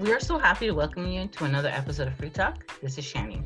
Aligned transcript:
We 0.00 0.14
are 0.14 0.20
so 0.20 0.38
happy 0.38 0.66
to 0.66 0.72
welcome 0.72 1.06
you 1.12 1.26
to 1.26 1.44
another 1.44 1.68
episode 1.68 2.08
of 2.08 2.14
Free 2.14 2.30
Talk. 2.30 2.72
This 2.80 2.96
is 2.96 3.04
Shani. 3.04 3.44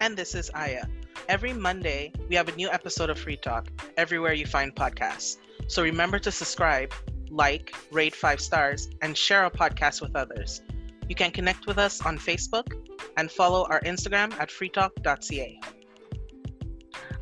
And 0.00 0.16
this 0.16 0.34
is 0.34 0.50
Aya. 0.54 0.86
Every 1.28 1.52
Monday, 1.52 2.10
we 2.26 2.36
have 2.36 2.48
a 2.48 2.56
new 2.56 2.70
episode 2.70 3.10
of 3.10 3.18
Free 3.18 3.36
Talk 3.36 3.68
everywhere 3.98 4.32
you 4.32 4.46
find 4.46 4.74
podcasts. 4.74 5.36
So 5.66 5.82
remember 5.82 6.18
to 6.20 6.32
subscribe, 6.32 6.94
like, 7.28 7.74
rate 7.92 8.14
five 8.14 8.40
stars, 8.40 8.88
and 9.02 9.14
share 9.14 9.44
our 9.44 9.50
podcast 9.50 10.00
with 10.00 10.16
others. 10.16 10.62
You 11.06 11.14
can 11.14 11.30
connect 11.30 11.66
with 11.66 11.76
us 11.76 12.00
on 12.00 12.16
Facebook 12.16 12.72
and 13.18 13.30
follow 13.30 13.66
our 13.68 13.82
Instagram 13.82 14.32
at 14.40 14.48
freetalk.ca. 14.48 15.60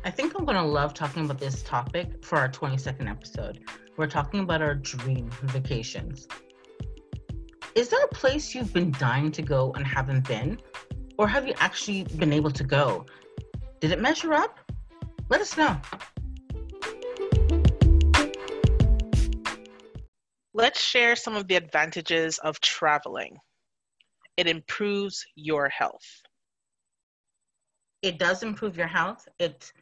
I 0.05 0.09
think 0.09 0.39
I'm 0.39 0.45
going 0.45 0.55
to 0.55 0.63
love 0.63 0.93
talking 0.93 1.25
about 1.25 1.37
this 1.37 1.63
topic 1.63 2.23
for 2.23 2.37
our 2.37 2.47
22nd 2.47 3.09
episode. 3.09 3.59
We're 3.97 4.07
talking 4.07 4.39
about 4.39 4.61
our 4.61 4.75
dream 4.75 5.29
vacations. 5.43 6.29
Is 7.75 7.89
there 7.89 8.03
a 8.03 8.07
place 8.09 8.53
you've 8.53 8.71
been 8.71 8.91
dying 8.91 9.31
to 9.31 9.41
go 9.41 9.73
and 9.73 9.85
haven't 9.85 10.27
been? 10.27 10.59
Or 11.17 11.27
have 11.27 11.47
you 11.47 11.55
actually 11.57 12.03
been 12.03 12.31
able 12.31 12.51
to 12.51 12.63
go? 12.63 13.07
Did 13.79 13.91
it 13.91 13.99
measure 13.99 14.31
up? 14.31 14.59
Let 15.29 15.41
us 15.41 15.57
know. 15.57 15.75
Let's 20.53 20.79
share 20.79 21.15
some 21.15 21.35
of 21.35 21.47
the 21.47 21.55
advantages 21.55 22.37
of 22.37 22.59
traveling. 22.61 23.37
It 24.37 24.47
improves 24.47 25.25
your 25.35 25.67
health. 25.69 26.21
It 28.03 28.19
does 28.19 28.43
improve 28.43 28.77
your 28.77 28.87
health. 28.87 29.27
It 29.39 29.73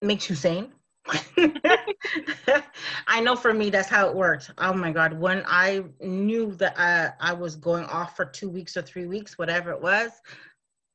makes 0.00 0.30
you 0.30 0.36
sane. 0.36 0.72
I 3.06 3.20
know 3.20 3.36
for 3.36 3.52
me 3.54 3.70
that's 3.70 3.88
how 3.88 4.08
it 4.08 4.14
worked. 4.14 4.50
Oh 4.58 4.72
my 4.72 4.92
God. 4.92 5.12
When 5.18 5.42
I 5.46 5.84
knew 6.00 6.52
that 6.54 6.78
I, 6.78 7.12
I 7.20 7.32
was 7.32 7.56
going 7.56 7.84
off 7.84 8.16
for 8.16 8.24
two 8.24 8.48
weeks 8.48 8.76
or 8.76 8.82
three 8.82 9.06
weeks, 9.06 9.38
whatever 9.38 9.70
it 9.70 9.80
was, 9.80 10.10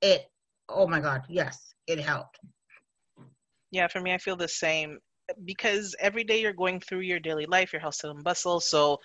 it, 0.01 0.25
oh 0.69 0.87
my 0.87 0.99
God, 0.99 1.23
yes, 1.27 1.73
it 1.87 1.99
helped. 1.99 2.39
Yeah, 3.71 3.87
for 3.87 3.99
me, 3.99 4.13
I 4.13 4.17
feel 4.17 4.35
the 4.35 4.47
same 4.47 4.99
because 5.43 5.95
every 5.99 6.23
day 6.23 6.39
you're 6.39 6.53
going 6.53 6.79
through 6.79 6.99
your 6.99 7.19
daily 7.19 7.45
life, 7.47 7.73
your 7.73 7.81
hustle 7.81 8.11
and 8.11 8.23
bustle. 8.23 8.59
So 8.59 8.99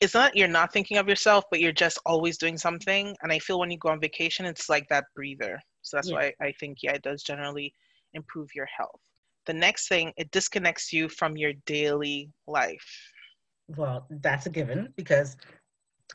it's 0.00 0.14
not 0.14 0.34
you're 0.34 0.48
not 0.48 0.72
thinking 0.72 0.96
of 0.96 1.08
yourself, 1.08 1.44
but 1.50 1.60
you're 1.60 1.72
just 1.72 1.98
always 2.06 2.38
doing 2.38 2.56
something. 2.56 3.14
And 3.22 3.30
I 3.32 3.38
feel 3.38 3.58
when 3.60 3.70
you 3.70 3.78
go 3.78 3.90
on 3.90 4.00
vacation, 4.00 4.46
it's 4.46 4.68
like 4.68 4.88
that 4.88 5.04
breather. 5.14 5.60
So 5.82 5.96
that's 5.96 6.08
yeah. 6.08 6.16
why 6.16 6.32
I 6.40 6.52
think, 6.58 6.78
yeah, 6.82 6.92
it 6.92 7.02
does 7.02 7.22
generally 7.22 7.74
improve 8.14 8.48
your 8.54 8.66
health. 8.76 9.00
The 9.46 9.54
next 9.54 9.88
thing, 9.88 10.12
it 10.16 10.30
disconnects 10.30 10.92
you 10.92 11.08
from 11.08 11.36
your 11.36 11.52
daily 11.66 12.30
life. 12.46 13.12
Well, 13.76 14.06
that's 14.10 14.46
a 14.46 14.50
given 14.50 14.92
because 14.96 15.36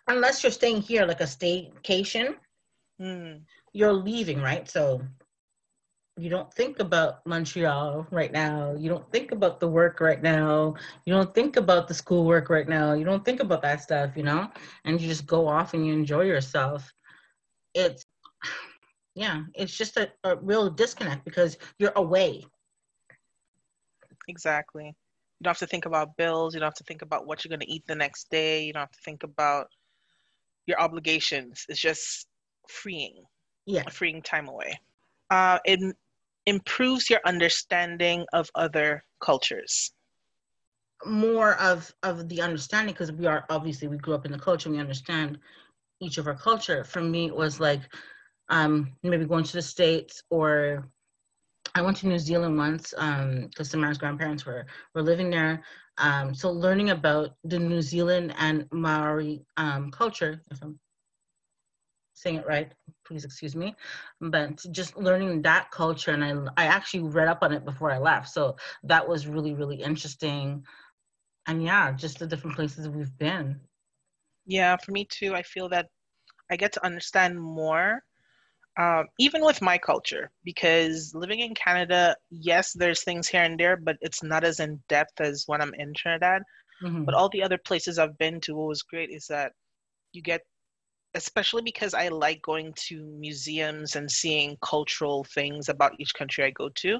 unless 0.07 0.43
you're 0.43 0.51
staying 0.51 0.81
here 0.81 1.05
like 1.05 1.21
a 1.21 1.25
staycation, 1.25 2.35
mm. 3.01 3.41
you're 3.73 3.93
leaving, 3.93 4.41
right? 4.41 4.69
So 4.69 5.01
you 6.17 6.29
don't 6.29 6.53
think 6.53 6.79
about 6.79 7.25
Montreal 7.25 8.07
right 8.09 8.31
now. 8.31 8.73
You 8.77 8.89
don't 8.89 9.09
think 9.11 9.31
about 9.31 9.59
the 9.59 9.67
work 9.67 9.99
right 9.99 10.21
now. 10.21 10.75
You 11.05 11.13
don't 11.13 11.33
think 11.33 11.57
about 11.57 11.87
the 11.87 11.93
schoolwork 11.93 12.49
right 12.49 12.67
now. 12.67 12.93
You 12.93 13.03
don't 13.03 13.25
think 13.25 13.41
about 13.41 13.61
that 13.63 13.81
stuff, 13.81 14.11
you 14.15 14.23
know? 14.23 14.49
And 14.85 14.99
you 14.99 15.09
just 15.09 15.25
go 15.25 15.47
off 15.47 15.73
and 15.73 15.85
you 15.85 15.93
enjoy 15.93 16.21
yourself. 16.21 16.91
It's, 17.73 18.05
yeah, 19.15 19.41
it's 19.55 19.75
just 19.75 19.97
a, 19.97 20.09
a 20.23 20.37
real 20.37 20.69
disconnect 20.69 21.25
because 21.25 21.57
you're 21.79 21.93
away. 21.97 22.45
Exactly. 24.27 24.85
You 24.85 25.43
don't 25.43 25.51
have 25.51 25.59
to 25.59 25.67
think 25.67 25.85
about 25.85 26.17
bills. 26.17 26.53
You 26.53 26.59
don't 26.59 26.67
have 26.67 26.75
to 26.75 26.83
think 26.85 27.01
about 27.01 27.27
what 27.27 27.43
you're 27.43 27.49
going 27.49 27.65
to 27.65 27.71
eat 27.71 27.83
the 27.87 27.95
next 27.95 28.29
day. 28.29 28.63
You 28.63 28.73
don't 28.73 28.81
have 28.81 28.91
to 28.91 29.01
think 29.03 29.23
about 29.23 29.67
your 30.65 30.79
obligations. 30.79 31.65
It's 31.69 31.79
just 31.79 32.27
freeing. 32.67 33.23
Yeah. 33.65 33.83
Freeing 33.89 34.21
time 34.21 34.47
away. 34.47 34.79
Uh, 35.29 35.59
it 35.65 35.79
improves 36.45 37.09
your 37.09 37.19
understanding 37.25 38.25
of 38.33 38.49
other 38.55 39.03
cultures 39.19 39.91
more 41.05 41.55
of 41.61 41.93
of 42.03 42.27
the 42.29 42.41
understanding 42.41 42.93
because 42.93 43.11
we 43.11 43.25
are 43.25 43.45
obviously 43.49 43.87
we 43.87 43.97
grew 43.97 44.13
up 44.13 44.25
in 44.25 44.31
the 44.31 44.39
culture 44.39 44.69
we 44.69 44.79
understand 44.79 45.37
each 46.01 46.17
of 46.17 46.27
our 46.27 46.35
culture 46.35 46.83
for 46.83 47.01
me 47.01 47.25
it 47.27 47.35
was 47.35 47.59
like 47.59 47.81
um 48.49 48.91
maybe 49.03 49.25
going 49.25 49.43
to 49.43 49.53
the 49.53 49.61
states 49.61 50.23
or 50.29 50.89
i 51.75 51.81
went 51.81 51.97
to 51.97 52.07
new 52.07 52.17
zealand 52.19 52.57
once 52.57 52.93
um 52.97 53.47
because 53.47 53.69
samara's 53.69 53.97
grandparents 53.97 54.45
were 54.45 54.65
were 54.93 55.01
living 55.03 55.29
there. 55.29 55.63
Um 55.97 56.33
so 56.35 56.51
learning 56.51 56.89
about 56.89 57.35
the 57.43 57.59
new 57.59 57.81
zealand 57.81 58.33
and 58.37 58.67
maori 58.71 59.45
um 59.57 59.91
culture 59.91 60.41
if 60.51 60.61
i'm 60.61 60.79
saying 62.13 62.37
it 62.37 62.47
right 62.47 62.73
please 63.05 63.25
excuse 63.25 63.55
me 63.55 63.75
but 64.21 64.63
just 64.71 64.97
learning 64.97 65.41
that 65.41 65.69
culture 65.71 66.11
and 66.11 66.23
i 66.23 66.31
i 66.57 66.65
actually 66.65 67.03
read 67.03 67.27
up 67.27 67.39
on 67.43 67.51
it 67.53 67.65
before 67.65 67.91
i 67.91 67.97
left. 67.97 68.29
So 68.29 68.55
that 68.83 69.07
was 69.07 69.27
really 69.27 69.53
really 69.53 69.81
interesting. 69.81 70.65
And 71.47 71.63
yeah 71.63 71.91
just 71.91 72.19
the 72.19 72.27
different 72.27 72.55
places 72.55 72.89
we've 72.89 73.15
been. 73.17 73.59
Yeah 74.45 74.77
for 74.77 74.91
me 74.91 75.05
too 75.05 75.35
i 75.35 75.43
feel 75.43 75.69
that 75.69 75.87
i 76.51 76.55
get 76.55 76.73
to 76.73 76.85
understand 76.85 77.39
more 77.39 78.01
um, 78.77 79.05
even 79.19 79.43
with 79.43 79.61
my 79.61 79.77
culture 79.77 80.31
because 80.43 81.13
living 81.15 81.39
in 81.39 81.53
canada 81.55 82.15
yes 82.29 82.73
there's 82.73 83.03
things 83.03 83.27
here 83.27 83.43
and 83.43 83.59
there 83.59 83.77
but 83.77 83.97
it's 84.01 84.23
not 84.23 84.43
as 84.43 84.59
in 84.59 84.79
depth 84.89 85.21
as 85.21 85.43
when 85.47 85.61
i'm 85.61 85.73
in 85.75 85.93
trinidad 85.93 86.41
mm-hmm. 86.83 87.03
but 87.03 87.15
all 87.15 87.29
the 87.29 87.43
other 87.43 87.57
places 87.57 87.97
i've 87.97 88.17
been 88.17 88.39
to 88.41 88.55
what 88.55 88.67
was 88.67 88.81
great 88.81 89.09
is 89.09 89.27
that 89.27 89.51
you 90.13 90.21
get 90.21 90.41
especially 91.15 91.61
because 91.61 91.93
I 91.93 92.09
like 92.09 92.41
going 92.41 92.73
to 92.87 93.01
museums 93.17 93.95
and 93.95 94.11
seeing 94.11 94.57
cultural 94.61 95.23
things 95.33 95.69
about 95.69 95.93
each 95.97 96.13
country 96.13 96.43
I 96.43 96.51
go 96.51 96.69
to. 96.75 96.99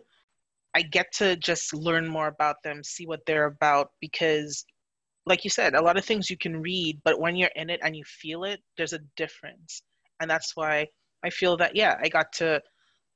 I 0.73 0.81
get 0.81 1.11
to 1.15 1.35
just 1.35 1.73
learn 1.73 2.07
more 2.07 2.27
about 2.27 2.55
them, 2.63 2.83
see 2.83 3.05
what 3.05 3.21
they're 3.27 3.45
about, 3.45 3.89
because, 3.99 4.65
like 5.25 5.43
you 5.43 5.49
said, 5.49 5.75
a 5.75 5.81
lot 5.81 5.97
of 5.97 6.05
things 6.05 6.29
you 6.29 6.37
can 6.37 6.61
read, 6.61 6.99
but 7.03 7.19
when 7.19 7.35
you're 7.35 7.49
in 7.55 7.69
it 7.69 7.81
and 7.83 7.95
you 7.95 8.03
feel 8.05 8.45
it, 8.45 8.61
there's 8.77 8.93
a 8.93 8.99
difference. 9.17 9.81
And 10.21 10.29
that's 10.29 10.55
why 10.55 10.87
I 11.25 11.29
feel 11.29 11.57
that, 11.57 11.75
yeah, 11.75 11.97
I 12.01 12.07
got 12.09 12.31
to, 12.33 12.61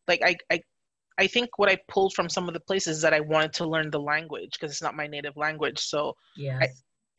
like, 0.08 0.22
I, 0.24 0.36
I, 0.52 0.62
I 1.20 1.28
think 1.28 1.60
what 1.60 1.70
I 1.70 1.78
pulled 1.88 2.14
from 2.14 2.30
some 2.30 2.48
of 2.48 2.54
the 2.54 2.60
places 2.62 2.98
is 2.98 3.02
that 3.04 3.14
I 3.14 3.20
wanted 3.20 3.54
to 3.54 3.68
learn 3.68 3.92
the 3.92 4.00
language 4.00 4.52
because 4.54 4.72
it's 4.72 4.82
not 4.82 4.96
my 4.96 5.06
native 5.06 5.38
language. 5.38 5.80
So 5.80 6.16
yeah. 6.38 6.60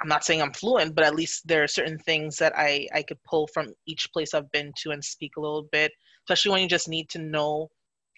I'm 0.01 0.09
not 0.09 0.25
saying 0.25 0.41
I'm 0.41 0.55
fluent, 0.55 0.95
but 0.95 1.05
at 1.05 1.15
least 1.15 1.47
there 1.47 1.63
are 1.63 1.69
certain 1.69 1.99
things 1.99 2.37
that 2.39 2.55
I, 2.57 2.89
I 2.95 3.03
could 3.03 3.23
pull 3.25 3.47
from 3.49 3.75
each 3.87 4.11
place 4.13 4.33
I've 4.33 4.51
been 4.53 4.73
to 4.79 4.91
and 4.93 5.05
speak 5.05 5.33
a 5.37 5.41
little 5.41 5.69
bit, 5.71 5.93
especially 6.25 6.53
when 6.53 6.63
you 6.63 6.69
just 6.69 6.89
need 6.89 7.11
to 7.11 7.19
know 7.19 7.69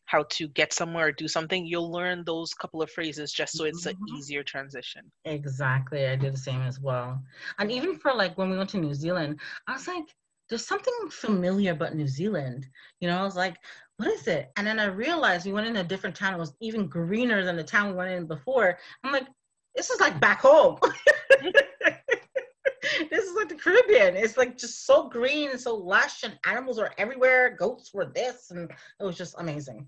how 0.04 0.24
to 0.30 0.46
get 0.48 0.72
somewhere 0.72 1.06
or 1.08 1.12
do 1.12 1.26
something. 1.26 1.66
You'll 1.66 1.90
learn 1.90 2.22
those 2.24 2.54
couple 2.54 2.82
of 2.82 2.90
phrases 2.90 3.32
just 3.32 3.56
so 3.56 3.64
it's 3.64 3.86
mm-hmm. 3.86 4.00
an 4.02 4.16
easier 4.16 4.44
transition. 4.44 5.10
Exactly. 5.24 6.06
I 6.06 6.16
do 6.16 6.30
the 6.30 6.36
same 6.36 6.62
as 6.62 6.78
well. 6.78 7.20
And 7.58 7.72
even 7.72 7.98
for 7.98 8.14
like 8.14 8.38
when 8.38 8.50
we 8.50 8.56
went 8.56 8.70
to 8.70 8.78
New 8.78 8.94
Zealand, 8.94 9.40
I 9.66 9.72
was 9.72 9.88
like, 9.88 10.04
there's 10.52 10.66
something 10.66 10.92
familiar 11.08 11.72
about 11.72 11.94
New 11.94 12.06
Zealand. 12.06 12.68
You 13.00 13.08
know, 13.08 13.16
I 13.16 13.22
was 13.22 13.36
like, 13.36 13.56
what 13.96 14.08
is 14.08 14.26
it? 14.26 14.52
And 14.58 14.66
then 14.66 14.78
I 14.78 14.84
realized 14.84 15.46
we 15.46 15.54
went 15.54 15.66
in 15.66 15.76
a 15.76 15.84
different 15.84 16.14
town. 16.14 16.34
It 16.34 16.38
was 16.38 16.52
even 16.60 16.88
greener 16.88 17.42
than 17.42 17.56
the 17.56 17.64
town 17.64 17.88
we 17.88 17.94
went 17.94 18.10
in 18.10 18.26
before. 18.26 18.78
I'm 19.02 19.12
like, 19.12 19.26
this 19.74 19.88
is 19.88 19.98
like 19.98 20.20
back 20.20 20.42
home. 20.42 20.76
this 21.40 23.24
is 23.24 23.34
like 23.34 23.48
the 23.48 23.54
Caribbean. 23.58 24.14
It's 24.14 24.36
like 24.36 24.58
just 24.58 24.84
so 24.84 25.08
green 25.08 25.52
and 25.52 25.58
so 25.60 25.74
lush, 25.74 26.22
and 26.22 26.38
animals 26.44 26.78
are 26.78 26.92
everywhere. 26.98 27.56
Goats 27.58 27.94
were 27.94 28.12
this, 28.14 28.50
and 28.50 28.70
it 28.70 29.04
was 29.04 29.16
just 29.16 29.34
amazing. 29.38 29.86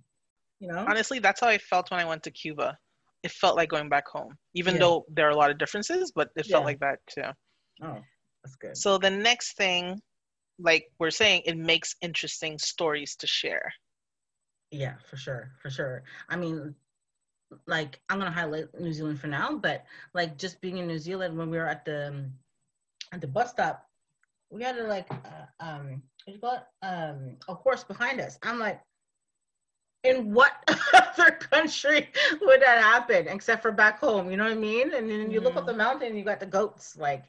You 0.61 0.69
know. 0.69 0.83
Honestly, 0.89 1.19
that's 1.19 1.43
how 1.43 1.49
I 1.49 1.59
felt 1.59 1.91
when 1.91 2.01
I 2.01 2.07
went 2.07 2.23
to 2.23 2.31
Cuba. 2.31 2.79
It 3.23 3.33
felt 3.33 3.57
like 3.57 3.69
going 3.69 3.91
back 3.91 4.09
home, 4.09 4.35
even 4.55 4.77
yeah. 4.77 4.81
though 4.81 5.05
there 5.11 5.27
are 5.27 5.33
a 5.33 5.37
lot 5.37 5.51
of 5.51 5.59
differences, 5.59 6.11
but 6.15 6.31
it 6.37 6.47
felt 6.47 6.63
yeah. 6.63 6.67
like 6.67 6.81
that 6.81 7.01
too. 7.11 7.23
Oh, 7.83 7.99
that's 8.43 8.57
good. 8.57 8.79
So 8.79 8.97
the 8.97 9.11
next 9.11 9.59
thing, 9.59 10.01
like 10.59 10.91
we're 10.99 11.11
saying, 11.11 11.43
it 11.47 11.57
makes 11.57 11.97
interesting 12.01 12.59
stories 12.59 13.17
to 13.17 13.27
share. 13.27 13.73
Yeah, 14.71 14.95
for 15.09 15.17
sure, 15.17 15.51
for 15.61 15.71
sure. 15.71 16.03
I 16.29 16.37
mean, 16.37 16.75
like 17.67 18.01
I'm 18.09 18.19
gonna 18.19 18.31
highlight 18.31 18.69
New 18.79 18.93
Zealand 18.93 19.21
for 19.21 19.29
now, 19.29 19.57
but 19.57 19.85
like 20.15 20.37
just 20.39 20.61
being 20.61 20.79
in 20.79 20.87
New 20.87 20.99
Zealand 20.99 21.37
when 21.37 21.51
we 21.51 21.59
were 21.59 21.67
at 21.67 21.85
the 21.85 22.09
um, 22.09 22.33
at 23.13 23.21
the 23.21 23.27
bus 23.27 23.51
stop, 23.51 23.89
we 24.51 24.63
had 24.63 24.77
to 24.77 24.85
like 24.85 25.07
uh, 25.11 25.47
um 25.61 26.03
what 26.25 26.35
you 26.35 26.41
call 26.41 26.57
it 26.57 26.87
um 26.87 27.37
a 27.49 27.55
horse 27.55 27.85
behind 27.85 28.21
us. 28.21 28.39
I'm 28.43 28.59
like, 28.59 28.81
in 30.03 30.33
what 30.33 30.53
other 30.95 31.33
country 31.33 32.09
would 32.41 32.63
that 32.63 32.83
happen 32.83 33.29
except 33.29 33.63
for 33.63 33.73
back 33.73 33.99
home? 33.99 34.31
You 34.31 34.37
know 34.37 34.45
what 34.45 34.53
I 34.53 34.57
mean? 34.57 34.93
And 34.95 35.09
then 35.09 35.31
you 35.31 35.39
mm-hmm. 35.39 35.45
look 35.45 35.57
up 35.57 35.67
mm-hmm. 35.67 35.73
the 35.73 35.85
mountain, 35.85 36.17
you 36.17 36.25
got 36.25 36.41
the 36.41 36.47
goats 36.47 36.97
like. 36.97 37.25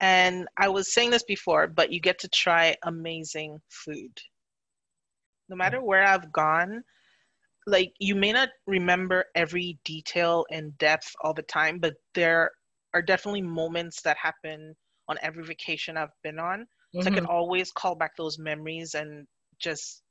And 0.00 0.46
I 0.58 0.68
was 0.68 0.92
saying 0.92 1.10
this 1.10 1.24
before, 1.24 1.66
but 1.66 1.92
you 1.92 2.00
get 2.00 2.18
to 2.20 2.28
try 2.28 2.76
amazing 2.84 3.60
food. 3.70 4.12
No 5.48 5.56
matter 5.56 5.82
where 5.82 6.04
I've 6.04 6.32
gone, 6.32 6.82
like 7.66 7.92
you 7.98 8.14
may 8.14 8.32
not 8.32 8.50
remember 8.66 9.24
every 9.34 9.78
detail 9.84 10.44
and 10.50 10.76
depth 10.78 11.14
all 11.22 11.34
the 11.34 11.42
time, 11.42 11.78
but 11.78 11.94
there 12.14 12.50
are 12.94 13.02
definitely 13.02 13.42
moments 13.42 14.02
that 14.02 14.16
happen 14.16 14.74
on 15.08 15.16
every 15.22 15.44
vacation 15.44 15.96
I've 15.96 16.08
been 16.22 16.38
on 16.38 16.60
mm-hmm. 16.60 17.02
so 17.02 17.10
I 17.10 17.14
can 17.14 17.24
mm-hmm. 17.24 17.32
always 17.32 17.70
call 17.72 17.94
back 17.94 18.16
those 18.16 18.38
memories 18.38 18.94
and 18.94 19.26
just, 19.58 20.02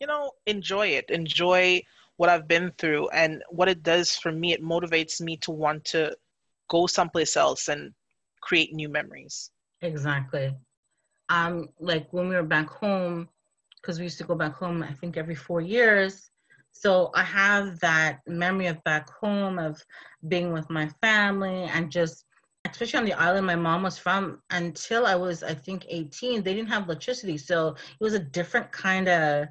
you 0.00 0.06
know, 0.06 0.30
enjoy 0.46 0.88
it, 0.88 1.10
enjoy 1.10 1.82
what 2.16 2.28
I've 2.28 2.48
been 2.48 2.72
through. 2.78 3.08
And 3.08 3.42
what 3.50 3.68
it 3.68 3.82
does 3.82 4.16
for 4.16 4.32
me, 4.32 4.52
it 4.52 4.62
motivates 4.62 5.20
me 5.20 5.36
to 5.38 5.50
want 5.50 5.84
to 5.86 6.16
go 6.70 6.86
someplace 6.86 7.36
else 7.36 7.68
and 7.68 7.92
create 8.44 8.74
new 8.74 8.88
memories. 8.88 9.50
Exactly. 9.80 10.54
Um, 11.30 11.68
like 11.80 12.06
when 12.12 12.28
we 12.28 12.36
were 12.36 12.42
back 12.56 12.68
home, 12.68 13.28
because 13.80 13.98
we 13.98 14.04
used 14.04 14.18
to 14.18 14.24
go 14.24 14.34
back 14.34 14.54
home, 14.54 14.82
I 14.82 14.92
think 14.92 15.16
every 15.16 15.34
four 15.34 15.60
years. 15.60 16.30
So 16.72 17.10
I 17.14 17.22
have 17.22 17.80
that 17.80 18.20
memory 18.26 18.66
of 18.66 18.82
back 18.84 19.08
home 19.08 19.58
of 19.58 19.82
being 20.28 20.52
with 20.52 20.68
my 20.68 20.88
family 21.00 21.62
and 21.74 21.90
just, 21.90 22.24
especially 22.70 22.98
on 22.98 23.04
the 23.06 23.12
island 23.14 23.46
my 23.46 23.56
mom 23.56 23.82
was 23.82 23.96
from, 23.96 24.42
until 24.50 25.06
I 25.06 25.14
was, 25.14 25.42
I 25.42 25.54
think, 25.54 25.86
18, 25.88 26.42
they 26.42 26.54
didn't 26.54 26.68
have 26.70 26.84
electricity. 26.84 27.38
So 27.38 27.68
it 27.68 28.04
was 28.04 28.14
a 28.14 28.18
different 28.18 28.70
kind 28.72 29.08
of, 29.08 29.48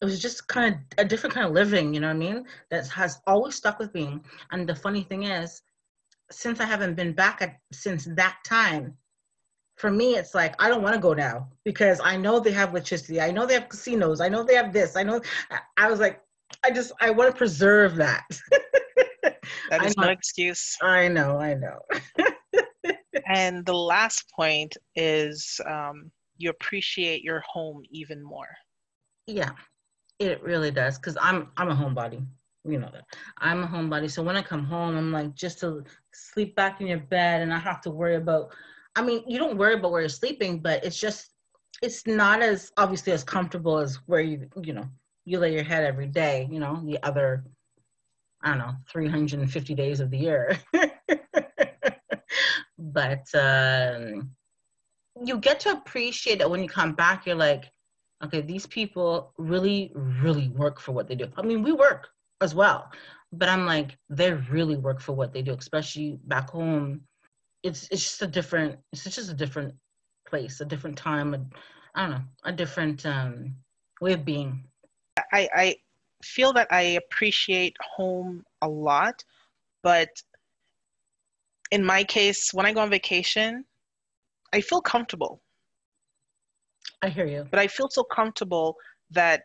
it 0.00 0.04
was 0.04 0.20
just 0.20 0.48
kind 0.48 0.74
of 0.74 0.80
a 0.98 1.04
different 1.04 1.34
kind 1.34 1.46
of 1.46 1.52
living, 1.52 1.92
you 1.94 2.00
know 2.00 2.08
what 2.08 2.16
I 2.16 2.26
mean? 2.26 2.46
That 2.70 2.88
has 2.88 3.20
always 3.26 3.54
stuck 3.54 3.78
with 3.78 3.92
me. 3.94 4.18
And 4.50 4.66
the 4.66 4.74
funny 4.74 5.02
thing 5.02 5.24
is, 5.24 5.62
since 6.30 6.60
I 6.60 6.64
haven't 6.64 6.94
been 6.94 7.12
back 7.12 7.42
at, 7.42 7.58
since 7.72 8.04
that 8.16 8.38
time, 8.46 8.96
for 9.76 9.90
me, 9.90 10.16
it's 10.16 10.34
like 10.34 10.54
I 10.62 10.68
don't 10.68 10.82
want 10.82 10.94
to 10.94 11.00
go 11.00 11.14
now 11.14 11.48
because 11.64 12.00
I 12.04 12.16
know 12.16 12.38
they 12.38 12.52
have 12.52 12.70
electricity. 12.70 13.20
I 13.20 13.30
know 13.30 13.46
they 13.46 13.54
have 13.54 13.68
casinos. 13.68 14.20
I 14.20 14.28
know 14.28 14.44
they 14.44 14.54
have 14.54 14.72
this. 14.72 14.94
I 14.94 15.02
know. 15.02 15.20
I 15.78 15.90
was 15.90 16.00
like, 16.00 16.20
I 16.64 16.70
just 16.70 16.92
I 17.00 17.10
want 17.10 17.30
to 17.30 17.36
preserve 17.36 17.96
that. 17.96 18.24
that 19.70 19.84
is 19.84 19.96
no 19.96 20.08
excuse. 20.08 20.76
I 20.82 21.08
know. 21.08 21.38
I 21.38 21.54
know. 21.54 21.78
and 23.26 23.64
the 23.64 23.74
last 23.74 24.30
point 24.36 24.76
is 24.96 25.60
um, 25.66 26.10
you 26.36 26.50
appreciate 26.50 27.22
your 27.22 27.42
home 27.50 27.82
even 27.90 28.22
more. 28.22 28.48
Yeah, 29.26 29.52
it 30.18 30.42
really 30.42 30.70
does 30.70 30.98
because 30.98 31.16
I'm 31.20 31.48
I'm 31.56 31.70
a 31.70 31.74
homebody 31.74 32.26
you 32.64 32.78
know 32.78 32.90
that 32.92 33.04
i'm 33.38 33.62
a 33.62 33.66
homebody. 33.66 34.10
So 34.10 34.22
when 34.22 34.36
i 34.36 34.42
come 34.42 34.64
home 34.64 34.96
i'm 34.96 35.12
like 35.12 35.34
just 35.34 35.60
to 35.60 35.84
sleep 36.12 36.54
back 36.56 36.80
in 36.80 36.86
your 36.86 36.98
bed 36.98 37.42
and 37.42 37.52
i 37.52 37.58
have 37.58 37.80
to 37.82 37.90
worry 37.90 38.16
about 38.16 38.50
i 38.96 39.02
mean 39.02 39.22
you 39.26 39.38
don't 39.38 39.56
worry 39.56 39.74
about 39.74 39.92
where 39.92 40.02
you're 40.02 40.08
sleeping 40.08 40.58
but 40.58 40.84
it's 40.84 40.98
just 40.98 41.30
it's 41.82 42.06
not 42.06 42.42
as 42.42 42.70
obviously 42.76 43.12
as 43.12 43.24
comfortable 43.24 43.78
as 43.78 43.96
where 44.06 44.20
you 44.20 44.48
you 44.62 44.72
know 44.72 44.86
you 45.24 45.38
lay 45.38 45.52
your 45.54 45.62
head 45.62 45.84
every 45.84 46.06
day 46.06 46.48
you 46.50 46.60
know 46.60 46.82
the 46.84 47.02
other 47.02 47.44
i 48.42 48.50
don't 48.50 48.58
know 48.58 48.74
350 48.90 49.74
days 49.74 50.00
of 50.00 50.10
the 50.10 50.18
year. 50.18 50.58
But 52.82 53.26
um 53.34 54.30
you 55.22 55.38
get 55.38 55.60
to 55.60 55.72
appreciate 55.72 56.38
that 56.38 56.50
when 56.50 56.62
you 56.62 56.68
come 56.68 56.94
back 56.94 57.26
you're 57.26 57.36
like 57.36 57.70
okay 58.24 58.40
these 58.40 58.66
people 58.66 59.32
really 59.36 59.92
really 59.94 60.48
work 60.48 60.80
for 60.80 60.92
what 60.92 61.06
they 61.06 61.14
do. 61.14 61.26
I 61.36 61.42
mean 61.42 61.62
we 61.62 61.72
work 61.72 62.08
as 62.40 62.54
well. 62.54 62.90
But 63.32 63.48
I'm 63.48 63.66
like, 63.66 63.96
they 64.08 64.32
really 64.32 64.76
work 64.76 65.00
for 65.00 65.12
what 65.12 65.32
they 65.32 65.42
do, 65.42 65.54
especially 65.54 66.18
back 66.24 66.50
home. 66.50 67.02
It's 67.62 67.88
it's 67.90 68.02
just 68.02 68.22
a 68.22 68.26
different 68.26 68.78
it's 68.92 69.04
just 69.04 69.30
a 69.30 69.34
different 69.34 69.74
place, 70.26 70.60
a 70.60 70.64
different 70.64 70.96
time, 70.96 71.34
a, 71.34 71.40
I 71.94 72.02
don't 72.02 72.10
know, 72.10 72.22
a 72.44 72.52
different 72.52 73.04
um, 73.06 73.54
way 74.00 74.14
of 74.14 74.24
being. 74.24 74.64
I, 75.32 75.48
I 75.54 75.76
feel 76.24 76.52
that 76.54 76.68
I 76.70 76.98
appreciate 77.02 77.76
home 77.96 78.42
a 78.62 78.68
lot, 78.68 79.22
but 79.82 80.08
in 81.70 81.84
my 81.84 82.04
case, 82.04 82.52
when 82.52 82.66
I 82.66 82.72
go 82.72 82.80
on 82.80 82.90
vacation, 82.90 83.64
I 84.52 84.60
feel 84.60 84.80
comfortable. 84.80 85.42
I 87.02 87.08
hear 87.08 87.26
you. 87.26 87.46
But 87.50 87.60
I 87.60 87.66
feel 87.66 87.88
so 87.90 88.02
comfortable 88.02 88.76
that 89.10 89.42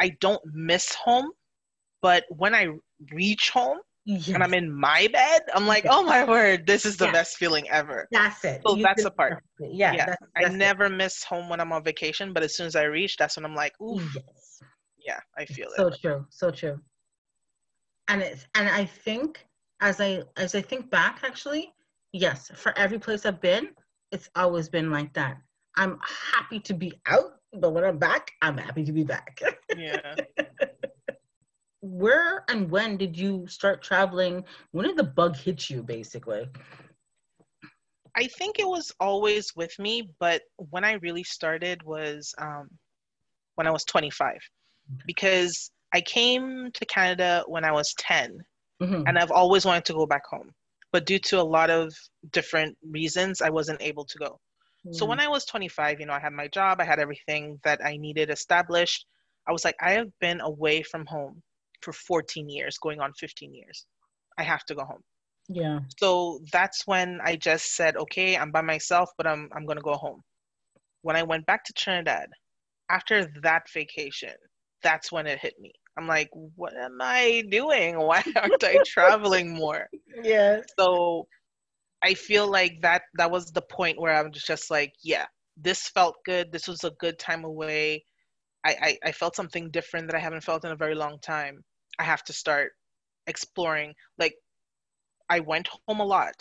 I 0.00 0.10
don't 0.20 0.42
miss 0.52 0.94
home 0.94 1.30
but 2.02 2.24
when 2.28 2.54
I 2.54 2.68
reach 3.12 3.50
home 3.50 3.78
yes. 4.04 4.28
and 4.28 4.42
I'm 4.42 4.52
in 4.54 4.70
my 4.70 5.08
bed, 5.12 5.42
I'm 5.54 5.66
like, 5.66 5.86
oh 5.88 6.02
my 6.02 6.24
word, 6.24 6.66
this 6.66 6.84
is 6.84 6.96
the 6.96 7.06
best 7.12 7.36
feeling 7.36 7.68
ever. 7.70 8.08
That's 8.10 8.44
it. 8.44 8.60
So 8.66 8.76
you 8.76 8.82
that's 8.82 9.04
the 9.04 9.10
part. 9.10 9.42
Yeah. 9.60 9.92
yeah. 9.92 10.06
That's, 10.06 10.22
that's 10.34 10.50
I 10.50 10.54
never 10.54 10.86
it. 10.86 10.90
miss 10.90 11.22
home 11.22 11.48
when 11.48 11.60
I'm 11.60 11.72
on 11.72 11.84
vacation, 11.84 12.32
but 12.32 12.42
as 12.42 12.56
soon 12.56 12.66
as 12.66 12.76
I 12.76 12.84
reach, 12.84 13.16
that's 13.16 13.36
when 13.36 13.44
I'm 13.44 13.54
like, 13.54 13.72
ooh. 13.80 14.00
Yes. 14.14 14.60
Yeah, 14.98 15.18
I 15.36 15.44
feel 15.46 15.68
so 15.76 15.86
it. 15.86 15.94
So 15.94 15.98
true. 16.00 16.26
So 16.30 16.50
true. 16.50 16.80
And 18.08 18.20
it's 18.20 18.46
and 18.54 18.68
I 18.68 18.84
think 18.84 19.44
as 19.80 20.00
I 20.00 20.22
as 20.36 20.54
I 20.54 20.60
think 20.60 20.90
back 20.90 21.20
actually, 21.24 21.72
yes, 22.12 22.50
for 22.54 22.76
every 22.76 22.98
place 22.98 23.26
I've 23.26 23.40
been, 23.40 23.70
it's 24.12 24.28
always 24.36 24.68
been 24.68 24.90
like 24.90 25.12
that. 25.14 25.38
I'm 25.76 25.98
happy 26.34 26.60
to 26.60 26.74
be 26.74 26.92
out, 27.06 27.32
but 27.54 27.70
when 27.72 27.84
I'm 27.84 27.98
back, 27.98 28.30
I'm 28.42 28.58
happy 28.58 28.84
to 28.84 28.92
be 28.92 29.04
back. 29.04 29.40
Yeah. 29.76 30.14
where 31.82 32.44
and 32.48 32.70
when 32.70 32.96
did 32.96 33.18
you 33.18 33.44
start 33.48 33.82
traveling? 33.82 34.44
When 34.70 34.86
did 34.86 34.96
the 34.96 35.04
bug 35.04 35.36
hit 35.36 35.68
you, 35.68 35.82
basically? 35.82 36.48
I 38.16 38.28
think 38.38 38.58
it 38.58 38.68
was 38.68 38.92
always 39.00 39.52
with 39.56 39.76
me, 39.78 40.08
but 40.20 40.42
when 40.56 40.84
I 40.84 40.92
really 40.94 41.24
started 41.24 41.82
was 41.82 42.34
um, 42.38 42.68
when 43.56 43.66
I 43.66 43.70
was 43.70 43.84
25, 43.84 44.38
because 45.06 45.72
I 45.92 46.02
came 46.02 46.70
to 46.72 46.86
Canada 46.86 47.42
when 47.48 47.64
I 47.64 47.72
was 47.72 47.92
10, 47.98 48.38
mm-hmm. 48.80 49.02
and 49.06 49.18
I've 49.18 49.32
always 49.32 49.64
wanted 49.64 49.84
to 49.86 49.94
go 49.94 50.06
back 50.06 50.24
home, 50.26 50.52
but 50.92 51.04
due 51.04 51.18
to 51.18 51.40
a 51.40 51.42
lot 51.42 51.68
of 51.68 51.92
different 52.30 52.76
reasons, 52.88 53.42
I 53.42 53.50
wasn't 53.50 53.82
able 53.82 54.04
to 54.04 54.18
go. 54.18 54.38
Mm. 54.86 54.94
So 54.94 55.04
when 55.04 55.18
I 55.18 55.28
was 55.28 55.46
25, 55.46 55.98
you 55.98 56.06
know, 56.06 56.12
I 56.12 56.20
had 56.20 56.32
my 56.32 56.48
job, 56.48 56.80
I 56.80 56.84
had 56.84 57.00
everything 57.00 57.58
that 57.64 57.84
I 57.84 57.96
needed 57.96 58.30
established. 58.30 59.06
I 59.48 59.52
was 59.52 59.64
like, 59.64 59.76
I 59.80 59.92
have 59.92 60.10
been 60.20 60.40
away 60.40 60.82
from 60.82 61.06
home 61.06 61.42
for 61.82 61.92
14 61.92 62.48
years, 62.48 62.78
going 62.78 63.00
on 63.00 63.12
15 63.14 63.54
years. 63.54 63.86
I 64.38 64.42
have 64.42 64.64
to 64.66 64.74
go 64.74 64.84
home. 64.84 65.02
Yeah. 65.48 65.80
So 65.98 66.40
that's 66.52 66.86
when 66.86 67.20
I 67.22 67.36
just 67.36 67.74
said, 67.74 67.96
okay, 67.96 68.36
I'm 68.36 68.50
by 68.50 68.62
myself, 68.62 69.10
but 69.16 69.26
I'm 69.26 69.48
I'm 69.54 69.66
gonna 69.66 69.82
go 69.82 69.94
home. 69.94 70.22
When 71.02 71.16
I 71.16 71.22
went 71.22 71.46
back 71.46 71.64
to 71.64 71.72
Trinidad, 71.72 72.28
after 72.90 73.26
that 73.42 73.64
vacation, 73.72 74.34
that's 74.82 75.10
when 75.10 75.26
it 75.26 75.40
hit 75.40 75.54
me. 75.60 75.72
I'm 75.98 76.06
like, 76.06 76.30
what 76.32 76.74
am 76.76 76.98
I 77.00 77.44
doing? 77.50 77.98
Why 78.08 78.22
aren't 78.36 78.64
I 78.64 78.82
traveling 78.84 79.52
more? 79.52 79.88
Yeah. 80.22 80.60
So 80.78 81.26
I 82.02 82.14
feel 82.14 82.46
like 82.46 82.80
that 82.82 83.02
that 83.14 83.30
was 83.30 83.46
the 83.46 83.62
point 83.62 84.00
where 84.00 84.14
I'm 84.14 84.30
just 84.30 84.70
like, 84.70 84.92
yeah, 85.02 85.26
this 85.56 85.88
felt 85.88 86.16
good. 86.24 86.52
This 86.52 86.68
was 86.68 86.84
a 86.84 86.92
good 87.00 87.18
time 87.18 87.44
away. 87.44 88.04
I, 88.64 88.76
I, 88.82 88.98
I 89.08 89.12
felt 89.12 89.36
something 89.36 89.70
different 89.70 90.06
that 90.08 90.16
I 90.16 90.20
haven't 90.20 90.44
felt 90.44 90.64
in 90.64 90.70
a 90.70 90.76
very 90.76 90.94
long 90.94 91.18
time. 91.20 91.62
I 92.02 92.04
have 92.04 92.24
to 92.24 92.32
start 92.32 92.72
exploring. 93.28 93.94
Like 94.18 94.34
I 95.28 95.38
went 95.38 95.68
home 95.86 96.00
a 96.00 96.04
lot. 96.04 96.34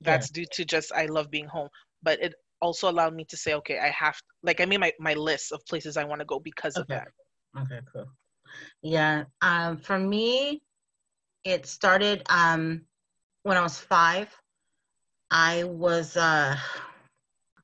That's 0.00 0.28
yeah. 0.28 0.42
due 0.42 0.46
to 0.54 0.64
just 0.64 0.92
I 0.92 1.06
love 1.06 1.30
being 1.30 1.46
home. 1.46 1.68
But 2.02 2.20
it 2.20 2.34
also 2.60 2.90
allowed 2.90 3.14
me 3.14 3.24
to 3.26 3.36
say, 3.36 3.54
okay, 3.54 3.78
I 3.78 3.90
have 3.90 4.16
like 4.42 4.60
I 4.60 4.64
made 4.64 4.80
my, 4.80 4.92
my 4.98 5.14
list 5.14 5.52
of 5.52 5.64
places 5.66 5.96
I 5.96 6.04
want 6.04 6.20
to 6.20 6.24
go 6.24 6.40
because 6.40 6.76
okay. 6.76 6.82
of 6.82 6.88
that. 6.88 7.08
Okay, 7.62 7.80
cool. 7.92 8.06
Yeah. 8.82 9.24
Um 9.40 9.78
for 9.78 9.98
me, 9.98 10.62
it 11.44 11.66
started 11.66 12.24
um 12.28 12.82
when 13.44 13.56
I 13.56 13.62
was 13.62 13.78
five. 13.78 14.28
I 15.30 15.62
was 15.62 16.16
uh 16.16 16.56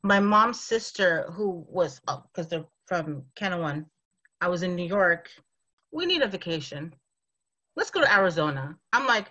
my 0.05 0.21
mom's 0.21 0.61
sister 0.61 1.27
who 1.33 1.67
was 1.69 1.99
because 1.99 2.47
oh, 2.47 2.49
they're 2.49 2.71
from 2.87 3.25
Canouan. 3.35 3.87
I 4.41 4.47
was 4.49 4.63
in 4.63 4.77
New 4.77 4.87
York. 4.87 5.29
We 5.91 6.07
need 6.07 6.23
a 6.23 6.29
vacation 6.29 6.95
let's 7.81 7.91
go 7.91 8.03
to 8.03 8.15
Arizona. 8.15 8.77
I'm 8.93 9.07
like, 9.07 9.29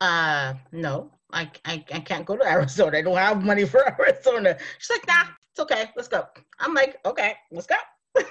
uh, 0.00 0.54
no, 0.70 1.10
I, 1.32 1.50
I, 1.64 1.84
I 1.92 1.98
can't 1.98 2.24
go 2.24 2.36
to 2.36 2.44
Arizona. 2.56 2.98
I 2.98 3.02
don't 3.02 3.16
have 3.16 3.44
money 3.44 3.66
for 3.66 3.84
Arizona. 4.00 4.56
She's 4.78 4.90
like, 4.90 5.08
nah, 5.08 5.32
it's 5.50 5.58
okay. 5.58 5.90
Let's 5.96 6.06
go. 6.06 6.24
I'm 6.60 6.72
like, 6.72 6.98
okay, 7.04 7.34
let's 7.50 7.66
go. 7.66 7.74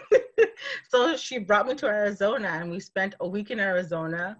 so 0.89 1.17
she 1.17 1.39
brought 1.39 1.67
me 1.67 1.75
to 1.75 1.87
Arizona 1.87 2.47
and 2.47 2.71
we 2.71 2.79
spent 2.79 3.15
a 3.19 3.27
week 3.27 3.51
in 3.51 3.59
Arizona. 3.59 4.37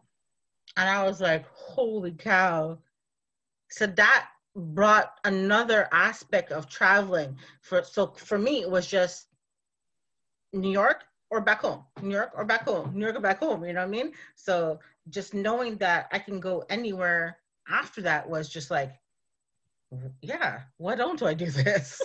And 0.77 0.89
I 0.89 1.03
was 1.03 1.19
like, 1.19 1.45
holy 1.53 2.13
cow. 2.13 2.77
So 3.71 3.88
that 3.88 4.29
brought 4.55 5.15
another 5.25 5.89
aspect 5.91 6.53
of 6.53 6.69
traveling. 6.69 7.35
For 7.61 7.83
so 7.83 8.13
for 8.15 8.38
me, 8.38 8.61
it 8.61 8.71
was 8.71 8.88
just 8.88 9.27
New 10.53 10.71
York 10.71 11.03
or 11.29 11.41
back 11.41 11.62
home, 11.62 11.83
New 12.01 12.15
York 12.15 12.31
or 12.36 12.45
back 12.45 12.63
home, 12.63 12.91
New 12.93 13.05
York 13.05 13.15
or 13.15 13.21
back 13.21 13.39
home, 13.39 13.63
you 13.63 13.74
know 13.74 13.81
what 13.81 13.88
I 13.88 13.91
mean? 13.91 14.13
So 14.36 14.79
just 15.09 15.33
knowing 15.33 15.77
that 15.77 16.07
I 16.12 16.19
can 16.19 16.39
go 16.39 16.65
anywhere 16.69 17.38
after 17.67 18.01
that 18.01 18.27
was 18.27 18.50
just 18.50 18.71
like, 18.71 18.93
yeah, 20.21 20.62
why 20.77 20.95
don't 20.95 21.21
I 21.21 21.33
do 21.33 21.50
this? 21.50 22.01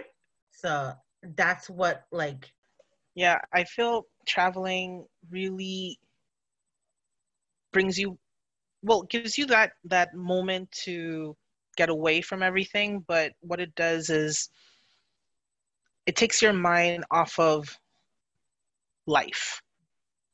so 0.50 0.92
that's 1.36 1.68
what 1.68 2.04
like. 2.10 2.52
Yeah, 3.14 3.40
I 3.52 3.64
feel 3.64 4.06
traveling 4.26 5.06
really 5.30 5.98
brings 7.72 7.98
you, 7.98 8.18
well, 8.82 9.02
gives 9.02 9.36
you 9.36 9.46
that 9.46 9.72
that 9.84 10.14
moment 10.14 10.70
to 10.84 11.36
get 11.76 11.88
away 11.88 12.20
from 12.22 12.42
everything. 12.42 13.04
But 13.06 13.32
what 13.40 13.60
it 13.60 13.74
does 13.74 14.08
is 14.08 14.48
it 16.06 16.16
takes 16.16 16.42
your 16.42 16.52
mind 16.52 17.04
off 17.10 17.38
of 17.38 17.78
life. 19.06 19.60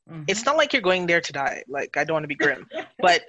Mm-hmm. 0.09 0.23
It's 0.27 0.45
not 0.45 0.57
like 0.57 0.73
you're 0.73 0.81
going 0.81 1.05
there 1.05 1.21
to 1.21 1.33
die. 1.33 1.63
Like 1.67 1.97
I 1.97 2.03
don't 2.03 2.15
want 2.15 2.23
to 2.23 2.27
be 2.27 2.35
grim, 2.35 2.67
but 2.99 3.21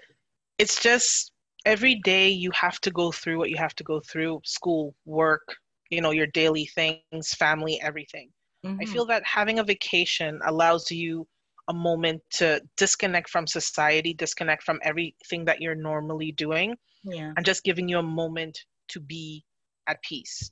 it's 0.59 0.81
just 0.81 1.33
every 1.67 1.97
day 1.97 2.29
you 2.29 2.51
have 2.55 2.81
to 2.81 2.91
go 2.91 3.13
through 3.13 3.39
what 3.39 3.51
you 3.51 3.57
have 3.57 3.75
to 3.77 3.85
go 3.85 4.01
through, 4.01 4.41
school, 4.45 4.95
work, 5.05 5.57
you 5.91 6.01
know, 6.01 6.11
your 6.11 6.27
daily 6.29 6.67
things, 6.75 7.35
family, 7.35 7.81
everything. 7.83 8.31
Mm-hmm. 8.65 8.81
I 8.81 8.85
feel 8.87 9.07
that 9.07 9.23
having 9.25 9.59
a 9.59 9.65
vacation 9.65 10.41
allows 10.47 10.91
you 10.91 11.27
a 11.69 11.73
moment 11.73 12.21
to 12.31 12.61
disconnect 12.77 13.31
from 13.31 13.47
society, 13.47 14.13
disconnect 14.15 14.63
from 14.63 14.79
everything 14.83 15.45
that 15.45 15.61
you're 15.61 15.75
normally 15.75 16.33
doing, 16.33 16.75
yeah. 17.05 17.33
and 17.37 17.47
just 17.47 17.65
giving 17.65 17.89
you 17.89 17.99
a 17.99 18.03
moment 18.03 18.59
to 18.89 19.01
be 19.01 19.45
at 19.89 20.03
peace. 20.03 20.51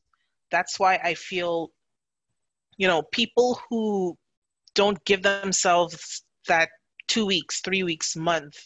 That's 0.51 0.79
why 0.79 1.01
I 1.03 1.15
feel, 1.15 1.71
you 2.77 2.89
know, 2.89 3.03
people 3.13 3.61
who 3.69 4.17
don't 4.79 5.05
give 5.05 5.25
themselves 5.25 6.23
that 6.47 6.69
two 7.09 7.27
weeks, 7.27 7.61
three 7.63 7.83
weeks, 7.83 8.15
month, 8.15 8.57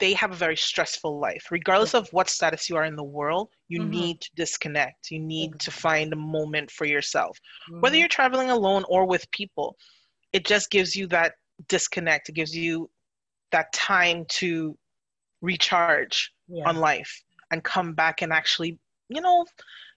they 0.00 0.12
have 0.14 0.32
a 0.32 0.42
very 0.44 0.56
stressful 0.56 1.20
life. 1.20 1.46
Regardless 1.52 1.94
of 1.94 2.08
what 2.10 2.28
status 2.28 2.68
you 2.68 2.76
are 2.76 2.86
in 2.86 2.96
the 2.96 3.12
world, 3.18 3.50
you 3.68 3.82
mm-hmm. 3.82 3.90
need 3.90 4.20
to 4.20 4.30
disconnect. 4.34 5.12
You 5.12 5.20
need 5.20 5.60
to 5.60 5.70
find 5.70 6.12
a 6.12 6.16
moment 6.16 6.72
for 6.72 6.86
yourself. 6.86 7.38
Mm-hmm. 7.38 7.80
Whether 7.82 7.98
you're 7.98 8.08
traveling 8.08 8.50
alone 8.50 8.84
or 8.88 9.06
with 9.06 9.30
people, 9.30 9.76
it 10.32 10.44
just 10.44 10.70
gives 10.70 10.96
you 10.96 11.06
that 11.08 11.34
disconnect. 11.68 12.28
It 12.28 12.34
gives 12.34 12.56
you 12.56 12.90
that 13.52 13.72
time 13.72 14.24
to 14.40 14.76
recharge 15.40 16.32
yeah. 16.48 16.68
on 16.68 16.76
life 16.76 17.22
and 17.52 17.62
come 17.62 17.94
back 17.94 18.22
and 18.22 18.32
actually, 18.32 18.76
you 19.08 19.20
know, 19.20 19.44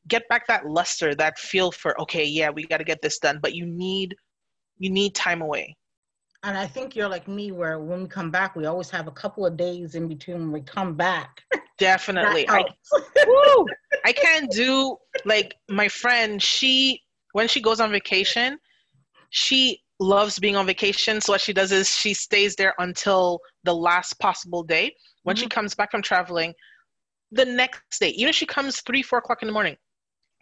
get 0.07 0.27
back 0.29 0.45
that 0.45 0.67
luster, 0.67 1.15
that 1.15 1.39
feel 1.39 1.71
for, 1.71 1.99
okay, 1.99 2.25
yeah, 2.25 2.51
we 2.51 2.67
got 2.67 2.77
to 2.77 2.83
get 2.83 3.01
this 3.01 3.17
done. 3.17 3.39
But 3.41 3.55
you 3.55 3.65
need 3.65 4.15
you 4.77 4.89
need 4.89 5.15
time 5.15 5.41
away. 5.41 5.75
And 6.43 6.57
I 6.57 6.67
think 6.67 6.95
you're 6.95 7.07
like 7.07 7.27
me, 7.27 7.51
where 7.51 7.79
when 7.79 8.03
we 8.03 8.07
come 8.07 8.29
back, 8.29 8.55
we 8.55 8.65
always 8.65 8.89
have 8.89 9.07
a 9.07 9.11
couple 9.11 9.45
of 9.45 9.55
days 9.55 9.95
in 9.95 10.09
between 10.09 10.39
when 10.39 10.51
we 10.51 10.61
come 10.61 10.95
back. 10.95 11.41
Definitely. 11.77 12.47
I, 12.49 12.65
woo, 13.25 13.65
I 14.03 14.11
can't 14.13 14.51
do 14.51 14.97
like 15.25 15.55
my 15.69 15.87
friend, 15.87 16.41
she, 16.41 17.01
when 17.31 17.47
she 17.47 17.61
goes 17.61 17.79
on 17.79 17.91
vacation, 17.91 18.59
she 19.29 19.79
loves 19.99 20.37
being 20.37 20.57
on 20.57 20.65
vacation. 20.65 21.21
So 21.21 21.33
what 21.33 21.41
she 21.41 21.53
does 21.53 21.71
is 21.71 21.89
she 21.89 22.13
stays 22.13 22.55
there 22.55 22.73
until 22.77 23.39
the 23.63 23.73
last 23.73 24.19
possible 24.19 24.63
day. 24.63 24.93
When 25.23 25.35
mm-hmm. 25.35 25.43
she 25.43 25.49
comes 25.49 25.73
back 25.73 25.91
from 25.91 26.01
traveling, 26.01 26.53
the 27.31 27.45
next 27.45 27.99
day, 27.99 28.09
even 28.09 28.29
if 28.29 28.35
she 28.35 28.45
comes 28.45 28.81
three, 28.81 29.01
four 29.01 29.19
o'clock 29.19 29.41
in 29.41 29.47
the 29.47 29.53
morning, 29.53 29.77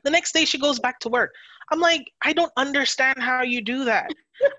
the 0.04 0.10
next 0.10 0.34
day 0.34 0.46
she 0.46 0.58
goes 0.58 0.80
back 0.80 1.00
to 1.00 1.10
work. 1.10 1.32
I'm 1.72 1.80
like, 1.80 2.04
I 2.22 2.34
don't 2.34 2.52
understand 2.58 3.20
how 3.20 3.44
you 3.44 3.62
do 3.62 3.86
that. 3.86 4.12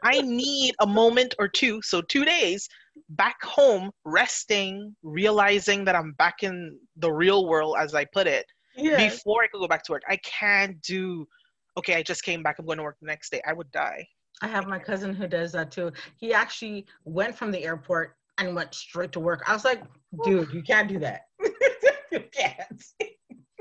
I 0.03 0.21
need 0.23 0.75
a 0.81 0.87
moment 0.87 1.35
or 1.39 1.47
two, 1.47 1.81
so 1.83 2.01
two 2.03 2.25
days 2.25 2.69
back 3.11 3.43
home, 3.43 3.91
resting, 4.05 4.95
realizing 5.03 5.85
that 5.85 5.95
I'm 5.95 6.13
back 6.13 6.43
in 6.43 6.79
the 6.97 7.13
real 7.13 7.47
world, 7.47 7.77
as 7.79 7.95
I 7.95 8.07
put 8.07 8.27
it, 8.27 8.47
before 8.77 9.43
I 9.43 9.49
could 9.49 9.61
go 9.61 9.69
back 9.69 9.83
to 9.85 9.93
work. 9.93 10.03
I 10.09 10.17
can't 10.17 10.81
do, 10.83 11.27
okay, 11.77 11.95
I 11.95 12.03
just 12.03 12.23
came 12.23 12.43
back, 12.43 12.57
I'm 12.59 12.67
going 12.67 12.79
to 12.79 12.85
work 12.85 12.97
the 13.01 13.07
next 13.07 13.31
day. 13.31 13.43
I 13.47 13.53
would 13.53 13.71
die. 13.71 14.07
I 14.41 14.49
have 14.49 14.67
my 14.67 14.79
cousin 14.79 15.15
who 15.15 15.29
does 15.29 15.53
that 15.53 15.71
too. 15.71 15.93
He 16.17 16.33
actually 16.33 16.87
went 17.05 17.37
from 17.37 17.51
the 17.53 17.65
airport 17.65 18.17
and 18.39 18.57
went 18.57 18.75
straight 18.75 19.13
to 19.13 19.21
work. 19.21 19.43
I 19.47 19.53
was 19.53 19.65
like, 19.65 19.83
dude, 20.25 20.53
you 20.53 20.63
can't 20.63 20.89
do 20.89 20.99
that. 21.01 21.23
you 22.13 22.25
can't. 22.33 22.85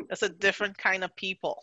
That's 0.10 0.24
a 0.24 0.30
different 0.30 0.78
kind 0.78 1.04
of 1.04 1.16
people. 1.16 1.62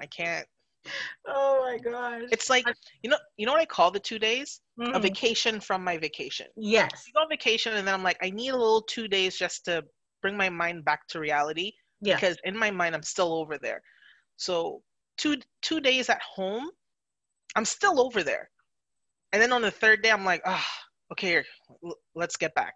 I 0.00 0.06
can't. 0.06 0.46
Oh 1.28 1.64
my 1.64 1.78
gosh. 1.78 2.22
It's 2.30 2.48
like 2.48 2.66
you 3.02 3.10
know 3.10 3.16
you 3.36 3.46
know 3.46 3.52
what 3.52 3.60
I 3.60 3.66
call 3.66 3.90
the 3.90 3.98
two 3.98 4.18
days? 4.18 4.60
Mm-hmm. 4.78 4.94
A 4.94 5.00
vacation 5.00 5.60
from 5.60 5.82
my 5.82 5.98
vacation. 5.98 6.46
Yes. 6.56 7.04
You 7.06 7.12
go 7.12 7.20
on 7.20 7.28
vacation 7.28 7.74
and 7.74 7.86
then 7.86 7.94
I'm 7.94 8.02
like, 8.02 8.18
I 8.22 8.30
need 8.30 8.50
a 8.50 8.56
little 8.56 8.82
two 8.82 9.08
days 9.08 9.36
just 9.36 9.64
to 9.64 9.84
bring 10.22 10.36
my 10.36 10.48
mind 10.48 10.84
back 10.84 11.06
to 11.08 11.20
reality. 11.20 11.72
Yeah. 12.00 12.14
Because 12.14 12.36
in 12.44 12.56
my 12.56 12.70
mind 12.70 12.94
I'm 12.94 13.02
still 13.02 13.34
over 13.34 13.58
there. 13.58 13.82
So 14.36 14.82
two 15.16 15.36
two 15.62 15.80
days 15.80 16.08
at 16.08 16.22
home, 16.22 16.68
I'm 17.56 17.64
still 17.64 18.00
over 18.00 18.22
there. 18.22 18.50
And 19.32 19.42
then 19.42 19.52
on 19.52 19.62
the 19.62 19.70
third 19.70 20.02
day 20.02 20.10
I'm 20.10 20.24
like, 20.24 20.42
ah, 20.46 20.64
oh, 20.64 21.12
okay, 21.12 21.42
let's 22.14 22.36
get 22.36 22.54
back. 22.54 22.74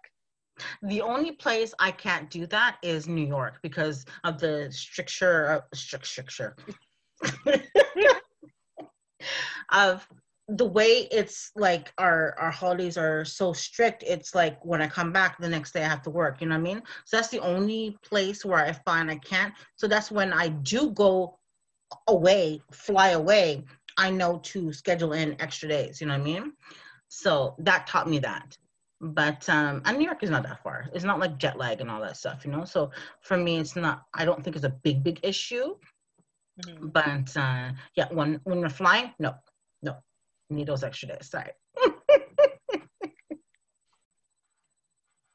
The 0.83 1.01
only 1.01 1.31
place 1.31 1.73
I 1.79 1.91
can't 1.91 2.29
do 2.29 2.45
that 2.47 2.77
is 2.83 3.07
New 3.07 3.25
York 3.25 3.59
because 3.63 4.05
of 4.23 4.39
the 4.39 4.69
stricture, 4.71 5.49
uh, 5.49 5.75
strict, 5.75 6.05
stricture, 6.05 6.55
of 9.71 10.07
the 10.57 10.65
way 10.65 11.07
it's 11.11 11.51
like 11.55 11.93
our 11.97 12.35
our 12.37 12.51
holidays 12.51 12.97
are 12.97 13.23
so 13.23 13.53
strict 13.53 14.03
it's 14.05 14.35
like 14.35 14.63
when 14.65 14.81
i 14.81 14.87
come 14.87 15.13
back 15.13 15.39
the 15.39 15.47
next 15.47 15.71
day 15.71 15.83
i 15.83 15.87
have 15.87 16.01
to 16.01 16.09
work 16.09 16.41
you 16.41 16.47
know 16.47 16.55
what 16.55 16.59
i 16.59 16.73
mean? 16.73 16.81
So 17.05 17.17
that's 17.17 17.29
the 17.29 17.39
only 17.39 17.97
place 18.03 18.43
where 18.43 18.59
i 18.59 18.71
find 18.71 19.09
i 19.09 19.15
can't. 19.15 19.53
So 19.75 19.87
that's 19.87 20.11
when 20.11 20.33
i 20.33 20.49
do 20.49 20.91
go 20.91 21.37
away 22.07 22.61
fly 22.71 23.09
away 23.09 23.63
i 23.97 24.09
know 24.09 24.39
to 24.43 24.73
schedule 24.73 25.13
in 25.13 25.35
extra 25.39 25.69
days 25.69 26.01
you 26.01 26.07
know 26.07 26.13
what 26.13 26.21
i 26.21 26.25
mean? 26.25 26.53
So 27.07 27.55
that 27.59 27.87
taught 27.87 28.09
me 28.09 28.19
that. 28.19 28.57
But 28.99 29.47
um 29.47 29.81
and 29.85 29.97
new 29.97 30.05
york 30.05 30.21
is 30.21 30.29
not 30.29 30.43
that 30.43 30.63
far. 30.63 30.89
It's 30.93 31.05
not 31.05 31.19
like 31.19 31.37
jet 31.37 31.57
lag 31.57 31.81
and 31.81 31.89
all 31.89 32.01
that 32.01 32.17
stuff 32.17 32.45
you 32.45 32.51
know? 32.51 32.65
So 32.65 32.91
for 33.21 33.37
me 33.37 33.57
it's 33.57 33.75
not 33.75 34.03
i 34.13 34.25
don't 34.25 34.43
think 34.43 34.57
it's 34.57 34.65
a 34.65 34.77
big 34.83 35.03
big 35.03 35.19
issue 35.23 35.75
Mm-hmm. 36.59 36.87
But 36.87 37.37
uh, 37.37 37.71
yeah, 37.95 38.07
when 38.11 38.39
when 38.43 38.59
we're 38.59 38.69
flying, 38.69 39.13
no, 39.19 39.35
no, 39.81 39.95
need 40.49 40.67
those 40.67 40.83
extra 40.83 41.09
days. 41.09 41.29
Sorry. 41.29 41.51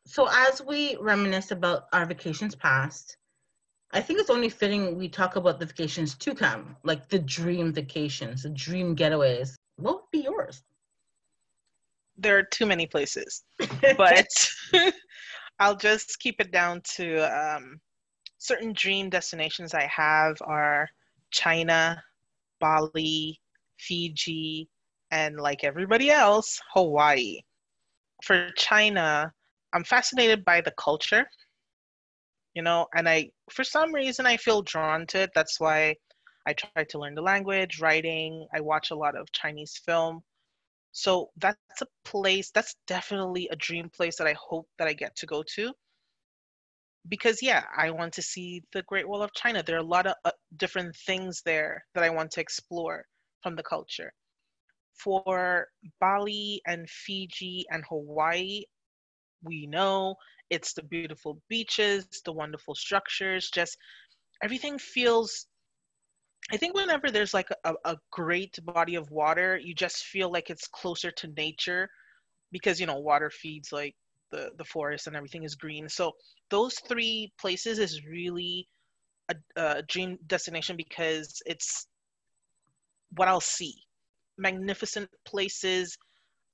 so 0.06 0.28
as 0.30 0.62
we 0.62 0.96
reminisce 1.00 1.50
about 1.50 1.86
our 1.92 2.06
vacations 2.06 2.54
past, 2.54 3.16
I 3.92 4.00
think 4.00 4.20
it's 4.20 4.30
only 4.30 4.48
fitting 4.48 4.96
we 4.96 5.08
talk 5.08 5.36
about 5.36 5.58
the 5.58 5.66
vacations 5.66 6.14
to 6.16 6.34
come, 6.34 6.76
like 6.84 7.08
the 7.08 7.18
dream 7.18 7.72
vacations, 7.72 8.42
the 8.42 8.50
dream 8.50 8.94
getaways. 8.94 9.54
What 9.76 9.94
would 9.94 10.10
be 10.12 10.20
yours? 10.20 10.62
There 12.18 12.36
are 12.38 12.42
too 12.42 12.66
many 12.66 12.86
places, 12.86 13.44
but 13.96 14.28
I'll 15.58 15.76
just 15.76 16.18
keep 16.18 16.40
it 16.40 16.50
down 16.50 16.82
to 16.96 17.18
um, 17.24 17.80
certain 18.38 18.72
dream 18.72 19.10
destinations 19.10 19.74
I 19.74 19.86
have 19.86 20.36
are 20.40 20.88
China, 21.36 22.02
Bali, 22.60 23.38
Fiji, 23.78 24.68
and 25.10 25.38
like 25.38 25.64
everybody 25.64 26.10
else, 26.10 26.60
Hawaii. 26.72 27.40
For 28.24 28.50
China, 28.56 29.30
I'm 29.74 29.84
fascinated 29.84 30.44
by 30.44 30.62
the 30.62 30.72
culture, 30.78 31.26
you 32.54 32.62
know, 32.62 32.86
and 32.96 33.06
I, 33.06 33.30
for 33.52 33.64
some 33.64 33.94
reason, 33.94 34.24
I 34.24 34.38
feel 34.38 34.62
drawn 34.62 35.06
to 35.08 35.18
it. 35.24 35.30
That's 35.34 35.60
why 35.60 35.94
I 36.46 36.54
try 36.54 36.84
to 36.84 36.98
learn 36.98 37.14
the 37.14 37.22
language, 37.22 37.80
writing. 37.80 38.46
I 38.54 38.60
watch 38.60 38.90
a 38.90 38.96
lot 38.96 39.14
of 39.16 39.30
Chinese 39.32 39.78
film. 39.84 40.22
So 40.92 41.28
that's 41.36 41.82
a 41.82 41.86
place, 42.04 42.50
that's 42.54 42.76
definitely 42.86 43.48
a 43.50 43.56
dream 43.56 43.90
place 43.94 44.16
that 44.16 44.26
I 44.26 44.34
hope 44.48 44.66
that 44.78 44.88
I 44.88 44.94
get 44.94 45.14
to 45.16 45.26
go 45.26 45.44
to 45.56 45.74
because 47.08 47.42
yeah 47.42 47.64
i 47.76 47.90
want 47.90 48.12
to 48.12 48.22
see 48.22 48.62
the 48.72 48.82
great 48.82 49.08
wall 49.08 49.22
of 49.22 49.32
china. 49.34 49.62
There 49.62 49.76
are 49.76 49.80
a 49.80 49.94
lot 49.96 50.06
of 50.06 50.14
uh, 50.24 50.30
different 50.56 50.94
things 51.06 51.42
there 51.44 51.84
that 51.94 52.04
i 52.04 52.10
want 52.10 52.30
to 52.32 52.40
explore 52.40 53.04
from 53.42 53.56
the 53.56 53.62
culture. 53.62 54.12
For 54.94 55.68
bali 56.00 56.62
and 56.66 56.88
fiji 56.88 57.64
and 57.70 57.84
hawaii 57.88 58.62
we 59.42 59.66
know 59.66 60.16
it's 60.50 60.72
the 60.74 60.82
beautiful 60.82 61.40
beaches 61.48 62.06
the 62.24 62.32
wonderful 62.32 62.74
structures 62.74 63.50
just 63.50 63.76
everything 64.42 64.78
feels 64.78 65.46
i 66.52 66.56
think 66.56 66.74
whenever 66.74 67.10
there's 67.10 67.34
like 67.34 67.48
a, 67.64 67.74
a 67.84 67.96
great 68.10 68.58
body 68.64 68.94
of 68.94 69.10
water 69.10 69.58
you 69.62 69.74
just 69.74 70.04
feel 70.04 70.30
like 70.30 70.50
it's 70.50 70.68
closer 70.68 71.10
to 71.10 71.28
nature 71.36 71.88
because 72.52 72.80
you 72.80 72.86
know 72.86 72.98
water 72.98 73.30
feeds 73.30 73.72
like 73.72 73.94
the 74.30 74.50
the 74.58 74.64
forest 74.64 75.06
and 75.06 75.16
everything 75.16 75.44
is 75.44 75.54
green. 75.54 75.88
So 75.88 76.12
those 76.50 76.74
three 76.88 77.32
places 77.40 77.78
is 77.78 78.04
really 78.06 78.68
a, 79.28 79.34
a 79.56 79.82
dream 79.82 80.18
destination 80.26 80.76
because 80.76 81.42
it's 81.46 81.86
what 83.16 83.28
I'll 83.28 83.40
see. 83.40 83.74
Magnificent 84.38 85.08
places. 85.24 85.96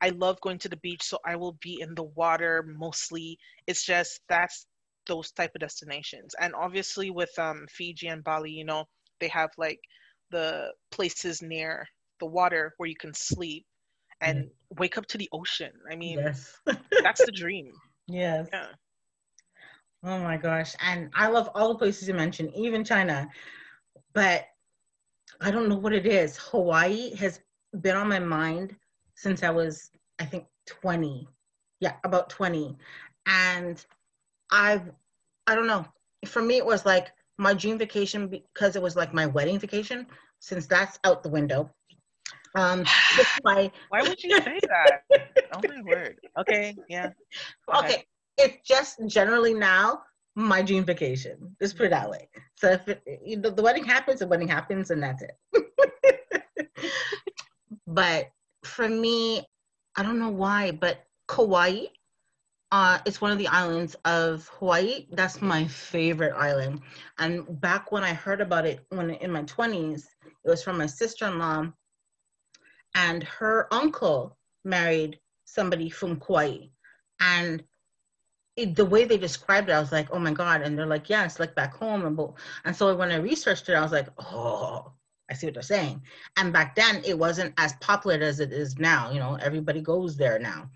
I 0.01 0.11
love 0.11 0.41
going 0.41 0.59
to 0.59 0.69
the 0.69 0.77
beach, 0.79 1.03
so 1.03 1.19
I 1.27 1.37
will 1.37 1.57
be 1.63 1.81
in 1.81 1.95
the 1.95 2.05
water 2.05 2.65
mostly. 2.77 3.39
It's 3.67 3.85
just 3.85 4.21
that's 4.29 4.67
those 5.07 5.31
type 5.33 5.51
of 5.55 5.61
destinations. 5.61 6.35
And 6.41 6.55
obviously 6.55 7.11
with 7.11 7.37
um, 7.39 7.67
Fiji 7.71 8.09
and 8.09 8.23
Bali, 8.25 8.51
you 8.51 8.65
know, 8.65 8.85
they 9.21 9.29
have 9.29 9.51
like 9.59 9.81
the 10.31 10.73
places 10.91 11.43
near 11.43 11.87
the 12.21 12.27
water 12.27 12.73
where 12.77 12.89
you 12.89 12.97
can 12.97 13.15
sleep 13.15 13.67
and 14.23 14.49
wake 14.79 14.97
up 14.97 15.07
to 15.07 15.19
the 15.19 15.29
ocean. 15.33 15.73
I 15.91 15.97
mean, 15.97 16.19
yes. 16.19 16.59
that's 17.03 17.25
the 17.25 17.33
dream. 17.33 17.73
Yes. 18.09 18.49
Yeah. 18.53 18.67
Oh 20.03 20.19
my 20.19 20.37
gosh. 20.37 20.75
And 20.85 21.09
I 21.15 21.29
love 21.29 21.49
all 21.55 21.69
the 21.69 21.79
places 21.79 22.09
you 22.09 22.15
mentioned, 22.15 22.51
even 22.57 22.83
China. 22.83 23.29
But 24.13 24.47
I 25.41 25.53
don't 25.53 25.69
know 25.69 25.77
what 25.77 25.93
it 25.93 26.05
is. 26.05 26.37
Hawaii 26.37 27.15
has 27.15 27.41
been 27.81 27.97
on 27.97 28.09
my 28.09 28.19
mind 28.19 28.75
since 29.15 29.45
I 29.45 29.51
was, 29.51 29.89
I 30.19 30.25
think, 30.25 30.47
20. 30.67 31.29
Yeah, 31.79 31.95
about 32.03 32.29
20. 32.29 32.77
And 33.27 33.87
I've, 34.51 34.91
I 35.47 35.55
don't 35.55 35.69
know. 35.69 35.87
For 36.27 36.43
me, 36.43 36.57
it 36.57 36.67
was 36.67 36.85
like 36.85 37.13
my 37.39 37.55
dream 37.55 37.79
vacation 37.79 38.27
because 38.27 38.75
it 38.75 38.83
was 38.83 38.97
like 38.97 39.15
my 39.15 39.27
wedding 39.27 39.61
vacation, 39.61 40.07
since 40.41 40.67
that's 40.67 40.99
out 41.05 41.23
the 41.23 41.31
window. 41.31 41.71
Um, 42.55 42.85
my... 43.45 43.71
Why 43.89 44.03
would 44.03 44.23
you 44.23 44.41
say 44.41 44.59
that? 44.69 45.03
oh 45.55 45.61
my 45.69 45.83
word. 45.83 46.19
Okay, 46.39 46.77
yeah. 46.89 47.11
Okay. 47.75 47.79
okay. 47.79 48.05
It's 48.39 48.67
just 48.67 48.99
generally 49.07 49.55
now 49.55 50.03
my 50.35 50.63
dream 50.63 50.85
vacation. 50.85 51.55
Let's 51.61 51.73
put 51.73 51.87
it 51.87 51.91
that 51.91 52.09
way. 52.09 52.29
So 52.57 52.71
if 52.71 52.89
it, 52.89 53.03
you 53.25 53.37
know, 53.37 53.51
the 53.51 53.63
wedding 53.63 53.85
happens, 53.85 54.21
the 54.21 54.27
wedding 54.27 54.49
happens, 54.49 54.91
and 54.91 55.03
that's 55.03 55.23
it. 55.23 55.37
but 57.87 58.31
for 58.65 58.89
me, 58.89 59.47
I 59.97 60.03
don't 60.03 60.19
know 60.19 60.31
why, 60.31 60.71
but 60.71 61.05
Kauai, 61.29 61.87
uh, 62.71 62.99
it's 63.05 63.21
one 63.21 63.31
of 63.31 63.39
the 63.39 63.49
islands 63.49 63.95
of 64.07 64.49
Hawaii. 64.59 65.07
That's 65.13 65.43
my 65.43 65.67
favorite 65.67 66.33
island. 66.35 66.81
And 67.19 67.61
back 67.61 67.93
when 67.93 68.03
I 68.03 68.15
heard 68.15 68.41
about 68.41 68.65
it, 68.65 68.81
when 68.89 69.11
in 69.11 69.31
my 69.31 69.43
twenties, 69.43 70.09
it 70.45 70.49
was 70.49 70.63
from 70.63 70.79
my 70.79 70.87
sister-in-law, 70.87 71.71
and 72.95 73.23
her 73.23 73.73
uncle 73.73 74.37
married 74.65 75.19
somebody 75.45 75.91
from 75.91 76.21
Kauai, 76.21 76.69
and 77.21 77.63
it, 78.57 78.77
the 78.77 78.85
way 78.85 79.05
they 79.05 79.17
described 79.17 79.69
it, 79.69 79.73
I 79.73 79.81
was 79.81 79.93
like, 79.93 80.09
oh 80.13 80.19
my 80.19 80.33
God. 80.33 80.63
And 80.63 80.79
they're 80.79 80.87
like, 80.87 81.09
yeah, 81.09 81.25
it's 81.25 81.41
like 81.41 81.55
back 81.55 81.75
home. 81.75 82.05
And, 82.05 82.19
and 82.65 82.77
so 82.77 82.95
when 82.95 83.11
I 83.11 83.17
researched 83.17 83.69
it, 83.69 83.75
I 83.75 83.83
was 83.83 83.93
like, 83.93 84.09
oh, 84.19 84.93
I 85.31 85.35
see 85.35 85.47
what 85.47 85.55
they're 85.55 85.63
saying. 85.63 86.03
And 86.37 86.53
back 86.53 86.75
then, 86.75 87.03
it 87.05 87.19
wasn't 87.19 87.55
as 87.57 87.73
popular 87.75 88.21
as 88.21 88.41
it 88.41 88.53
is 88.53 88.79
now. 88.79 89.11
You 89.11 89.21
know, 89.21 89.37
everybody 89.37 89.81
goes 89.81 90.17
there 90.17 90.39
now. 90.39 90.71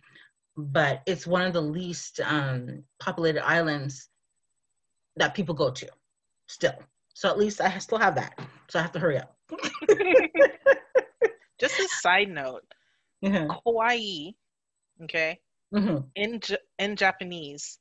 But 0.57 1.03
it's 1.07 1.27
one 1.27 1.43
of 1.43 1.53
the 1.53 1.61
least 1.61 2.21
um, 2.25 2.83
populated 2.99 3.47
islands 3.47 4.09
that 5.17 5.35
people 5.35 5.55
go 5.55 5.71
to 5.71 5.89
still. 6.47 6.75
So 7.13 7.29
at 7.29 7.39
least 7.39 7.61
I 7.61 7.77
still 7.79 7.99
have 7.99 8.15
that. 8.15 8.39
So 8.69 8.79
I 8.79 8.83
have 8.83 8.93
to 8.93 8.99
hurry 8.99 9.19
up. 9.19 9.37
Just 11.59 11.79
a 11.79 11.89
side 12.01 12.29
note 12.29 12.65
mm-hmm. 13.25 13.49
Kauai, 13.49 14.33
okay, 15.05 15.39
mm-hmm. 15.75 15.99
in 16.15 16.41
in 16.79 16.97
Japanese 16.97 17.79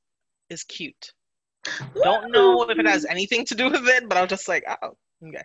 is 0.49 0.63
cute. 0.63 1.13
Don't 2.03 2.31
know 2.31 2.61
if 2.63 2.77
it 2.77 2.87
has 2.87 3.05
anything 3.05 3.45
to 3.45 3.55
do 3.55 3.71
with 3.71 3.87
it, 3.87 4.07
but 4.07 4.17
I 4.17 4.21
was 4.21 4.29
just 4.29 4.47
like, 4.47 4.63
oh, 4.69 4.95
okay. 5.27 5.43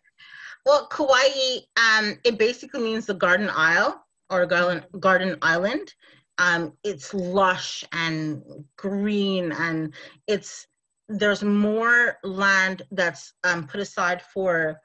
Well, 0.66 0.86
Kauai, 0.88 1.60
um, 1.76 2.18
it 2.24 2.38
basically 2.38 2.82
means 2.82 3.06
the 3.06 3.14
garden 3.14 3.50
isle 3.50 4.04
or 4.28 4.44
garden 4.46 4.84
garden 4.98 5.36
island. 5.42 5.92
Um, 6.38 6.74
it's 6.84 7.12
lush 7.12 7.84
and 7.92 8.42
green, 8.76 9.52
and 9.52 9.94
it's 10.26 10.66
there's 11.08 11.42
more 11.42 12.18
land 12.22 12.82
that's 12.92 13.32
um, 13.44 13.66
put 13.66 13.80
aside 13.80 14.22
for 14.22 14.80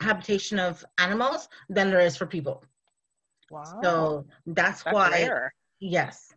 habitation 0.00 0.58
of 0.58 0.84
animals 0.98 1.48
than 1.68 1.90
there 1.90 2.00
is 2.00 2.16
for 2.16 2.26
people. 2.26 2.64
Wow. 3.50 3.64
So 3.82 4.26
that's, 4.46 4.82
that's 4.82 4.94
why. 4.94 5.10
Rare. 5.10 5.54
Yes 5.80 6.32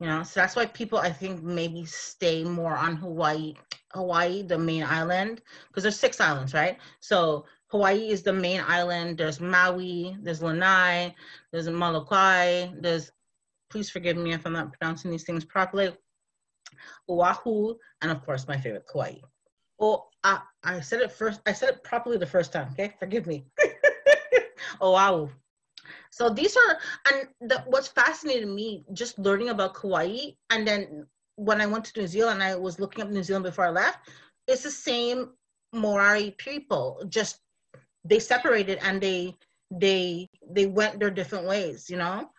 you 0.00 0.06
know 0.06 0.22
so 0.22 0.40
that's 0.40 0.56
why 0.56 0.66
people 0.66 0.98
i 0.98 1.10
think 1.10 1.42
maybe 1.42 1.84
stay 1.84 2.44
more 2.44 2.76
on 2.76 2.96
hawaii 2.96 3.54
hawaii 3.92 4.42
the 4.42 4.58
main 4.58 4.82
island 4.82 5.40
because 5.68 5.82
there's 5.82 5.98
six 5.98 6.20
islands 6.20 6.52
right 6.52 6.78
so 7.00 7.44
hawaii 7.68 8.08
is 8.08 8.22
the 8.22 8.32
main 8.32 8.60
island 8.66 9.16
there's 9.16 9.40
maui 9.40 10.16
there's 10.22 10.42
lanai 10.42 11.14
there's 11.52 11.68
molokai 11.68 12.68
there's 12.80 13.12
please 13.70 13.88
forgive 13.88 14.16
me 14.16 14.32
if 14.32 14.44
i'm 14.44 14.52
not 14.52 14.72
pronouncing 14.72 15.10
these 15.10 15.24
things 15.24 15.44
properly 15.44 15.96
oahu 17.08 17.74
and 18.02 18.10
of 18.10 18.22
course 18.24 18.48
my 18.48 18.58
favorite 18.58 18.86
kauai 18.92 19.14
oh 19.84 20.06
i, 20.24 20.40
I 20.62 20.80
said 20.80 21.00
it 21.00 21.12
first 21.12 21.40
i 21.46 21.52
said 21.52 21.68
it 21.70 21.84
properly 21.84 22.16
the 22.16 22.34
first 22.34 22.52
time 22.52 22.68
okay 22.72 22.92
forgive 22.98 23.26
me 23.26 23.44
oahu 24.80 25.28
so 26.10 26.30
these 26.30 26.56
are, 26.56 26.78
and 27.10 27.28
the, 27.50 27.64
what's 27.66 27.88
fascinated 27.88 28.48
me, 28.48 28.84
just 28.92 29.18
learning 29.18 29.48
about 29.48 29.74
Kauai, 29.74 30.30
and 30.50 30.66
then 30.66 31.06
when 31.34 31.60
I 31.60 31.66
went 31.66 31.84
to 31.86 32.00
New 32.00 32.06
Zealand, 32.06 32.40
I 32.40 32.54
was 32.54 32.78
looking 32.78 33.02
up 33.02 33.10
New 33.10 33.24
Zealand 33.24 33.44
before 33.44 33.66
I 33.66 33.70
left. 33.70 34.08
It's 34.46 34.62
the 34.62 34.70
same 34.70 35.30
Maori 35.72 36.36
people, 36.38 37.02
just 37.08 37.40
they 38.04 38.20
separated 38.20 38.78
and 38.82 39.00
they 39.00 39.36
they 39.72 40.28
they 40.48 40.66
went 40.66 41.00
their 41.00 41.10
different 41.10 41.46
ways, 41.46 41.90
you 41.90 41.96
know 41.96 42.30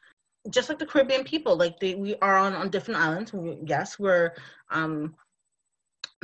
just 0.49 0.69
like 0.69 0.77
the 0.77 0.85
Caribbean 0.85 1.23
people, 1.23 1.55
like 1.55 1.79
they, 1.79 1.95
we 1.95 2.15
are 2.21 2.37
on, 2.37 2.53
on 2.53 2.69
different 2.69 2.99
islands. 2.99 3.33
We, 3.33 3.57
yes, 3.65 3.97
we're 3.97 4.33
um, 4.69 5.15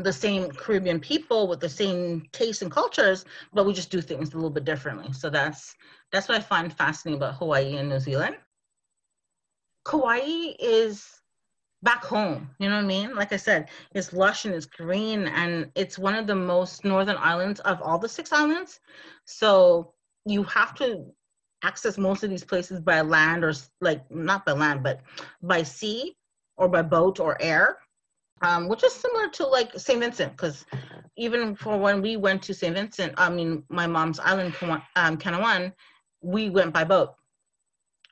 the 0.04 0.14
same 0.14 0.52
Caribbean 0.52 1.00
people 1.00 1.48
with 1.48 1.60
the 1.60 1.70
same 1.70 2.28
tastes 2.32 2.62
and 2.62 2.72
cultures, 2.72 3.26
but 3.54 3.66
we 3.66 3.74
just 3.74 3.92
do 3.92 4.02
things 4.02 4.32
a 4.32 4.36
little 4.36 4.50
bit 4.50 4.66
differently. 4.66 5.12
So 5.14 5.30
that's 5.30 5.76
that's 6.12 6.28
what 6.28 6.38
I 6.38 6.42
find 6.42 6.74
fascinating 6.74 7.18
about 7.18 7.36
Hawaii 7.36 7.78
and 7.78 7.90
New 7.90 8.00
Zealand. 8.00 8.36
Kauai 9.86 10.54
is 10.60 11.22
back 11.84 12.04
home, 12.04 12.50
you 12.60 12.70
know 12.70 12.76
what 12.76 12.84
I 12.84 12.88
mean? 12.88 13.16
Like 13.16 13.34
I 13.34 13.38
said, 13.38 13.70
it's 13.96 14.14
lush 14.14 14.46
and 14.46 14.54
it's 14.54 14.68
green, 14.68 15.28
and 15.28 15.72
it's 15.76 15.98
one 15.98 16.16
of 16.16 16.28
the 16.28 16.36
most 16.36 16.86
northern 16.86 17.18
islands 17.18 17.60
of 17.62 17.82
all 17.82 17.98
the 17.98 18.10
six 18.10 18.32
islands. 18.32 18.80
So 19.26 19.94
you 20.26 20.44
have 20.44 20.76
to 20.76 21.06
access 21.64 21.98
most 21.98 22.24
of 22.24 22.30
these 22.30 22.44
places 22.44 22.80
by 22.80 23.02
land 23.02 23.44
or 23.44 23.54
like 23.82 24.10
not 24.12 24.46
by 24.46 24.52
land, 24.52 24.84
but 24.84 25.02
by 25.42 25.64
sea 25.64 26.16
or 26.58 26.68
by 26.68 26.82
boat 26.82 27.20
or 27.20 27.42
air 27.42 27.78
um, 28.41 28.67
which 28.67 28.84
is 28.84 28.93
similar 28.93 29.30
to 29.30 29.45
like 29.45 29.77
St. 29.80 29.99
Vincent, 29.99 30.32
because 30.32 30.65
even 31.17 31.56
for 31.56 31.77
when 31.77 32.01
we 32.01 32.17
went 32.17 32.41
to 32.43 32.54
St. 32.54 32.75
Vincent, 32.75 33.13
I 33.17 33.30
mean, 33.30 33.63
my 33.69 33.88
mom's 33.88 34.19
island, 34.19 34.56
um, 34.95 35.17
Canouan, 35.17 35.73
we 36.21 36.49
went 36.49 36.73
by 36.73 36.84
boat. 36.84 37.15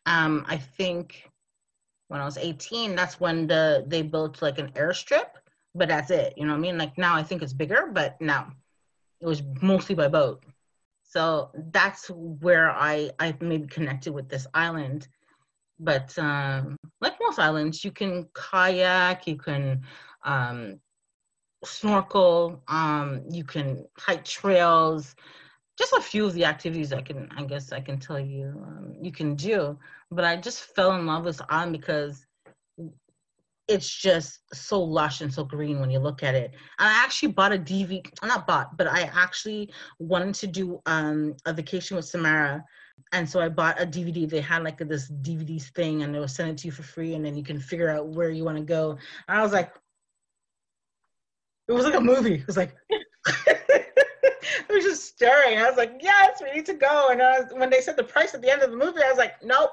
Um, 0.06 0.46
I 0.48 0.58
think 0.58 1.30
when 2.08 2.20
I 2.20 2.26
was 2.26 2.38
18, 2.38 2.96
that's 2.96 3.20
when 3.20 3.48
the 3.48 3.84
they 3.88 4.02
built 4.02 4.42
like 4.42 4.60
an 4.60 4.72
airstrip, 4.72 5.30
but 5.76 5.88
that's 5.88 6.12
it. 6.12 6.34
You 6.38 6.46
know 6.46 6.54
what 6.54 6.58
I 6.58 6.62
mean? 6.62 6.78
Like 6.78 6.98
now 6.98 7.16
I 7.16 7.24
think 7.24 7.42
it's 7.42 7.54
bigger, 7.54 7.90
but 7.92 8.20
now 8.20 8.52
it 9.22 9.28
was 9.28 9.44
mostly 9.62 9.96
by 9.96 10.08
boat. 10.08 10.44
So 11.04 11.50
that's 11.72 12.10
where 12.10 12.70
I 12.70 13.12
I 13.20 13.36
maybe 13.40 13.68
connected 13.68 14.14
with 14.14 14.30
this 14.30 14.48
island. 14.54 15.08
But 15.80 16.18
um, 16.20 16.76
like 17.00 17.16
most 17.22 17.40
islands, 17.40 17.86
you 17.86 17.92
can 17.92 18.28
kayak, 18.34 19.28
you 19.28 19.38
can 19.38 19.82
um, 20.30 20.80
snorkel, 21.64 22.62
um, 22.68 23.24
you 23.30 23.44
can 23.44 23.86
hike 23.98 24.24
trails, 24.24 25.16
just 25.78 25.94
a 25.94 26.02
few 26.02 26.26
of 26.26 26.34
the 26.34 26.46
activities 26.46 26.94
I 26.94 27.02
can, 27.02 27.30
I 27.36 27.44
guess 27.46 27.72
I 27.72 27.80
can 27.80 28.00
tell 28.00 28.20
you, 28.20 28.54
um, 28.68 28.96
you 29.02 29.12
can 29.12 29.36
do. 29.36 29.78
But 30.12 30.26
I 30.26 30.36
just 30.36 30.76
fell 30.76 30.94
in 30.94 31.06
love 31.06 31.26
with 31.26 31.42
island 31.50 31.72
because 31.72 32.26
it's 33.68 33.90
just 33.90 34.40
so 34.54 34.82
lush 34.82 35.22
and 35.22 35.34
so 35.34 35.44
green 35.44 35.80
when 35.80 35.90
you 35.90 36.00
look 36.00 36.22
at 36.24 36.36
it. 36.36 36.52
And 36.80 36.90
I 36.90 37.04
actually 37.04 37.32
bought 37.32 37.54
a 37.54 37.58
DVD, 37.58 38.06
not 38.24 38.46
bought, 38.46 38.78
but 38.78 38.88
I 38.88 39.04
actually 39.14 39.72
wanted 40.00 40.36
to 40.36 40.48
do 40.48 40.82
um, 40.86 41.36
a 41.46 41.54
vacation 41.54 41.96
with 41.96 42.06
Samara. 42.06 42.64
And 43.14 43.30
so 43.30 43.40
I 43.40 43.48
bought 43.48 43.82
a 43.82 43.86
DVD. 43.86 44.30
They 44.30 44.42
had 44.42 44.64
like 44.64 44.80
this 44.80 45.10
DVD 45.22 45.62
thing 45.76 46.04
and 46.04 46.14
they 46.14 46.20
will 46.20 46.28
send 46.28 46.50
it 46.50 46.58
to 46.60 46.68
you 46.68 46.72
for 46.72 46.84
free. 46.84 47.14
And 47.14 47.24
then 47.24 47.38
you 47.38 47.44
can 47.44 47.60
figure 47.60 47.90
out 47.90 48.08
where 48.08 48.32
you 48.32 48.44
want 48.44 48.58
to 48.58 48.64
go. 48.64 48.98
And 49.28 49.40
I 49.40 49.42
was 49.42 49.54
like, 49.54 49.72
it 51.70 51.74
was 51.74 51.86
like 51.86 51.94
a 51.94 52.02
movie. 52.02 52.36
It 52.36 52.48
was 52.48 52.58
like, 52.58 52.76
it 52.90 54.70
was 54.70 54.84
just 54.84 55.06
staring. 55.06 55.60
I 55.60 55.70
was 55.70 55.78
like, 55.78 56.00
yes, 56.02 56.42
we 56.42 56.52
need 56.52 56.66
to 56.66 56.74
go. 56.74 57.10
And 57.12 57.20
was, 57.20 57.46
when 57.54 57.70
they 57.70 57.80
said 57.80 57.96
the 57.96 58.04
price 58.04 58.34
at 58.34 58.42
the 58.42 58.50
end 58.50 58.64
of 58.64 58.72
the 58.72 58.78
movie, 58.78 59.02
I 59.06 59.10
was 59.10 59.20
like, 59.20 59.36
nope. 59.44 59.70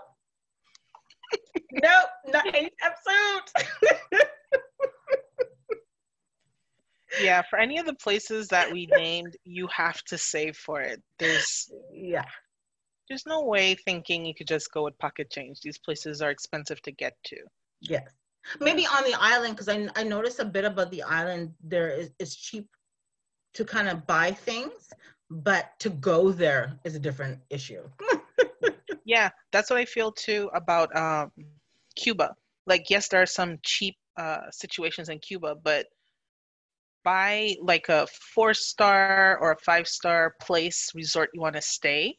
nope, 1.73 2.09
not 2.29 2.47
anytime 2.49 2.93
soon. 3.05 4.21
yeah, 7.23 7.43
for 7.49 7.59
any 7.59 7.79
of 7.79 7.87
the 7.87 7.95
places 7.95 8.47
that 8.49 8.71
we 8.71 8.87
named, 8.93 9.35
you 9.45 9.67
have 9.69 10.03
to 10.05 10.19
save 10.19 10.57
for 10.57 10.83
it. 10.83 11.03
There's 11.19 11.73
yeah. 11.93 12.27
There's 13.09 13.25
no 13.27 13.43
way 13.43 13.75
thinking 13.75 14.27
you 14.27 14.35
could 14.35 14.49
just 14.49 14.71
go 14.73 14.85
with 14.85 14.99
pocket 14.99 15.31
change. 15.31 15.61
These 15.63 15.79
places 15.79 16.21
are 16.21 16.31
expensive 16.31 16.83
to 16.83 16.93
get 16.93 17.15
to. 17.27 17.37
Yes. 17.81 18.09
Maybe 18.61 18.87
on 18.87 19.05
the 19.05 19.17
island, 19.19 19.57
because 19.57 19.69
I, 19.69 19.89
I 19.97 20.03
noticed 20.03 20.39
a 20.41 20.45
bit 20.45 20.65
about 20.65 20.91
the 20.91 21.03
island, 21.03 21.53
there 21.63 21.91
is 21.91 22.11
it's 22.19 22.35
cheap 22.35 22.69
to 23.55 23.65
kind 23.65 23.89
of 23.89 24.07
buy 24.07 24.33
things, 24.33 24.91
but 25.31 25.79
to 25.81 25.91
go 25.91 26.31
there 26.31 26.79
is 26.85 26.95
a 26.95 26.99
different 26.99 27.41
issue. 27.51 27.83
yeah, 29.05 29.31
that's 29.53 29.71
what 29.71 29.79
I 29.79 29.85
feel 29.85 30.13
too 30.13 30.51
about 30.55 30.95
um, 30.97 31.33
Cuba. 31.97 32.35
Like, 32.67 32.91
yes, 32.91 33.09
there 33.09 33.23
are 33.23 33.27
some 33.27 33.59
cheap 33.63 33.97
uh, 34.17 34.51
situations 34.51 35.09
in 35.09 35.19
Cuba, 35.19 35.55
but 35.63 35.87
buy 37.05 37.55
like 37.63 37.89
a 37.89 38.07
four 38.35 38.53
star 38.53 39.39
or 39.41 39.53
a 39.53 39.59
five 39.65 39.87
star 39.87 40.35
place 40.43 40.91
resort 40.95 41.31
you 41.33 41.41
want 41.41 41.55
to 41.55 41.63
stay. 41.63 42.17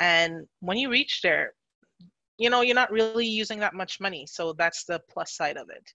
And 0.00 0.46
when 0.60 0.76
you 0.76 0.90
reach 0.90 1.20
there, 1.22 1.52
you 2.38 2.50
know, 2.50 2.60
you're 2.60 2.74
not 2.74 2.92
really 2.92 3.26
using 3.26 3.58
that 3.60 3.74
much 3.74 4.00
money. 4.00 4.26
So 4.26 4.52
that's 4.52 4.84
the 4.84 5.00
plus 5.10 5.32
side 5.32 5.56
of 5.56 5.70
it. 5.70 5.92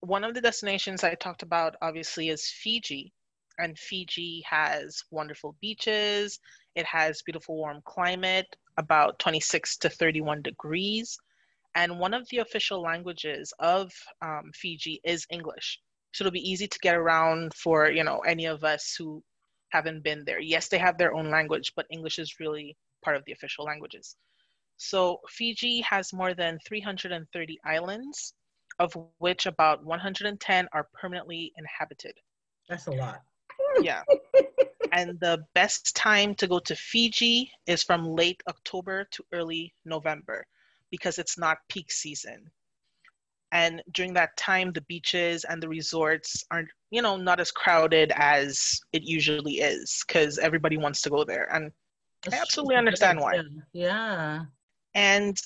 One 0.00 0.24
of 0.24 0.34
the 0.34 0.40
destinations 0.40 1.04
I 1.04 1.14
talked 1.14 1.42
about, 1.42 1.76
obviously, 1.82 2.30
is 2.30 2.48
Fiji. 2.48 3.12
And 3.58 3.78
Fiji 3.78 4.42
has 4.48 5.02
wonderful 5.10 5.56
beaches. 5.60 6.38
It 6.74 6.86
has 6.86 7.22
beautiful 7.22 7.56
warm 7.56 7.82
climate, 7.84 8.46
about 8.78 9.18
26 9.18 9.76
to 9.78 9.90
31 9.90 10.40
degrees. 10.42 11.18
And 11.74 11.98
one 11.98 12.14
of 12.14 12.26
the 12.30 12.38
official 12.38 12.80
languages 12.80 13.52
of 13.58 13.92
um, 14.22 14.50
Fiji 14.54 15.00
is 15.04 15.26
English. 15.30 15.78
So 16.12 16.22
it'll 16.22 16.32
be 16.32 16.50
easy 16.50 16.66
to 16.66 16.78
get 16.80 16.96
around 16.96 17.52
for, 17.54 17.90
you 17.90 18.02
know, 18.02 18.20
any 18.20 18.46
of 18.46 18.64
us 18.64 18.94
who 18.96 19.22
haven't 19.68 20.02
been 20.02 20.24
there. 20.24 20.40
Yes, 20.40 20.68
they 20.68 20.78
have 20.78 20.98
their 20.98 21.14
own 21.14 21.30
language, 21.30 21.72
but 21.76 21.86
English 21.90 22.18
is 22.18 22.40
really 22.40 22.76
part 23.04 23.16
of 23.16 23.24
the 23.26 23.32
official 23.32 23.64
languages. 23.64 24.16
So 24.82 25.20
Fiji 25.28 25.82
has 25.82 26.10
more 26.10 26.32
than 26.32 26.58
330 26.66 27.58
islands, 27.66 28.32
of 28.78 28.96
which 29.18 29.44
about 29.44 29.84
110 29.84 30.68
are 30.72 30.88
permanently 30.94 31.52
inhabited. 31.58 32.14
That's 32.66 32.86
a 32.86 32.92
lot. 32.92 33.20
Yeah. 33.82 34.02
and 34.92 35.20
the 35.20 35.44
best 35.54 35.94
time 35.94 36.34
to 36.36 36.46
go 36.46 36.58
to 36.60 36.74
Fiji 36.74 37.52
is 37.66 37.82
from 37.82 38.06
late 38.06 38.42
October 38.48 39.04
to 39.10 39.22
early 39.34 39.74
November 39.84 40.46
because 40.90 41.18
it's 41.18 41.36
not 41.36 41.58
peak 41.68 41.92
season. 41.92 42.50
And 43.52 43.82
during 43.92 44.14
that 44.14 44.34
time, 44.38 44.72
the 44.72 44.80
beaches 44.82 45.44
and 45.44 45.62
the 45.62 45.68
resorts 45.68 46.42
aren't, 46.50 46.70
you 46.90 47.02
know, 47.02 47.18
not 47.18 47.38
as 47.38 47.50
crowded 47.50 48.12
as 48.16 48.80
it 48.94 49.02
usually 49.02 49.60
is 49.60 50.02
because 50.08 50.38
everybody 50.38 50.78
wants 50.78 51.02
to 51.02 51.10
go 51.10 51.22
there. 51.22 51.54
And 51.54 51.70
That's 52.24 52.36
I 52.36 52.40
absolutely 52.40 52.76
understand 52.76 53.20
why. 53.20 53.42
Yeah. 53.74 54.44
And 54.94 55.36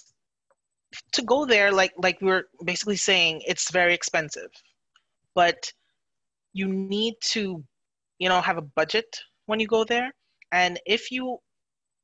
to 1.13 1.23
go 1.23 1.45
there, 1.45 1.73
like 1.73 1.93
like 1.99 2.21
we 2.21 2.31
are 2.31 2.45
basically 2.65 2.97
saying, 2.97 3.43
it's 3.47 3.71
very 3.71 3.95
expensive, 3.95 4.51
but 5.35 5.73
you 6.53 6.69
need 6.69 7.15
to, 7.33 7.65
you 8.19 8.29
know, 8.29 8.41
have 8.41 8.59
a 8.59 8.63
budget 8.63 9.07
when 9.47 9.61
you 9.61 9.67
go 9.67 9.85
there. 9.85 10.13
And 10.53 10.81
if 10.87 11.11
you 11.11 11.39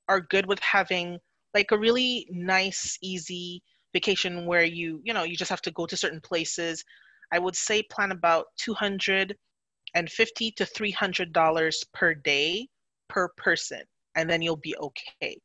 are 0.09 0.21
good 0.21 0.47
with 0.47 0.59
having 0.61 1.19
like 1.55 1.71
a 1.71 1.79
really 1.79 2.27
nice, 2.31 2.99
easy 3.03 3.63
vacation 3.93 4.47
where 4.47 4.65
you, 4.65 5.01
you 5.05 5.15
know, 5.15 5.23
you 5.25 5.37
just 5.37 5.51
have 5.51 5.63
to 5.63 5.71
go 5.73 5.87
to 5.87 5.97
certain 5.97 6.21
places, 6.21 6.85
I 7.33 7.39
would 7.39 7.57
say 7.57 7.83
plan 7.85 8.11
about 8.13 8.47
250 8.59 10.51
to 10.53 10.65
$300 10.65 11.75
per 11.95 12.15
day 12.15 12.69
per 13.09 13.29
person, 13.37 13.83
and 14.17 14.29
then 14.29 14.43
you'll 14.43 14.57
be 14.57 14.77
okay. 14.77 15.41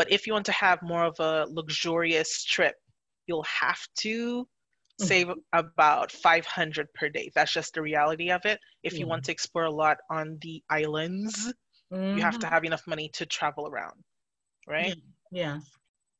But 0.00 0.10
if 0.10 0.26
you 0.26 0.32
want 0.32 0.46
to 0.46 0.52
have 0.52 0.80
more 0.80 1.04
of 1.04 1.20
a 1.20 1.44
luxurious 1.50 2.42
trip, 2.42 2.74
you'll 3.26 3.42
have 3.42 3.80
to 3.98 4.44
mm-hmm. 4.44 5.04
save 5.04 5.28
about 5.52 6.10
500 6.10 6.86
per 6.94 7.10
day. 7.10 7.30
That's 7.34 7.52
just 7.52 7.74
the 7.74 7.82
reality 7.82 8.30
of 8.30 8.40
it. 8.46 8.58
If 8.82 8.98
you 8.98 9.06
want 9.06 9.24
to 9.24 9.32
explore 9.32 9.66
a 9.66 9.70
lot 9.70 9.98
on 10.10 10.38
the 10.40 10.62
islands, 10.70 11.52
mm-hmm. 11.92 12.16
you 12.16 12.22
have 12.22 12.38
to 12.38 12.46
mm-hmm. 12.46 12.54
have 12.54 12.64
enough 12.64 12.80
money 12.86 13.10
to 13.12 13.26
travel 13.26 13.68
around, 13.68 14.02
right? 14.66 14.96
Yeah. 15.30 15.58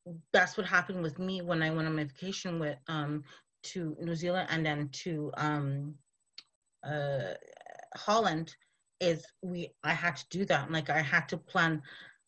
yeah. 0.04 0.14
That's 0.34 0.58
what 0.58 0.66
happened 0.66 1.02
with 1.02 1.18
me 1.18 1.40
when 1.40 1.62
I 1.62 1.70
went 1.70 1.88
on 1.88 1.96
my 1.96 2.04
vacation 2.04 2.58
with 2.58 2.76
um 2.86 3.24
to 3.62 3.96
New 3.98 4.14
Zealand 4.14 4.48
and 4.50 4.66
then 4.66 4.90
to 5.04 5.32
um 5.38 5.94
uh 6.86 7.32
Holland 7.96 8.54
is 9.00 9.24
we 9.40 9.70
I 9.82 9.94
had 9.94 10.16
to 10.16 10.24
do 10.28 10.44
that. 10.44 10.70
Like 10.70 10.90
I 10.90 11.00
had 11.00 11.30
to 11.30 11.38
plan 11.38 11.80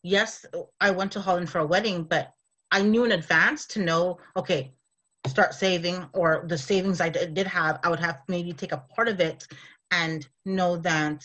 yes, 0.03 0.45
I 0.81 0.91
went 0.91 1.13
to 1.13 1.21
Holland 1.21 1.49
for 1.49 1.59
a 1.59 1.67
wedding, 1.67 2.05
but 2.05 2.33
I 2.71 2.83
knew 2.83 3.05
in 3.05 3.13
advance 3.13 3.67
to 3.69 3.81
know, 3.81 4.19
okay, 4.37 4.73
start 5.27 5.55
saving 5.55 6.07
or 6.13 6.45
the 6.49 6.59
savings 6.59 7.01
I 7.01 7.09
did 7.09 7.47
have, 7.47 7.79
I 7.85 7.91
would 7.91 8.01
have 8.01 8.21
maybe 8.29 8.53
take 8.53 8.73
a 8.73 8.85
part 8.95 9.09
of 9.09 9.21
it 9.21 9.47
and 9.91 10.27
know 10.45 10.77
that 10.79 11.25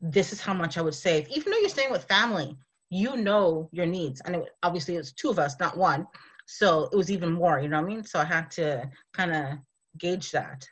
this 0.00 0.32
is 0.32 0.40
how 0.40 0.52
much 0.52 0.76
I 0.76 0.82
would 0.82 0.94
save. 0.94 1.28
Even 1.28 1.52
though 1.52 1.58
you're 1.58 1.68
staying 1.68 1.92
with 1.92 2.04
family, 2.04 2.56
you 2.90 3.16
know 3.16 3.68
your 3.72 3.86
needs. 3.86 4.20
And 4.22 4.36
it, 4.36 4.50
obviously 4.62 4.96
it's 4.96 5.12
two 5.12 5.30
of 5.30 5.38
us, 5.38 5.58
not 5.58 5.76
one. 5.78 6.06
So 6.46 6.88
it 6.92 6.96
was 6.96 7.10
even 7.10 7.32
more, 7.32 7.60
you 7.60 7.68
know 7.68 7.80
what 7.80 7.90
I 7.90 7.94
mean? 7.94 8.04
So 8.04 8.18
I 8.18 8.24
had 8.24 8.50
to 8.52 8.90
kind 9.14 9.32
of 9.32 9.58
gauge 9.96 10.32
that. 10.32 10.66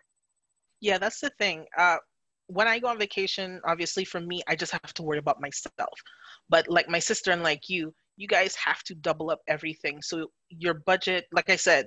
Yeah, 0.81 0.99
that's 0.99 1.21
the 1.21 1.31
thing. 1.39 1.67
Uh, 1.79 1.97
when 2.49 2.67
I 2.67 2.81
go 2.81 2.89
on 2.89 2.99
vacation, 2.99 3.61
obviously 3.65 4.05
for 4.05 4.21
me, 4.21 4.43
I 4.49 4.57
just 4.57 4.73
have 4.73 4.93
to 4.95 5.03
worry 5.03 5.19
about 5.19 5.41
myself. 5.41 5.99
But 6.51 6.69
like 6.69 6.89
my 6.89 6.99
sister 6.99 7.31
and 7.31 7.43
like 7.43 7.69
you, 7.69 7.95
you 8.17 8.29
guys 8.29 8.55
have 8.57 8.83
to 8.85 8.95
double 8.95 9.31
up 9.31 9.41
everything. 9.49 10.03
So 10.03 10.27
your 10.51 10.75
budget, 10.75 11.25
like 11.33 11.49
I 11.49 11.57
said, 11.57 11.87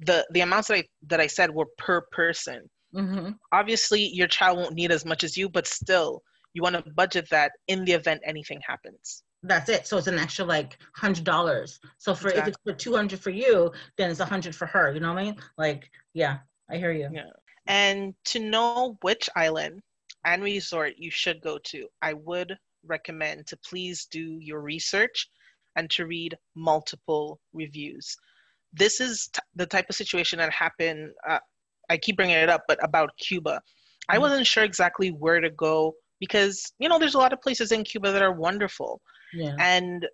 the 0.00 0.26
the 0.32 0.40
amounts 0.40 0.68
that 0.68 0.78
I 0.78 0.84
that 1.06 1.20
I 1.20 1.26
said 1.26 1.50
were 1.50 1.66
per 1.78 2.02
person. 2.12 2.68
Mm-hmm. 2.94 3.30
Obviously, 3.52 4.08
your 4.08 4.26
child 4.26 4.58
won't 4.58 4.74
need 4.74 4.92
as 4.92 5.06
much 5.06 5.24
as 5.24 5.36
you, 5.36 5.48
but 5.48 5.66
still, 5.66 6.22
you 6.52 6.62
want 6.62 6.76
to 6.76 6.84
budget 6.94 7.26
that 7.30 7.52
in 7.68 7.84
the 7.84 7.92
event 7.92 8.20
anything 8.24 8.60
happens. 8.66 9.22
That's 9.42 9.68
it. 9.68 9.86
So 9.86 9.96
it's 9.96 10.06
an 10.06 10.18
extra 10.18 10.44
like 10.44 10.78
hundred 10.94 11.24
dollars. 11.24 11.80
So 11.98 12.14
for 12.14 12.28
exactly. 12.28 12.40
if 12.40 12.48
it's 12.48 12.62
for 12.64 12.72
two 12.74 12.94
hundred 12.94 13.20
for 13.20 13.30
you, 13.30 13.72
then 13.96 14.10
it's 14.10 14.20
a 14.20 14.24
hundred 14.24 14.54
for 14.54 14.66
her. 14.66 14.92
You 14.92 15.00
know 15.00 15.12
what 15.12 15.22
I 15.22 15.24
mean? 15.24 15.36
Like, 15.56 15.90
yeah, 16.12 16.38
I 16.70 16.76
hear 16.76 16.92
you. 16.92 17.08
Yeah. 17.12 17.30
And 17.66 18.14
to 18.26 18.38
know 18.38 18.98
which 19.02 19.28
island 19.34 19.80
and 20.24 20.42
resort 20.42 20.94
you 20.98 21.10
should 21.10 21.40
go 21.40 21.58
to, 21.64 21.88
I 22.00 22.12
would 22.12 22.56
recommend 22.86 23.46
to 23.48 23.56
please 23.68 24.06
do 24.10 24.38
your 24.40 24.60
research 24.60 25.28
and 25.76 25.88
to 25.90 26.06
read 26.06 26.36
multiple 26.54 27.40
reviews. 27.52 28.16
This 28.72 29.00
is 29.00 29.28
t- 29.32 29.40
the 29.54 29.66
type 29.66 29.86
of 29.88 29.96
situation 29.96 30.38
that 30.38 30.52
happened. 30.52 31.10
Uh, 31.28 31.38
I 31.90 31.96
keep 31.96 32.16
bringing 32.16 32.36
it 32.36 32.48
up, 32.48 32.62
but 32.68 32.82
about 32.82 33.10
Cuba. 33.18 33.60
I 34.08 34.14
mm-hmm. 34.14 34.22
wasn't 34.22 34.46
sure 34.46 34.64
exactly 34.64 35.10
where 35.10 35.40
to 35.40 35.50
go 35.50 35.94
because, 36.20 36.72
you 36.78 36.88
know, 36.88 36.98
there's 36.98 37.14
a 37.14 37.18
lot 37.18 37.32
of 37.32 37.40
places 37.40 37.72
in 37.72 37.84
Cuba 37.84 38.12
that 38.12 38.22
are 38.22 38.32
wonderful. 38.32 39.00
Yeah. 39.34 39.54
And 39.58 40.06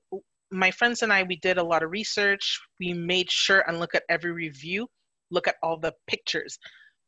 my 0.50 0.70
friends 0.70 1.02
and 1.02 1.12
I, 1.12 1.22
we 1.22 1.36
did 1.36 1.58
a 1.58 1.62
lot 1.62 1.82
of 1.82 1.90
research. 1.90 2.58
We 2.80 2.92
made 2.92 3.30
sure 3.30 3.64
and 3.66 3.78
look 3.78 3.94
at 3.94 4.04
every 4.08 4.32
review, 4.32 4.88
look 5.30 5.46
at 5.46 5.56
all 5.62 5.78
the 5.78 5.92
pictures. 6.06 6.58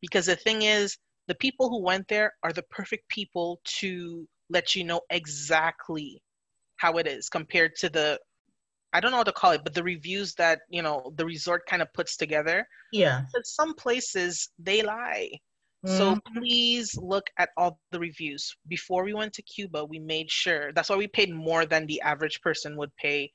Because 0.02 0.26
the 0.26 0.36
thing 0.36 0.62
is, 0.62 0.96
the 1.28 1.34
people 1.36 1.68
who 1.68 1.82
went 1.82 2.08
there 2.08 2.32
are 2.42 2.52
the 2.52 2.64
perfect 2.70 3.08
people 3.08 3.60
to 3.78 4.26
let 4.50 4.74
you 4.74 4.84
know 4.84 5.00
exactly 5.10 6.22
how 6.76 6.96
it 6.98 7.06
is 7.06 7.28
compared 7.28 7.76
to 7.76 7.88
the 7.88 8.18
I 8.92 8.98
don't 8.98 9.12
know 9.12 9.18
what 9.18 9.26
to 9.26 9.32
call 9.32 9.52
it, 9.52 9.62
but 9.62 9.72
the 9.72 9.84
reviews 9.84 10.34
that 10.34 10.60
you 10.68 10.82
know 10.82 11.12
the 11.16 11.24
resort 11.24 11.62
kind 11.66 11.82
of 11.82 11.92
puts 11.94 12.16
together. 12.16 12.66
Yeah. 12.92 13.22
some 13.44 13.74
places 13.74 14.50
they 14.58 14.82
lie. 14.82 15.30
Mm-hmm. 15.86 15.96
So 15.96 16.18
please 16.34 16.94
look 17.00 17.26
at 17.38 17.50
all 17.56 17.78
the 17.92 18.00
reviews. 18.00 18.54
Before 18.68 19.04
we 19.04 19.14
went 19.14 19.32
to 19.34 19.42
Cuba, 19.42 19.84
we 19.84 19.98
made 19.98 20.30
sure 20.30 20.72
that's 20.72 20.90
why 20.90 20.96
we 20.96 21.06
paid 21.06 21.32
more 21.32 21.64
than 21.64 21.86
the 21.86 22.00
average 22.02 22.40
person 22.42 22.76
would 22.76 22.94
pay 22.96 23.32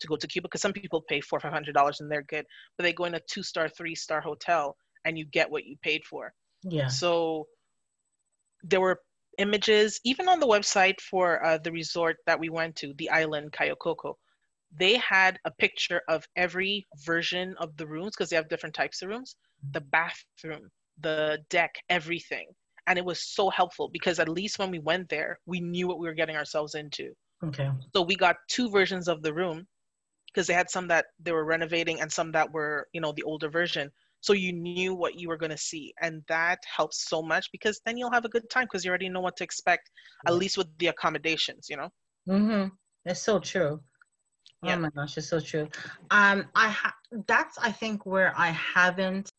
to 0.00 0.06
go 0.06 0.16
to 0.16 0.26
Cuba 0.28 0.46
because 0.46 0.60
some 0.60 0.72
people 0.72 1.02
pay 1.08 1.20
four 1.20 1.40
five 1.40 1.52
hundred 1.52 1.74
dollars 1.74 2.00
and 2.00 2.10
they're 2.10 2.22
good, 2.22 2.46
but 2.76 2.84
they 2.84 2.92
go 2.92 3.04
in 3.04 3.14
a 3.14 3.20
two 3.28 3.42
star, 3.42 3.68
three 3.68 3.94
star 3.94 4.20
hotel 4.20 4.76
and 5.04 5.18
you 5.18 5.24
get 5.24 5.50
what 5.50 5.64
you 5.64 5.76
paid 5.82 6.04
for. 6.04 6.32
Yeah. 6.62 6.88
So 6.88 7.46
there 8.62 8.80
were 8.80 9.00
images, 9.38 10.00
even 10.04 10.28
on 10.28 10.40
the 10.40 10.46
website 10.46 11.00
for 11.00 11.44
uh, 11.44 11.58
the 11.58 11.72
resort 11.72 12.16
that 12.26 12.38
we 12.38 12.48
went 12.48 12.76
to, 12.76 12.92
the 12.98 13.10
island 13.10 13.52
Cayo 13.52 13.74
Coco, 13.76 14.16
they 14.76 14.96
had 14.96 15.38
a 15.44 15.50
picture 15.50 16.02
of 16.08 16.26
every 16.36 16.86
version 17.04 17.54
of 17.58 17.76
the 17.76 17.86
rooms 17.86 18.14
because 18.16 18.30
they 18.30 18.36
have 18.36 18.48
different 18.48 18.74
types 18.74 19.00
of 19.02 19.08
rooms, 19.08 19.36
the 19.72 19.80
bathroom, 19.80 20.68
the 21.00 21.38
deck, 21.48 21.74
everything. 21.88 22.46
And 22.86 22.98
it 22.98 23.04
was 23.04 23.20
so 23.20 23.50
helpful 23.50 23.88
because 23.92 24.18
at 24.18 24.28
least 24.28 24.58
when 24.58 24.70
we 24.70 24.78
went 24.78 25.08
there, 25.08 25.38
we 25.46 25.60
knew 25.60 25.88
what 25.88 25.98
we 25.98 26.06
were 26.06 26.14
getting 26.14 26.36
ourselves 26.36 26.74
into. 26.74 27.12
Okay. 27.44 27.70
So 27.94 28.02
we 28.02 28.16
got 28.16 28.36
two 28.48 28.70
versions 28.70 29.08
of 29.08 29.22
the 29.22 29.32
room 29.32 29.66
because 30.26 30.46
they 30.46 30.54
had 30.54 30.70
some 30.70 30.88
that 30.88 31.06
they 31.20 31.32
were 31.32 31.44
renovating 31.44 32.00
and 32.00 32.12
some 32.12 32.32
that 32.32 32.50
were, 32.52 32.88
you 32.92 33.00
know, 33.00 33.12
the 33.12 33.22
older 33.22 33.48
version 33.48 33.90
so 34.20 34.32
you 34.32 34.52
knew 34.52 34.94
what 34.94 35.14
you 35.18 35.28
were 35.28 35.36
going 35.36 35.50
to 35.50 35.58
see 35.58 35.92
and 36.00 36.22
that 36.28 36.58
helps 36.76 37.08
so 37.08 37.22
much 37.22 37.48
because 37.52 37.80
then 37.84 37.96
you'll 37.96 38.12
have 38.12 38.24
a 38.24 38.28
good 38.28 38.48
time 38.50 38.64
because 38.64 38.84
you 38.84 38.90
already 38.90 39.08
know 39.08 39.20
what 39.20 39.36
to 39.36 39.44
expect 39.44 39.90
at 40.26 40.34
least 40.34 40.58
with 40.58 40.66
the 40.78 40.88
accommodations 40.88 41.66
you 41.68 41.76
know? 41.76 41.88
Mm-hmm. 42.28 42.68
That's 43.04 43.22
so 43.22 43.38
true. 43.38 43.80
Oh 44.62 44.68
yeah. 44.68 44.76
oh 44.76 44.80
my 44.80 44.90
gosh 44.90 45.16
it's 45.16 45.28
so 45.28 45.40
true. 45.40 45.68
Um 46.10 46.46
i 46.54 46.68
ha- 46.68 46.94
that's 47.26 47.58
i 47.58 47.70
think 47.70 48.06
where 48.06 48.32
i 48.36 48.48
haven't 48.50 49.30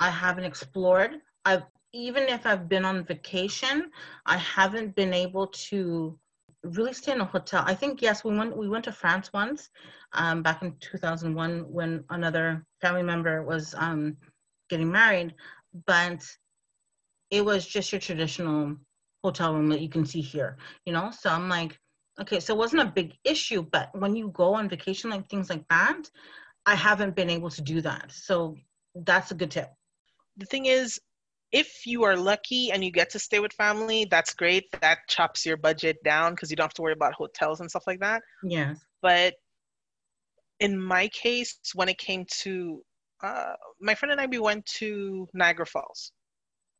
i 0.00 0.10
haven't 0.10 0.44
explored. 0.44 1.20
I've 1.44 1.64
even 1.94 2.24
if 2.24 2.44
i've 2.44 2.68
been 2.68 2.84
on 2.84 3.02
vacation 3.04 3.90
i 4.26 4.36
haven't 4.36 4.94
been 4.94 5.14
able 5.14 5.46
to 5.46 6.18
really 6.64 6.92
stay 6.92 7.12
in 7.12 7.20
a 7.20 7.24
hotel. 7.24 7.62
I 7.66 7.74
think 7.74 8.02
yes, 8.02 8.24
we 8.24 8.36
went 8.36 8.56
we 8.56 8.68
went 8.68 8.84
to 8.84 8.92
France 8.92 9.32
once, 9.32 9.70
um, 10.12 10.42
back 10.42 10.62
in 10.62 10.76
2001 10.80 11.60
when 11.70 12.04
another 12.10 12.64
family 12.80 13.02
member 13.02 13.42
was 13.42 13.74
um, 13.76 14.16
getting 14.68 14.90
married, 14.90 15.34
but 15.86 16.24
it 17.30 17.44
was 17.44 17.66
just 17.66 17.92
your 17.92 18.00
traditional 18.00 18.76
hotel 19.22 19.54
room 19.54 19.68
that 19.68 19.80
you 19.80 19.88
can 19.88 20.04
see 20.04 20.20
here, 20.20 20.56
you 20.86 20.92
know? 20.92 21.10
So 21.10 21.30
I'm 21.30 21.48
like, 21.48 21.78
okay, 22.20 22.40
so 22.40 22.54
it 22.54 22.58
wasn't 22.58 22.82
a 22.82 22.92
big 22.94 23.14
issue, 23.24 23.62
but 23.62 23.90
when 23.98 24.16
you 24.16 24.30
go 24.30 24.54
on 24.54 24.68
vacation, 24.68 25.10
like 25.10 25.28
things 25.28 25.50
like 25.50 25.66
that, 25.68 26.02
I 26.66 26.74
haven't 26.74 27.16
been 27.16 27.30
able 27.30 27.50
to 27.50 27.62
do 27.62 27.80
that. 27.82 28.10
So 28.12 28.56
that's 28.94 29.30
a 29.30 29.34
good 29.34 29.50
tip. 29.50 29.70
The 30.36 30.46
thing 30.46 30.66
is, 30.66 30.98
if 31.52 31.86
you 31.86 32.04
are 32.04 32.16
lucky 32.16 32.70
and 32.70 32.84
you 32.84 32.90
get 32.90 33.10
to 33.10 33.18
stay 33.18 33.40
with 33.40 33.52
family, 33.54 34.06
that's 34.10 34.34
great. 34.34 34.64
That 34.80 34.98
chops 35.08 35.46
your 35.46 35.56
budget 35.56 35.96
down 36.04 36.32
because 36.32 36.50
you 36.50 36.56
don't 36.56 36.64
have 36.64 36.74
to 36.74 36.82
worry 36.82 36.92
about 36.92 37.14
hotels 37.14 37.60
and 37.60 37.70
stuff 37.70 37.84
like 37.86 38.00
that. 38.00 38.22
Yes. 38.42 38.76
But 39.00 39.34
in 40.60 40.80
my 40.80 41.08
case, 41.08 41.58
when 41.74 41.88
it 41.88 41.98
came 41.98 42.26
to 42.42 42.82
uh, 43.22 43.54
my 43.80 43.94
friend 43.94 44.12
and 44.12 44.20
I, 44.20 44.26
we 44.26 44.38
went 44.38 44.64
to 44.78 45.28
Niagara 45.34 45.66
Falls. 45.66 46.12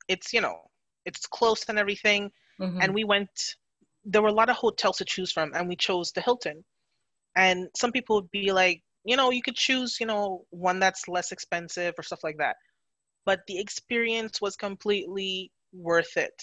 It's 0.09 0.33
you 0.33 0.40
know, 0.40 0.57
it's 1.04 1.26
close 1.26 1.64
and 1.68 1.78
everything, 1.78 2.31
mm-hmm. 2.61 2.78
and 2.81 2.94
we 2.94 3.04
went. 3.04 3.31
There 4.04 4.22
were 4.22 4.28
a 4.28 4.33
lot 4.33 4.48
of 4.48 4.57
hotels 4.57 4.98
to 4.98 5.04
choose 5.04 5.33
from, 5.33 5.52
and 5.54 5.68
we 5.68 5.76
chose 5.76 6.12
the 6.12 6.20
Hilton. 6.20 6.64
And 7.37 7.68
some 7.76 7.92
people 7.92 8.16
would 8.16 8.31
be 8.31 8.52
like, 8.52 8.83
you 9.04 9.16
know, 9.16 9.31
you 9.31 9.42
could 9.42 9.54
choose, 9.54 9.98
you 10.00 10.07
know, 10.07 10.44
one 10.50 10.81
that's 10.81 11.09
less 11.09 11.31
expensive 11.31 11.94
or 11.98 12.02
stuff 12.02 12.20
like 12.24 12.37
that. 12.38 12.57
But 13.28 13.40
the 13.46 13.58
experience 13.58 14.40
was 14.40 14.56
completely 14.56 15.52
worth 15.72 16.16
it. 16.16 16.38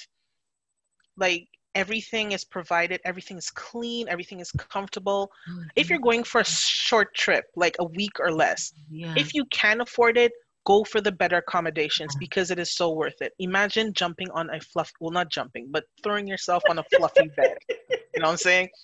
Like 1.17 1.47
everything 1.83 2.31
is 2.31 2.43
provided 2.43 3.01
everything 3.03 3.37
is 3.37 3.49
clean 3.51 4.07
everything 4.07 4.39
is 4.39 4.51
comfortable. 4.75 5.29
Mm-hmm. 5.49 5.67
if 5.75 5.89
you're 5.89 6.05
going 6.09 6.23
for 6.23 6.41
a 6.41 6.45
short 6.45 7.13
trip 7.13 7.45
like 7.55 7.75
a 7.79 7.87
week 7.99 8.15
or 8.19 8.31
less 8.31 8.71
yeah. 8.89 9.13
if 9.17 9.33
you 9.35 9.43
can 9.45 9.81
afford 9.81 10.17
it 10.17 10.31
go 10.65 10.83
for 10.83 11.01
the 11.01 11.11
better 11.11 11.37
accommodations 11.37 12.15
because 12.15 12.49
it 12.49 12.57
is 12.57 12.71
so 12.71 12.91
worth 12.91 13.21
it. 13.21 13.33
Imagine 13.37 13.93
jumping 13.93 14.29
on 14.31 14.49
a 14.49 14.59
fluff 14.59 14.91
well 14.99 15.11
not 15.11 15.29
jumping 15.29 15.67
but 15.69 15.83
throwing 16.01 16.27
yourself 16.27 16.63
on 16.69 16.79
a 16.79 16.83
fluffy 16.95 17.29
bed. 17.37 17.57
You 17.89 18.21
know 18.21 18.27
what 18.27 18.31
i'm 18.31 18.37
saying? 18.37 18.69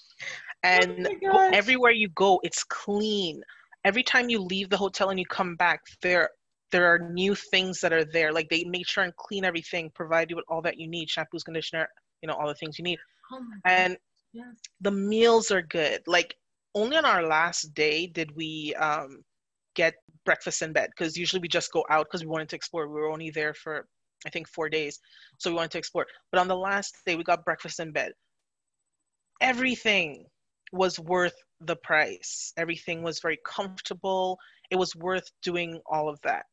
And 0.64 1.10
oh 1.26 1.50
everywhere 1.62 1.96
you 2.04 2.10
go 2.10 2.40
it's 2.44 2.64
clean. 2.64 3.42
Every 3.84 4.04
time 4.04 4.30
you 4.30 4.40
leave 4.54 4.70
the 4.70 4.78
hotel 4.86 5.10
and 5.10 5.20
you 5.20 5.26
come 5.26 5.56
back 5.56 5.80
there 6.04 6.30
there 6.72 6.94
are 6.94 7.00
new 7.00 7.36
things 7.36 7.80
that 7.82 7.94
are 7.94 8.06
there. 8.06 8.32
Like 8.32 8.50
they 8.50 8.64
make 8.64 8.88
sure 8.88 9.04
and 9.04 9.16
clean 9.16 9.46
everything 9.46 9.92
provide 9.94 10.30
you 10.30 10.36
with 10.36 10.46
all 10.48 10.62
that 10.62 10.80
you 10.80 10.88
need. 10.88 11.10
Shampoos 11.10 11.44
conditioner 11.44 11.88
you 12.22 12.28
know 12.28 12.36
all 12.36 12.48
the 12.48 12.56
things 12.56 12.78
you 12.78 12.84
need. 12.84 13.00
Oh 13.32 13.42
and 13.66 13.98
yes. 14.34 14.56
the 14.80 14.92
meals 14.92 15.52
are 15.52 15.62
good. 15.62 16.02
Like 16.08 16.36
only 16.76 16.98
on 16.98 17.06
our 17.06 17.24
last 17.24 17.74
day 17.74 18.08
did 18.08 18.36
we 18.36 18.74
um, 18.76 19.24
get 19.76 19.96
breakfast 20.26 20.62
in 20.62 20.74
bed 20.74 20.90
because 20.92 21.18
usually 21.18 21.42
we 21.42 21.48
just 21.48 21.72
go 21.72 21.84
out 21.90 22.06
because 22.06 22.24
we 22.24 22.30
wanted 22.30 22.50
to 22.50 22.56
explore. 22.56 22.88
We 22.88 23.02
were 23.02 23.12
only 23.12 23.30
there 23.30 23.54
for 23.54 23.88
i 24.24 24.30
think 24.30 24.48
four 24.48 24.70
days 24.70 25.00
so 25.40 25.50
we 25.50 25.56
wanted 25.56 25.72
to 25.72 25.78
explore. 25.80 26.06
But 26.32 26.40
on 26.40 26.48
the 26.48 26.56
last 26.56 26.96
day 27.06 27.16
we 27.16 27.24
got 27.24 27.44
breakfast 27.44 27.80
in 27.80 27.92
bed. 27.92 28.12
Everything 29.42 30.26
was 30.72 31.00
worth 31.00 31.34
the 31.66 31.76
price 31.78 32.54
everything 32.58 33.04
was 33.04 33.20
very 33.20 33.40
comfortable 33.46 34.38
it 34.70 34.76
was 34.76 34.96
worth 34.96 35.30
doing 35.44 35.80
all 35.86 36.10
of 36.10 36.20
that 36.22 36.46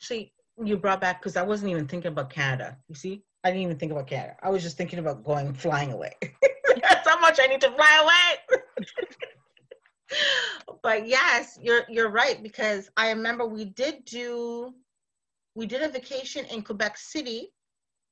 actually 0.00 0.32
you 0.62 0.76
brought 0.76 1.00
back 1.00 1.20
because 1.20 1.36
i 1.36 1.42
wasn't 1.42 1.70
even 1.70 1.86
thinking 1.86 2.12
about 2.12 2.30
canada 2.30 2.76
you 2.88 2.94
see 2.94 3.22
I 3.44 3.50
didn't 3.50 3.62
even 3.62 3.78
think 3.78 3.92
about 3.92 4.06
Canada. 4.08 4.36
I 4.42 4.50
was 4.50 4.62
just 4.62 4.76
thinking 4.76 4.98
about 4.98 5.24
going 5.24 5.52
flying 5.54 5.92
away. 5.92 6.12
That's 6.82 7.08
how 7.08 7.18
much 7.20 7.38
I 7.40 7.46
need 7.46 7.60
to 7.60 7.70
fly 7.70 8.00
away. 8.02 8.86
but 10.82 11.06
yes, 11.06 11.58
you're 11.60 11.82
you're 11.88 12.10
right 12.10 12.42
because 12.42 12.90
I 12.96 13.10
remember 13.10 13.46
we 13.46 13.66
did 13.66 14.04
do 14.04 14.74
we 15.54 15.66
did 15.66 15.82
a 15.82 15.88
vacation 15.88 16.44
in 16.46 16.62
Quebec 16.62 16.96
City. 16.96 17.50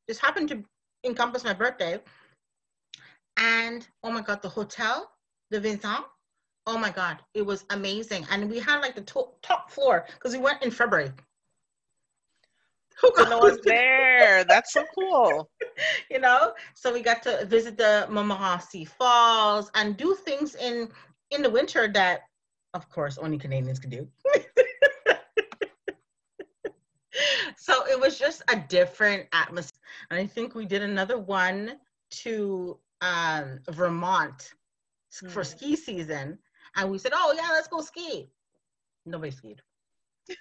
This 0.07 0.19
happened 0.19 0.49
to 0.51 0.63
encompass 1.05 1.45
my 1.45 1.53
birthday. 1.53 2.01
And 3.37 3.87
oh 4.03 4.11
my 4.11 4.23
god, 4.23 4.43
the 4.43 4.49
hotel, 4.49 5.11
the 5.51 5.61
Vincent, 5.61 6.05
oh 6.67 6.79
my 6.79 6.91
god, 6.91 7.19
it 7.35 7.43
was 7.43 7.65
amazing. 7.71 8.27
And 8.31 8.51
we 8.51 8.59
had 8.59 8.81
like 8.81 8.95
the 8.95 9.03
top, 9.03 9.41
top 9.43 9.71
floor 9.71 10.07
because 10.15 10.33
we 10.33 10.39
went 10.39 10.63
in 10.63 10.71
February. 10.71 11.13
Who 13.01 13.13
no 13.29 13.39
one's 13.39 13.61
there. 13.63 14.45
That's 14.45 14.73
so 14.73 14.85
cool. 14.99 15.51
you 16.11 16.19
know, 16.19 16.55
so 16.75 16.93
we 16.93 17.03
got 17.03 17.23
to 17.25 17.45
visit 17.45 17.77
the 17.77 18.07
Montmorency 18.09 18.87
Falls 18.87 19.71
and 19.75 19.97
do 19.97 20.15
things 20.15 20.55
in 20.55 20.89
in 21.31 21.43
the 21.43 21.51
winter 21.51 21.89
that, 21.93 22.23
of 22.73 22.89
course, 22.89 23.19
only 23.19 23.37
Canadians 23.37 23.79
can 23.79 23.91
do. 23.91 24.09
so 27.57 27.85
it 27.87 28.01
was 28.01 28.19
just 28.19 28.43
a 28.49 28.57
different 28.57 29.27
atmosphere. 29.33 29.81
And 30.11 30.19
I 30.19 30.27
think 30.27 30.55
we 30.55 30.65
did 30.65 30.83
another 30.83 31.19
one 31.19 31.73
to 32.23 32.79
um, 33.03 33.59
Vermont 33.69 34.55
mm. 35.23 35.31
for 35.31 35.45
ski 35.45 35.77
season. 35.77 36.39
And 36.77 36.91
we 36.91 36.99
said, 36.99 37.13
oh, 37.15 37.35
yeah, 37.37 37.49
let's 37.53 37.69
go 37.69 37.81
ski. 37.81 38.29
Nobody 39.07 39.31
skied. 39.31 39.63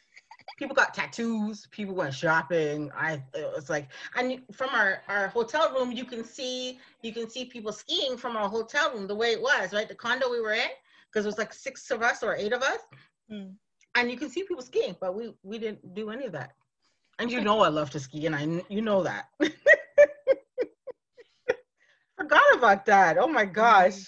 People 0.57 0.75
got 0.75 0.93
tattoos. 0.93 1.67
People 1.71 1.95
went 1.95 2.13
shopping. 2.13 2.91
I 2.95 3.23
it 3.33 3.51
was 3.53 3.69
like 3.69 3.89
and 4.15 4.41
from 4.51 4.69
our 4.71 5.03
our 5.07 5.27
hotel 5.27 5.71
room 5.73 5.91
you 5.91 6.05
can 6.05 6.23
see 6.23 6.79
you 7.03 7.13
can 7.13 7.29
see 7.29 7.45
people 7.45 7.71
skiing 7.71 8.17
from 8.17 8.35
our 8.35 8.49
hotel 8.49 8.91
room 8.91 9.05
the 9.07 9.15
way 9.15 9.31
it 9.31 9.41
was 9.41 9.71
right? 9.73 9.87
The 9.87 9.95
condo 9.95 10.31
we 10.31 10.41
were 10.41 10.53
in 10.53 10.69
because 11.11 11.25
it 11.25 11.27
was 11.27 11.37
like 11.37 11.53
six 11.53 11.91
of 11.91 12.01
us 12.01 12.23
or 12.23 12.35
eight 12.35 12.53
of 12.53 12.63
us. 12.63 12.79
Mm. 13.31 13.55
and 13.95 14.11
you 14.11 14.17
can 14.17 14.29
see 14.29 14.43
people 14.43 14.61
skiing 14.61 14.95
but 15.01 15.15
we 15.15 15.33
we 15.41 15.57
didn't 15.57 15.95
do 15.95 16.09
any 16.09 16.25
of 16.25 16.31
that. 16.31 16.51
And 17.19 17.31
you 17.31 17.41
know 17.47 17.61
i 17.61 17.69
love 17.69 17.89
to 17.91 17.99
ski 17.99 18.25
and 18.25 18.35
i 18.35 18.63
you 18.69 18.81
know 18.81 19.03
that. 19.03 19.29
Forgot 22.17 22.55
about 22.55 22.85
that. 22.85 23.17
Oh 23.17 23.27
my 23.27 23.45
gosh 23.45 24.07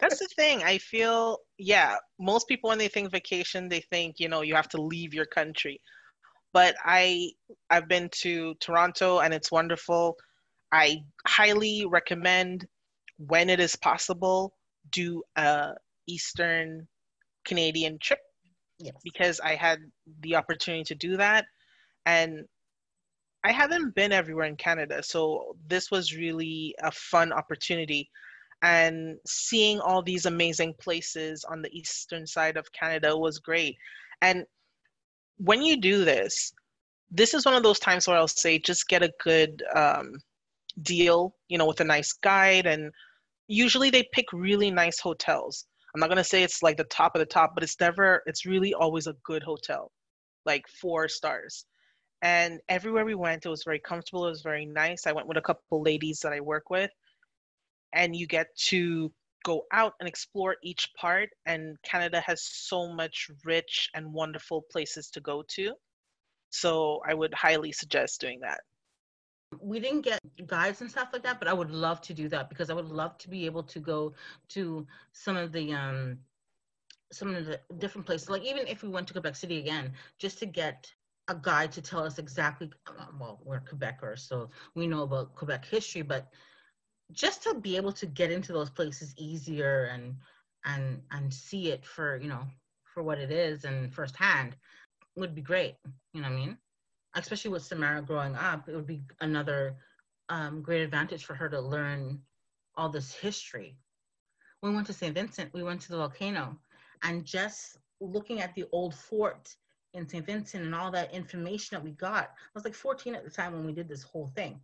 that's 0.00 0.18
the 0.18 0.28
thing 0.36 0.62
i 0.62 0.78
feel 0.78 1.38
yeah, 1.60 1.96
most 2.18 2.48
people 2.48 2.70
when 2.70 2.78
they 2.78 2.88
think 2.88 3.10
vacation, 3.10 3.68
they 3.68 3.80
think, 3.80 4.16
you 4.18 4.28
know, 4.28 4.40
you 4.40 4.54
have 4.54 4.68
to 4.70 4.80
leave 4.80 5.12
your 5.12 5.26
country. 5.26 5.80
But 6.52 6.74
I 6.84 7.32
I've 7.68 7.86
been 7.86 8.08
to 8.22 8.54
Toronto 8.60 9.20
and 9.20 9.32
it's 9.34 9.52
wonderful. 9.52 10.16
I 10.72 11.04
highly 11.26 11.84
recommend 11.86 12.66
when 13.18 13.50
it 13.50 13.60
is 13.60 13.76
possible 13.76 14.54
do 14.90 15.22
a 15.36 15.74
Eastern 16.08 16.88
Canadian 17.44 17.98
trip 18.00 18.20
yes. 18.78 18.94
because 19.04 19.38
I 19.40 19.54
had 19.54 19.80
the 20.22 20.34
opportunity 20.36 20.84
to 20.84 20.94
do 20.94 21.18
that 21.18 21.44
and 22.06 22.46
I 23.44 23.52
haven't 23.52 23.94
been 23.94 24.12
everywhere 24.12 24.46
in 24.46 24.56
Canada, 24.56 25.02
so 25.02 25.56
this 25.66 25.90
was 25.90 26.14
really 26.14 26.74
a 26.82 26.90
fun 26.90 27.32
opportunity 27.32 28.10
and 28.62 29.16
seeing 29.26 29.80
all 29.80 30.02
these 30.02 30.26
amazing 30.26 30.74
places 30.80 31.44
on 31.44 31.62
the 31.62 31.72
eastern 31.72 32.26
side 32.26 32.56
of 32.56 32.72
Canada 32.72 33.16
was 33.16 33.38
great. 33.38 33.76
And 34.20 34.44
when 35.38 35.62
you 35.62 35.80
do 35.80 36.04
this, 36.04 36.52
this 37.10 37.34
is 37.34 37.44
one 37.44 37.54
of 37.54 37.62
those 37.62 37.78
times 37.78 38.06
where 38.06 38.16
I'll 38.16 38.28
say 38.28 38.58
just 38.58 38.88
get 38.88 39.02
a 39.02 39.12
good 39.24 39.62
um, 39.74 40.12
deal, 40.82 41.34
you 41.48 41.58
know, 41.58 41.66
with 41.66 41.80
a 41.80 41.84
nice 41.84 42.12
guide. 42.12 42.66
And 42.66 42.92
usually 43.48 43.90
they 43.90 44.06
pick 44.12 44.26
really 44.32 44.70
nice 44.70 45.00
hotels. 45.00 45.66
I'm 45.94 46.00
not 46.00 46.08
gonna 46.08 46.22
say 46.22 46.42
it's 46.42 46.62
like 46.62 46.76
the 46.76 46.84
top 46.84 47.16
of 47.16 47.20
the 47.20 47.26
top, 47.26 47.52
but 47.54 47.64
it's 47.64 47.80
never, 47.80 48.22
it's 48.26 48.46
really 48.46 48.74
always 48.74 49.06
a 49.06 49.16
good 49.24 49.42
hotel, 49.42 49.90
like 50.46 50.64
four 50.80 51.08
stars. 51.08 51.64
And 52.22 52.60
everywhere 52.68 53.04
we 53.04 53.14
went, 53.14 53.46
it 53.46 53.48
was 53.48 53.64
very 53.64 53.80
comfortable. 53.80 54.26
It 54.26 54.30
was 54.30 54.42
very 54.42 54.66
nice. 54.66 55.06
I 55.06 55.12
went 55.12 55.26
with 55.26 55.38
a 55.38 55.42
couple 55.42 55.82
ladies 55.82 56.20
that 56.20 56.32
I 56.32 56.40
work 56.40 56.68
with, 56.68 56.90
and 57.92 58.14
you 58.14 58.26
get 58.26 58.48
to 58.56 59.12
go 59.44 59.64
out 59.72 59.94
and 60.00 60.08
explore 60.08 60.56
each 60.62 60.90
part 61.00 61.30
and 61.46 61.76
canada 61.82 62.20
has 62.20 62.42
so 62.44 62.92
much 62.92 63.30
rich 63.44 63.88
and 63.94 64.12
wonderful 64.12 64.62
places 64.70 65.10
to 65.10 65.20
go 65.20 65.42
to. 65.48 65.72
So 66.50 67.00
i 67.06 67.14
would 67.14 67.34
highly 67.34 67.72
suggest 67.72 68.20
doing 68.20 68.40
that. 68.40 68.60
We 69.60 69.80
didn't 69.80 70.02
get 70.02 70.20
guides 70.46 70.80
and 70.80 70.90
stuff 70.90 71.08
like 71.12 71.22
that 71.22 71.38
but 71.38 71.48
i 71.48 71.52
would 71.52 71.70
love 71.70 72.00
to 72.02 72.14
do 72.14 72.28
that 72.28 72.48
because 72.48 72.70
i 72.70 72.74
would 72.74 72.90
love 72.90 73.16
to 73.18 73.28
be 73.28 73.46
able 73.46 73.62
to 73.64 73.80
go 73.80 74.14
to 74.50 74.86
some 75.12 75.36
of 75.36 75.52
the 75.52 75.72
um 75.72 76.18
some 77.12 77.34
of 77.34 77.44
the 77.44 77.58
different 77.78 78.06
places. 78.06 78.30
Like 78.30 78.44
even 78.44 78.68
if 78.68 78.82
we 78.82 78.88
went 78.88 79.08
to 79.08 79.14
quebec 79.14 79.36
city 79.36 79.58
again 79.58 79.92
just 80.18 80.38
to 80.38 80.46
get 80.46 80.92
a 81.28 81.34
guide 81.34 81.72
to 81.72 81.80
tell 81.80 82.02
us 82.04 82.18
exactly 82.18 82.70
well 83.18 83.40
we're 83.44 83.60
quebecers 83.60 84.20
so 84.20 84.50
we 84.74 84.86
know 84.86 85.02
about 85.02 85.34
quebec 85.36 85.64
history 85.64 86.02
but 86.02 86.32
just 87.12 87.42
to 87.42 87.54
be 87.54 87.76
able 87.76 87.92
to 87.92 88.06
get 88.06 88.30
into 88.30 88.52
those 88.52 88.70
places 88.70 89.14
easier 89.16 89.90
and 89.92 90.14
and 90.64 91.00
and 91.10 91.32
see 91.32 91.70
it 91.70 91.84
for 91.84 92.16
you 92.16 92.28
know 92.28 92.42
for 92.84 93.02
what 93.02 93.18
it 93.18 93.30
is 93.30 93.64
and 93.64 93.92
firsthand 93.92 94.56
would 95.16 95.34
be 95.34 95.40
great 95.40 95.76
you 96.12 96.20
know 96.20 96.28
what 96.28 96.34
i 96.34 96.36
mean? 96.36 96.58
Especially 97.14 97.50
with 97.50 97.62
samara 97.62 98.02
growing 98.02 98.34
up 98.36 98.68
it 98.68 98.74
would 98.74 98.86
be 98.86 99.02
another 99.20 99.76
um, 100.28 100.62
great 100.62 100.82
advantage 100.82 101.24
for 101.24 101.34
her 101.34 101.48
to 101.48 101.60
learn 101.60 102.20
all 102.76 102.88
this 102.88 103.12
history. 103.12 103.76
We 104.62 104.72
went 104.72 104.86
to 104.86 104.92
st 104.92 105.14
vincent 105.14 105.52
we 105.52 105.62
went 105.62 105.80
to 105.82 105.90
the 105.90 105.98
volcano 105.98 106.56
and 107.02 107.24
just 107.24 107.78
looking 108.00 108.40
at 108.40 108.54
the 108.54 108.64
old 108.72 108.94
fort 108.94 109.54
in 109.94 110.08
st 110.08 110.26
vincent 110.26 110.64
and 110.64 110.74
all 110.74 110.90
that 110.90 111.12
information 111.12 111.74
that 111.74 111.82
we 111.84 111.90
got 111.92 112.24
i 112.24 112.50
was 112.54 112.64
like 112.64 112.74
14 112.74 113.14
at 113.14 113.24
the 113.24 113.30
time 113.30 113.52
when 113.52 113.64
we 113.66 113.72
did 113.72 113.88
this 113.88 114.02
whole 114.02 114.28
thing 114.28 114.60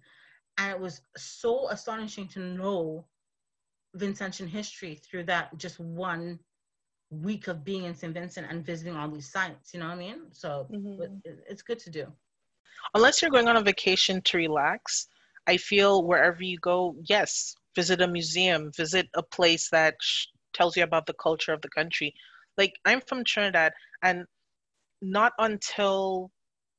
and 0.59 0.73
it 0.73 0.81
was 0.81 1.03
so 1.17 1.69
astonishing 1.71 2.29
to 2.29 2.41
know 2.41 3.05
Vincentian 3.97 4.49
history 4.49 4.95
through 4.95 5.25
that 5.25 5.57
just 5.59 5.79
one 5.81 6.39
week 7.11 7.49
of 7.49 7.65
being 7.65 7.85
in 7.85 7.95
St. 7.95 8.13
Vincent 8.13 8.47
and 8.51 8.65
visiting 8.65 8.97
all 8.97 9.09
these 9.09 9.31
sites. 9.31 9.73
You 9.73 9.81
know 9.81 9.87
what 9.87 9.95
I 9.95 9.99
mean? 9.99 10.21
So 10.33 10.67
mm-hmm. 10.71 11.15
it's 11.49 11.63
good 11.63 11.79
to 11.81 11.91
do. 11.91 12.13
Unless 12.95 13.23
you're 13.23 13.31
going 13.31 13.49
on 13.49 13.57
a 13.57 13.63
vacation 13.63 14.21
to 14.23 14.37
relax, 14.37 15.09
I 15.47 15.57
feel 15.57 16.05
wherever 16.05 16.43
you 16.43 16.59
go, 16.59 16.97
yes, 17.05 17.55
visit 17.75 18.01
a 18.01 18.09
museum, 18.09 18.71
visit 18.77 19.09
a 19.15 19.23
place 19.23 19.69
that 19.71 19.95
sh- 20.01 20.27
tells 20.53 20.77
you 20.77 20.83
about 20.83 21.07
the 21.07 21.15
culture 21.15 21.53
of 21.53 21.63
the 21.63 21.69
country. 21.69 22.15
Like 22.59 22.73
I'm 22.85 23.01
from 23.03 23.25
Trinidad, 23.25 23.73
and 24.03 24.25
not 25.03 25.33
until 25.39 26.31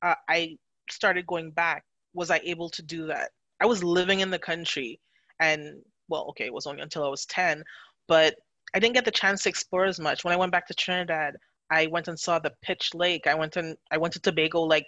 uh, 0.02 0.16
I 0.28 0.58
started 0.90 1.28
going 1.28 1.52
back 1.52 1.84
was 2.13 2.32
I 2.32 2.42
able 2.44 2.70
to 2.72 2.82
do 2.82 3.08
that. 3.08 3.30
I 3.60 3.65
was 3.65 3.84
living 3.84 4.20
in 4.20 4.30
the 4.30 4.39
country, 4.39 5.00
and 5.39 5.82
well, 6.10 6.28
okay, 6.30 6.46
it 6.46 6.54
was 6.54 6.67
only 6.67 6.82
until 6.82 7.04
I 7.04 7.10
was 7.10 7.26
10, 7.26 7.63
but 8.08 8.36
I 8.74 8.80
didn't 8.80 8.96
get 8.96 9.06
the 9.06 9.12
chance 9.12 9.43
to 9.43 9.50
explore 9.50 9.86
as 9.86 10.00
much. 10.00 10.24
When 10.24 10.34
I 10.34 10.38
went 10.38 10.52
back 10.52 10.67
to 10.67 10.74
Trinidad, 10.74 11.36
I 11.70 11.88
went 11.88 12.08
and 12.08 12.20
saw 12.20 12.39
the 12.39 12.54
Pitch 12.62 12.93
Lake. 12.93 13.28
I 13.28 13.36
went 13.36 13.58
and 13.58 13.76
I 13.91 13.98
went 13.98 14.13
to 14.13 14.20
Tobago 14.20 14.62
like 14.62 14.86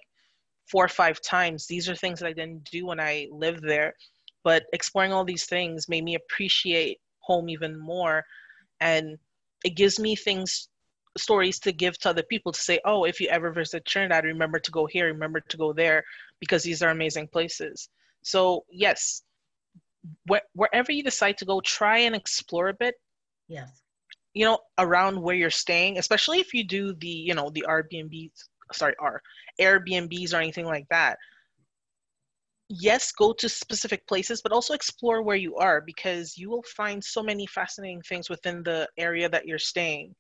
four 0.70 0.86
or 0.86 0.90
five 0.90 1.22
times. 1.22 1.66
These 1.66 1.90
are 1.90 1.96
things 1.96 2.20
that 2.20 2.28
I 2.28 2.34
didn't 2.34 2.64
do 2.66 2.86
when 2.86 3.00
I 3.00 3.28
lived 3.32 3.64
there. 3.64 3.94
But 4.44 4.64
exploring 4.72 5.12
all 5.12 5.26
these 5.26 5.46
things 5.46 5.90
made 5.90 6.04
me 6.04 6.16
appreciate 6.16 7.00
home 7.20 7.50
even 7.50 7.78
more. 7.78 8.24
And 8.80 9.18
it 9.66 9.76
gives 9.76 10.00
me 10.00 10.16
things, 10.16 10.70
stories 11.18 11.60
to 11.60 11.72
give 11.72 11.98
to 12.00 12.10
other 12.10 12.24
people 12.24 12.52
to 12.52 12.62
say, 12.62 12.80
oh, 12.86 13.04
if 13.04 13.20
you 13.20 13.28
ever 13.28 13.52
visit 13.52 13.86
Trinidad, 13.86 14.24
remember 14.24 14.60
to 14.60 14.72
go 14.72 14.86
here, 14.86 15.08
remember 15.08 15.42
to 15.42 15.58
go 15.58 15.74
there, 15.74 16.04
because 16.40 16.64
these 16.64 16.82
are 16.82 16.90
amazing 16.90 17.28
places. 17.28 17.90
So, 18.22 18.66
yes, 18.70 19.24
wh- 20.30 20.46
wherever 20.54 20.92
you 20.92 21.04
decide 21.04 21.38
to 21.40 21.46
go, 21.46 21.62
try 21.62 22.00
and 22.00 22.16
explore 22.16 22.70
a 22.70 22.74
bit. 22.74 22.96
Yes. 23.48 23.82
You 24.34 24.46
know, 24.46 24.60
around 24.78 25.22
where 25.22 25.36
you're 25.36 25.50
staying, 25.50 25.98
especially 25.98 26.40
if 26.40 26.54
you 26.54 26.64
do 26.64 26.94
the, 26.94 27.08
you 27.08 27.34
know, 27.34 27.50
the 27.50 27.66
Airbnb, 27.68 28.32
sorry, 28.72 28.94
R, 29.00 29.22
Airbnbs 29.60 30.34
or 30.34 30.38
anything 30.38 30.66
like 30.66 30.86
that. 30.90 31.18
Yes, 32.70 33.12
go 33.12 33.34
to 33.34 33.50
specific 33.50 34.06
places, 34.08 34.42
but 34.44 34.52
also 34.52 34.76
explore 34.76 35.24
where 35.24 35.36
you 35.36 35.56
are 35.56 35.82
because 35.82 36.38
you 36.38 36.52
will 36.52 36.64
find 36.76 37.04
so 37.04 37.24
many 37.24 37.48
fascinating 37.48 38.04
things 38.04 38.30
within 38.30 38.62
the 38.62 38.88
area 38.98 39.28
that 39.28 39.48
you're 39.48 39.58
staying. 39.58 40.16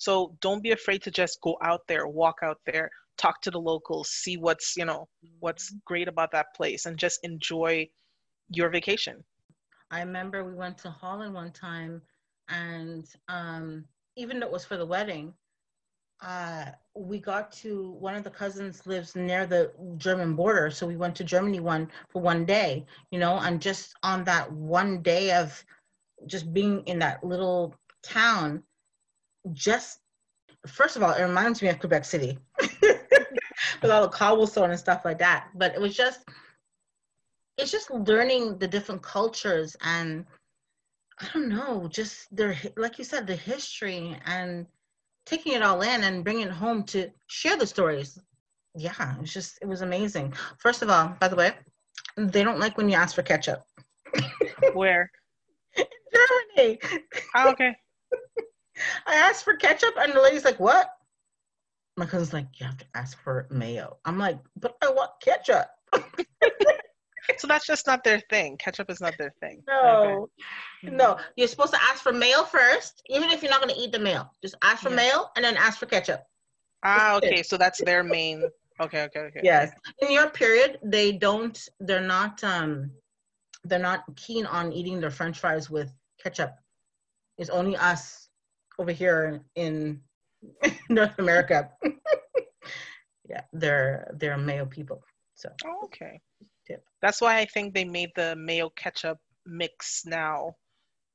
So 0.00 0.34
don't 0.40 0.62
be 0.62 0.70
afraid 0.70 1.02
to 1.02 1.10
just 1.10 1.42
go 1.42 1.58
out 1.62 1.82
there, 1.86 2.08
walk 2.08 2.38
out 2.42 2.56
there, 2.64 2.90
talk 3.18 3.42
to 3.42 3.50
the 3.50 3.60
locals, 3.60 4.08
see 4.08 4.38
what's, 4.38 4.74
you 4.74 4.86
know, 4.86 5.06
what's 5.40 5.74
great 5.84 6.08
about 6.08 6.32
that 6.32 6.54
place 6.56 6.86
and 6.86 6.96
just 6.96 7.20
enjoy 7.22 7.86
your 8.48 8.70
vacation? 8.70 9.22
I 9.90 10.00
remember 10.00 10.42
we 10.42 10.54
went 10.54 10.78
to 10.78 10.90
Holland 10.90 11.34
one 11.34 11.52
time, 11.52 12.00
and 12.48 13.04
um, 13.28 13.84
even 14.16 14.40
though 14.40 14.46
it 14.46 14.52
was 14.52 14.64
for 14.64 14.78
the 14.78 14.86
wedding, 14.86 15.34
uh, 16.22 16.64
we 16.94 17.18
got 17.18 17.52
to 17.52 17.90
one 17.90 18.14
of 18.14 18.24
the 18.24 18.30
cousins 18.30 18.86
lives 18.86 19.14
near 19.14 19.44
the 19.44 19.70
German 19.98 20.34
border, 20.34 20.70
so 20.70 20.86
we 20.86 20.96
went 20.96 21.14
to 21.16 21.24
Germany 21.24 21.60
one 21.60 21.90
for 22.08 22.22
one 22.22 22.46
day, 22.46 22.86
you 23.10 23.18
know, 23.18 23.38
and 23.40 23.60
just 23.60 23.92
on 24.02 24.24
that 24.24 24.50
one 24.50 25.02
day 25.02 25.32
of 25.32 25.62
just 26.26 26.54
being 26.54 26.82
in 26.86 26.98
that 27.00 27.22
little 27.22 27.74
town, 28.02 28.62
just 29.52 30.00
first 30.66 30.96
of 30.96 31.02
all, 31.02 31.12
it 31.12 31.22
reminds 31.22 31.62
me 31.62 31.68
of 31.68 31.78
Quebec 31.78 32.04
City 32.04 32.38
with 32.82 33.90
all 33.90 34.02
the 34.02 34.08
cobblestone 34.08 34.70
and 34.70 34.78
stuff 34.78 35.04
like 35.04 35.18
that. 35.18 35.48
But 35.54 35.74
it 35.74 35.80
was 35.80 35.96
just 35.96 36.28
it's 37.58 37.70
just 37.70 37.90
learning 37.90 38.58
the 38.58 38.68
different 38.68 39.02
cultures 39.02 39.76
and 39.82 40.24
I 41.20 41.28
don't 41.34 41.48
know, 41.48 41.88
just 41.90 42.34
their 42.34 42.56
like 42.76 42.98
you 42.98 43.04
said, 43.04 43.26
the 43.26 43.36
history 43.36 44.16
and 44.26 44.66
taking 45.26 45.52
it 45.52 45.62
all 45.62 45.82
in 45.82 46.04
and 46.04 46.24
bringing 46.24 46.46
it 46.46 46.52
home 46.52 46.82
to 46.84 47.10
share 47.26 47.56
the 47.56 47.66
stories. 47.66 48.18
Yeah, 48.74 49.16
it's 49.20 49.32
just 49.32 49.58
it 49.60 49.66
was 49.66 49.82
amazing. 49.82 50.32
First 50.58 50.82
of 50.82 50.90
all, 50.90 51.16
by 51.20 51.28
the 51.28 51.36
way, 51.36 51.52
they 52.16 52.42
don't 52.42 52.60
like 52.60 52.76
when 52.76 52.88
you 52.88 52.96
ask 52.96 53.14
for 53.14 53.22
ketchup. 53.22 53.62
Where? 54.72 55.10
Germany. 56.56 56.78
Oh, 57.34 57.50
okay. 57.50 57.76
I 59.06 59.14
asked 59.14 59.44
for 59.44 59.56
ketchup 59.56 59.94
and 59.98 60.12
the 60.12 60.20
lady's 60.20 60.44
like, 60.44 60.60
"What?" 60.60 60.90
My 61.96 62.06
cousin's 62.06 62.32
like, 62.32 62.46
"You 62.58 62.66
have 62.66 62.78
to 62.78 62.86
ask 62.94 63.18
for 63.18 63.46
mayo." 63.50 63.98
I'm 64.04 64.18
like, 64.18 64.38
"But 64.56 64.76
I 64.82 64.90
want 64.90 65.10
ketchup." 65.20 65.68
so 67.38 67.46
that's 67.46 67.66
just 67.66 67.86
not 67.86 68.04
their 68.04 68.20
thing. 68.30 68.56
Ketchup 68.58 68.90
is 68.90 69.00
not 69.00 69.14
their 69.18 69.32
thing. 69.40 69.62
No, 69.68 70.28
okay. 70.84 70.94
no. 70.94 71.18
You're 71.36 71.48
supposed 71.48 71.72
to 71.72 71.82
ask 71.82 72.02
for 72.02 72.12
mayo 72.12 72.44
first, 72.44 73.02
even 73.08 73.30
if 73.30 73.42
you're 73.42 73.50
not 73.50 73.62
going 73.62 73.74
to 73.74 73.80
eat 73.80 73.92
the 73.92 73.98
mayo. 73.98 74.30
Just 74.42 74.56
ask 74.62 74.82
for 74.82 74.90
yeah. 74.90 74.96
mayo 74.96 75.26
and 75.36 75.44
then 75.44 75.56
ask 75.56 75.78
for 75.78 75.86
ketchup. 75.86 76.22
Ah, 76.82 77.16
okay. 77.16 77.42
So 77.42 77.56
that's 77.56 77.82
their 77.84 78.02
main. 78.02 78.44
Okay, 78.80 79.02
okay, 79.02 79.20
okay. 79.20 79.40
Yes. 79.42 79.72
In 80.00 80.10
your 80.10 80.30
period, 80.30 80.78
they 80.82 81.12
don't. 81.12 81.68
They're 81.80 82.00
not. 82.00 82.42
Um, 82.42 82.90
they're 83.64 83.78
not 83.78 84.04
keen 84.16 84.46
on 84.46 84.72
eating 84.72 85.00
their 85.00 85.10
French 85.10 85.38
fries 85.38 85.68
with 85.68 85.92
ketchup. 86.18 86.54
It's 87.36 87.50
only 87.50 87.76
us 87.76 88.29
over 88.80 88.92
here 88.92 89.42
in 89.54 90.00
North 90.88 91.18
America. 91.18 91.70
yeah, 93.28 93.42
they're 93.52 94.10
they're 94.18 94.38
mayo 94.38 94.64
people. 94.64 95.02
So. 95.34 95.50
Oh, 95.64 95.84
okay. 95.84 96.20
That's 97.02 97.20
why 97.20 97.38
I 97.38 97.46
think 97.46 97.74
they 97.74 97.84
made 97.84 98.10
the 98.14 98.36
mayo 98.36 98.70
ketchup 98.70 99.18
mix 99.46 100.04
now 100.06 100.54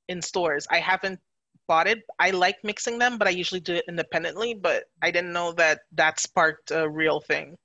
in 0.09 0.21
stores. 0.21 0.67
I 0.69 0.79
haven't 0.79 1.19
bought 1.67 1.87
it. 1.87 1.99
I 2.19 2.31
like 2.31 2.57
mixing 2.63 2.97
them, 2.99 3.17
but 3.17 3.27
I 3.27 3.31
usually 3.31 3.61
do 3.61 3.75
it 3.75 3.85
independently. 3.87 4.53
But 4.53 4.85
I 5.01 5.11
didn't 5.11 5.31
know 5.31 5.53
that 5.53 5.81
that's 5.93 6.25
part 6.25 6.57
a 6.71 6.89
real 6.89 7.21
thing. 7.21 7.55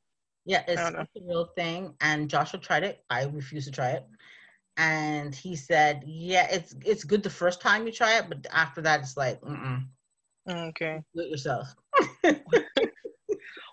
Yeah, 0.44 0.62
it's 0.68 0.80
a 0.80 1.06
real 1.26 1.46
thing. 1.56 1.94
And 2.00 2.28
Joshua 2.30 2.60
tried 2.60 2.84
it. 2.84 3.02
I 3.10 3.24
refuse 3.24 3.64
to 3.64 3.70
try 3.70 3.90
it. 3.90 4.04
And 4.76 5.34
he 5.34 5.56
said, 5.56 6.02
"Yeah, 6.06 6.46
it's 6.50 6.74
it's 6.84 7.04
good 7.04 7.22
the 7.22 7.30
first 7.30 7.60
time 7.60 7.86
you 7.86 7.92
try 7.92 8.18
it, 8.18 8.28
but 8.28 8.46
after 8.50 8.80
that, 8.82 9.00
it's 9.00 9.16
like, 9.16 9.40
mm 9.42 9.84
okay, 10.48 11.02
do 11.14 11.22
it 11.22 11.30
yourself." 11.30 11.74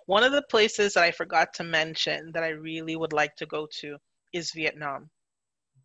One 0.07 0.23
of 0.23 0.31
the 0.31 0.43
places 0.49 0.93
that 0.93 1.03
I 1.03 1.11
forgot 1.11 1.53
to 1.55 1.63
mention 1.63 2.31
that 2.33 2.43
I 2.43 2.49
really 2.49 2.95
would 2.95 3.13
like 3.13 3.35
to 3.37 3.45
go 3.45 3.67
to 3.81 3.97
is 4.33 4.51
Vietnam. 4.51 5.09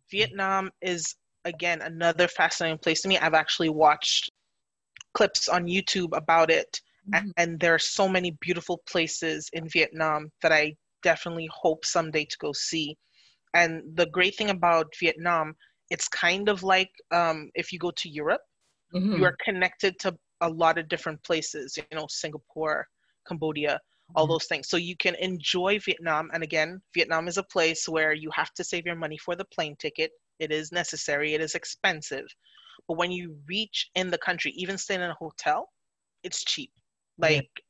Vietnam 0.09 0.71
is 0.81 1.15
again 1.45 1.81
another 1.81 2.27
fascinating 2.27 2.77
place 2.77 3.01
to 3.01 3.07
me. 3.07 3.17
I've 3.17 3.33
actually 3.33 3.69
watched 3.69 4.31
clips 5.13 5.47
on 5.47 5.65
YouTube 5.65 6.15
about 6.15 6.49
it, 6.49 6.79
mm-hmm. 7.13 7.29
and 7.37 7.59
there 7.59 7.73
are 7.73 7.79
so 7.79 8.07
many 8.07 8.31
beautiful 8.39 8.81
places 8.89 9.49
in 9.53 9.67
Vietnam 9.67 10.29
that 10.41 10.51
I 10.51 10.75
definitely 11.03 11.49
hope 11.51 11.85
someday 11.85 12.25
to 12.25 12.37
go 12.39 12.51
see. 12.53 12.97
And 13.53 13.83
the 13.95 14.07
great 14.07 14.35
thing 14.35 14.49
about 14.49 14.93
Vietnam, 14.99 15.55
it's 15.89 16.07
kind 16.07 16.49
of 16.49 16.63
like 16.63 16.89
um, 17.11 17.49
if 17.55 17.71
you 17.71 17.79
go 17.79 17.91
to 17.91 18.09
Europe, 18.09 18.41
mm-hmm. 18.93 19.13
you 19.17 19.25
are 19.25 19.37
connected 19.43 19.99
to 19.99 20.15
a 20.41 20.49
lot 20.49 20.77
of 20.77 20.89
different 20.89 21.23
places. 21.23 21.77
You 21.77 21.97
know, 21.97 22.07
Singapore, 22.09 22.87
Cambodia, 23.27 23.79
all 24.15 24.27
those 24.27 24.45
things. 24.45 24.69
So 24.69 24.77
you 24.77 24.95
can 24.97 25.15
enjoy 25.15 25.79
Vietnam. 25.79 26.29
And 26.33 26.43
again, 26.43 26.81
Vietnam 26.93 27.27
is 27.27 27.37
a 27.37 27.43
place 27.43 27.87
where 27.87 28.13
you 28.13 28.29
have 28.33 28.53
to 28.55 28.63
save 28.63 28.85
your 28.85 28.95
money 28.95 29.17
for 29.17 29.35
the 29.35 29.45
plane 29.45 29.75
ticket. 29.79 30.11
It 30.39 30.51
is 30.51 30.71
necessary, 30.71 31.33
it 31.33 31.41
is 31.41 31.55
expensive. 31.55 32.25
But 32.87 32.97
when 32.97 33.11
you 33.11 33.37
reach 33.47 33.89
in 33.95 34.09
the 34.09 34.17
country, 34.17 34.51
even 34.55 34.77
staying 34.77 35.01
in 35.01 35.09
a 35.09 35.15
hotel, 35.15 35.69
it's 36.23 36.43
cheap. 36.43 36.71
Like 37.17 37.49
yeah. 37.55 37.63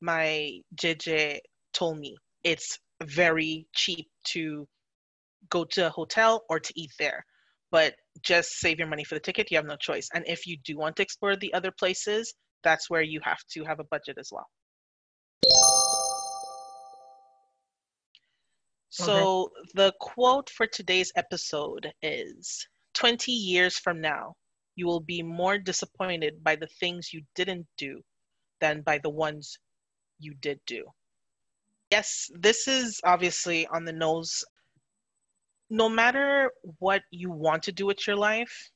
my 0.00 0.60
JJ 0.76 1.38
told 1.72 1.98
me, 1.98 2.16
it's 2.44 2.78
very 3.04 3.66
cheap 3.74 4.08
to 4.28 4.66
go 5.50 5.64
to 5.64 5.86
a 5.86 5.90
hotel 5.90 6.44
or 6.48 6.60
to 6.60 6.72
eat 6.76 6.90
there. 6.98 7.24
But 7.70 7.94
just 8.22 8.58
save 8.60 8.78
your 8.78 8.88
money 8.88 9.04
for 9.04 9.14
the 9.14 9.20
ticket, 9.20 9.50
you 9.50 9.56
have 9.58 9.66
no 9.66 9.76
choice. 9.76 10.08
And 10.14 10.24
if 10.26 10.46
you 10.46 10.56
do 10.64 10.76
want 10.78 10.96
to 10.96 11.02
explore 11.02 11.36
the 11.36 11.52
other 11.52 11.70
places, 11.70 12.34
that's 12.64 12.88
where 12.88 13.02
you 13.02 13.20
have 13.22 13.40
to 13.52 13.64
have 13.64 13.80
a 13.80 13.84
budget 13.84 14.16
as 14.18 14.30
well. 14.32 14.46
So 18.90 19.42
okay. 19.42 19.70
the 19.74 19.92
quote 20.00 20.50
for 20.50 20.66
today's 20.66 21.12
episode 21.14 21.92
is 22.02 22.66
20 22.94 23.30
years 23.30 23.78
from 23.78 24.00
now, 24.00 24.34
you 24.74 24.86
will 24.86 25.00
be 25.00 25.22
more 25.22 25.58
disappointed 25.58 26.42
by 26.42 26.56
the 26.56 26.68
things 26.80 27.12
you 27.12 27.22
didn't 27.34 27.66
do 27.76 28.00
than 28.60 28.82
by 28.82 28.98
the 28.98 29.10
ones 29.10 29.58
you 30.18 30.34
did 30.40 30.58
do. 30.66 30.84
Yes, 31.90 32.30
this 32.34 32.68
is 32.68 33.00
obviously 33.04 33.66
on 33.68 33.84
the 33.84 33.92
nose. 33.92 34.44
No 35.70 35.88
matter 35.88 36.50
what 36.78 37.02
you 37.10 37.30
want 37.30 37.62
to 37.64 37.72
do 37.72 37.86
with 37.86 38.06
your 38.06 38.16
life, 38.16 38.70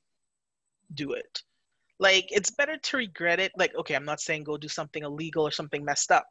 do 0.95 1.13
it. 1.13 1.43
Like, 1.99 2.27
it's 2.31 2.51
better 2.51 2.77
to 2.77 2.97
regret 2.97 3.41
it. 3.41 3.53
Like, 3.57 3.75
okay, 3.77 3.95
I'm 3.95 4.05
not 4.05 4.21
saying 4.21 4.45
go 4.45 4.57
do 4.57 4.69
something 4.69 5.03
illegal 5.03 5.47
or 5.47 5.51
something 5.51 5.85
messed 5.85 6.11
up, 6.11 6.27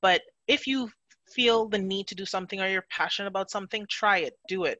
but 0.00 0.22
if 0.48 0.66
you 0.66 0.90
feel 1.32 1.68
the 1.68 1.78
need 1.78 2.06
to 2.08 2.14
do 2.14 2.26
something 2.26 2.60
or 2.60 2.68
you're 2.68 2.86
passionate 2.90 3.28
about 3.28 3.50
something, 3.50 3.86
try 3.88 4.18
it, 4.18 4.34
do 4.48 4.64
it. 4.64 4.78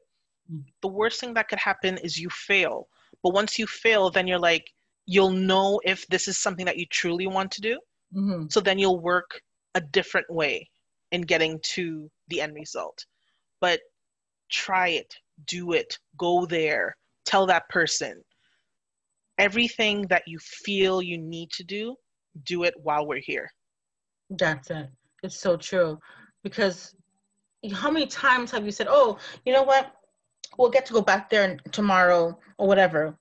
the 0.81 0.87
worst 0.87 1.19
thing 1.19 1.33
that 1.33 1.47
could 1.47 1.59
happen 1.59 1.97
is 1.99 2.19
you 2.19 2.29
fail. 2.29 2.87
But 3.21 3.33
once 3.33 3.57
you 3.57 3.65
fail, 3.65 4.09
then 4.09 4.27
you're 4.27 4.39
like, 4.39 4.69
you'll 5.05 5.31
know 5.31 5.79
if 5.85 6.05
this 6.07 6.27
is 6.27 6.37
something 6.37 6.65
that 6.65 6.77
you 6.77 6.85
truly 6.91 7.27
want 7.27 7.51
to 7.51 7.61
do. 7.61 7.79
Mm-hmm. 8.15 8.47
So 8.49 8.59
then 8.59 8.77
you'll 8.77 8.99
work 8.99 9.41
a 9.75 9.81
different 9.81 10.29
way 10.29 10.69
in 11.11 11.21
getting 11.21 11.59
to 11.63 12.09
the 12.27 12.41
end 12.41 12.53
result. 12.55 13.05
But 13.61 13.79
try 14.53 14.89
it, 14.89 15.15
do 15.47 15.73
it, 15.73 15.97
go 16.17 16.45
there, 16.45 16.95
tell 17.25 17.45
that 17.47 17.67
person. 17.69 18.23
Everything 19.39 20.03
that 20.07 20.23
you 20.27 20.37
feel 20.39 21.01
you 21.01 21.17
need 21.17 21.49
to 21.51 21.63
do, 21.63 21.95
do 22.45 22.63
it 22.63 22.75
while 22.81 23.05
we're 23.05 23.19
here. 23.19 23.49
That's 24.29 24.69
it. 24.69 24.89
It's 25.23 25.39
so 25.39 25.57
true. 25.57 25.97
Because 26.43 26.93
how 27.73 27.89
many 27.89 28.05
times 28.05 28.51
have 28.51 28.65
you 28.65 28.71
said, 28.71 28.87
oh, 28.89 29.17
you 29.45 29.53
know 29.53 29.63
what? 29.63 29.93
We'll 30.57 30.69
get 30.69 30.85
to 30.87 30.93
go 30.93 31.01
back 31.01 31.29
there 31.29 31.57
tomorrow 31.71 32.37
or 32.57 32.67
whatever. 32.67 33.17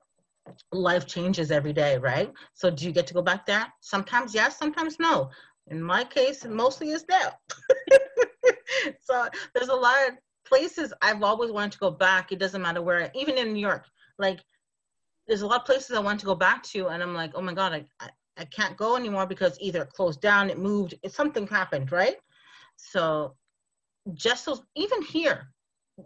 Life 0.71 1.07
changes 1.07 1.51
every 1.51 1.73
day, 1.73 1.97
right? 1.97 2.31
So 2.53 2.71
do 2.71 2.85
you 2.85 2.93
get 2.93 3.07
to 3.07 3.15
go 3.15 3.23
back 3.23 3.47
there? 3.47 3.67
Sometimes 3.81 4.35
yes, 4.35 4.59
sometimes 4.59 4.99
no. 4.99 5.31
In 5.69 5.83
my 5.83 6.05
case, 6.05 6.45
mostly 6.45 6.91
is 6.91 7.07
no. 7.09 7.31
so 9.01 9.29
there's 9.55 9.69
a 9.69 9.75
lot 9.75 10.11
places 10.45 10.93
I've 11.03 11.23
always 11.23 11.51
wanted 11.51 11.73
to 11.73 11.79
go 11.79 11.91
back. 11.91 12.33
It 12.33 12.39
doesn't 12.39 12.63
matter 12.63 12.83
where, 12.83 13.11
even 13.15 13.39
in 13.39 13.53
New 13.53 13.61
York, 13.61 13.87
like 14.19 14.41
there's 15.27 15.43
a 15.43 15.47
lot 15.47 15.61
of 15.61 15.67
places 15.67 15.97
I 15.97 16.01
want 16.01 16.21
to 16.21 16.27
go 16.27 16.35
back 16.35 16.63
to, 16.65 16.89
and 16.89 17.03
I'm 17.03 17.15
like, 17.15 17.33
oh 17.35 17.43
my 17.43 17.55
god, 17.55 17.73
I, 17.73 17.87
I, 18.01 18.11
I 18.39 18.45
can't 18.47 18.77
go 18.77 18.97
anymore 18.97 19.27
because 19.27 19.57
either 19.61 19.83
it 19.83 19.93
closed 19.93 20.21
down, 20.21 20.51
it 20.51 20.59
moved, 20.59 20.95
it, 21.03 21.13
something 21.13 21.47
happened, 21.47 21.93
right? 21.93 22.17
So 22.77 23.37
just 24.15 24.45
so 24.45 24.59
even 24.75 25.03
here, 25.03 25.49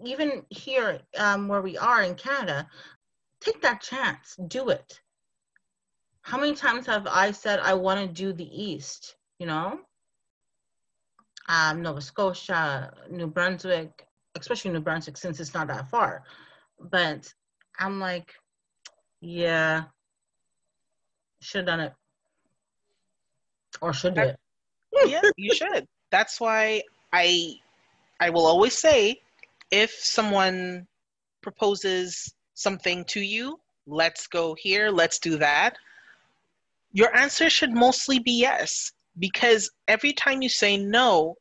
even 0.04 0.44
here 0.50 1.00
um, 1.16 1.48
where 1.48 1.62
we 1.62 1.78
are 1.78 2.02
in 2.02 2.14
Canada, 2.14 2.68
take 3.40 3.62
that 3.62 3.80
chance, 3.80 4.36
do 4.48 4.68
it. 4.68 5.00
How 6.22 6.38
many 6.38 6.54
times 6.54 6.86
have 6.86 7.06
I 7.06 7.30
said 7.30 7.60
I 7.60 7.74
want 7.74 8.00
to 8.00 8.12
do 8.12 8.32
the 8.32 8.64
East? 8.64 9.16
You 9.38 9.46
know, 9.46 9.80
um, 11.48 11.82
Nova 11.82 12.00
Scotia, 12.00 12.92
New 13.10 13.28
Brunswick, 13.28 14.05
especially 14.40 14.70
in 14.70 14.74
New 14.74 14.80
Brunswick 14.80 15.16
since 15.16 15.40
it's 15.40 15.54
not 15.54 15.68
that 15.68 15.88
far. 15.88 16.22
But 16.78 17.32
I'm 17.78 18.00
like, 18.00 18.32
yeah, 19.20 19.84
should 21.40 21.60
have 21.60 21.66
done 21.66 21.80
it, 21.80 21.92
or 23.80 23.92
should 23.92 24.14
do 24.14 24.22
it. 24.22 24.38
yeah, 25.06 25.22
you 25.36 25.54
should. 25.54 25.86
That's 26.10 26.40
why 26.40 26.82
I 27.12 27.54
I 28.20 28.30
will 28.30 28.46
always 28.46 28.78
say 28.78 29.20
if 29.70 29.90
someone 29.90 30.86
proposes 31.42 32.34
something 32.54 33.04
to 33.06 33.20
you, 33.20 33.58
let's 33.86 34.26
go 34.26 34.54
here, 34.54 34.90
let's 34.90 35.18
do 35.18 35.38
that, 35.38 35.76
your 36.92 37.14
answer 37.16 37.50
should 37.50 37.72
mostly 37.72 38.18
be 38.18 38.32
yes. 38.32 38.92
Because 39.18 39.70
every 39.88 40.12
time 40.12 40.42
you 40.42 40.48
say 40.48 40.76
no, 40.76 41.36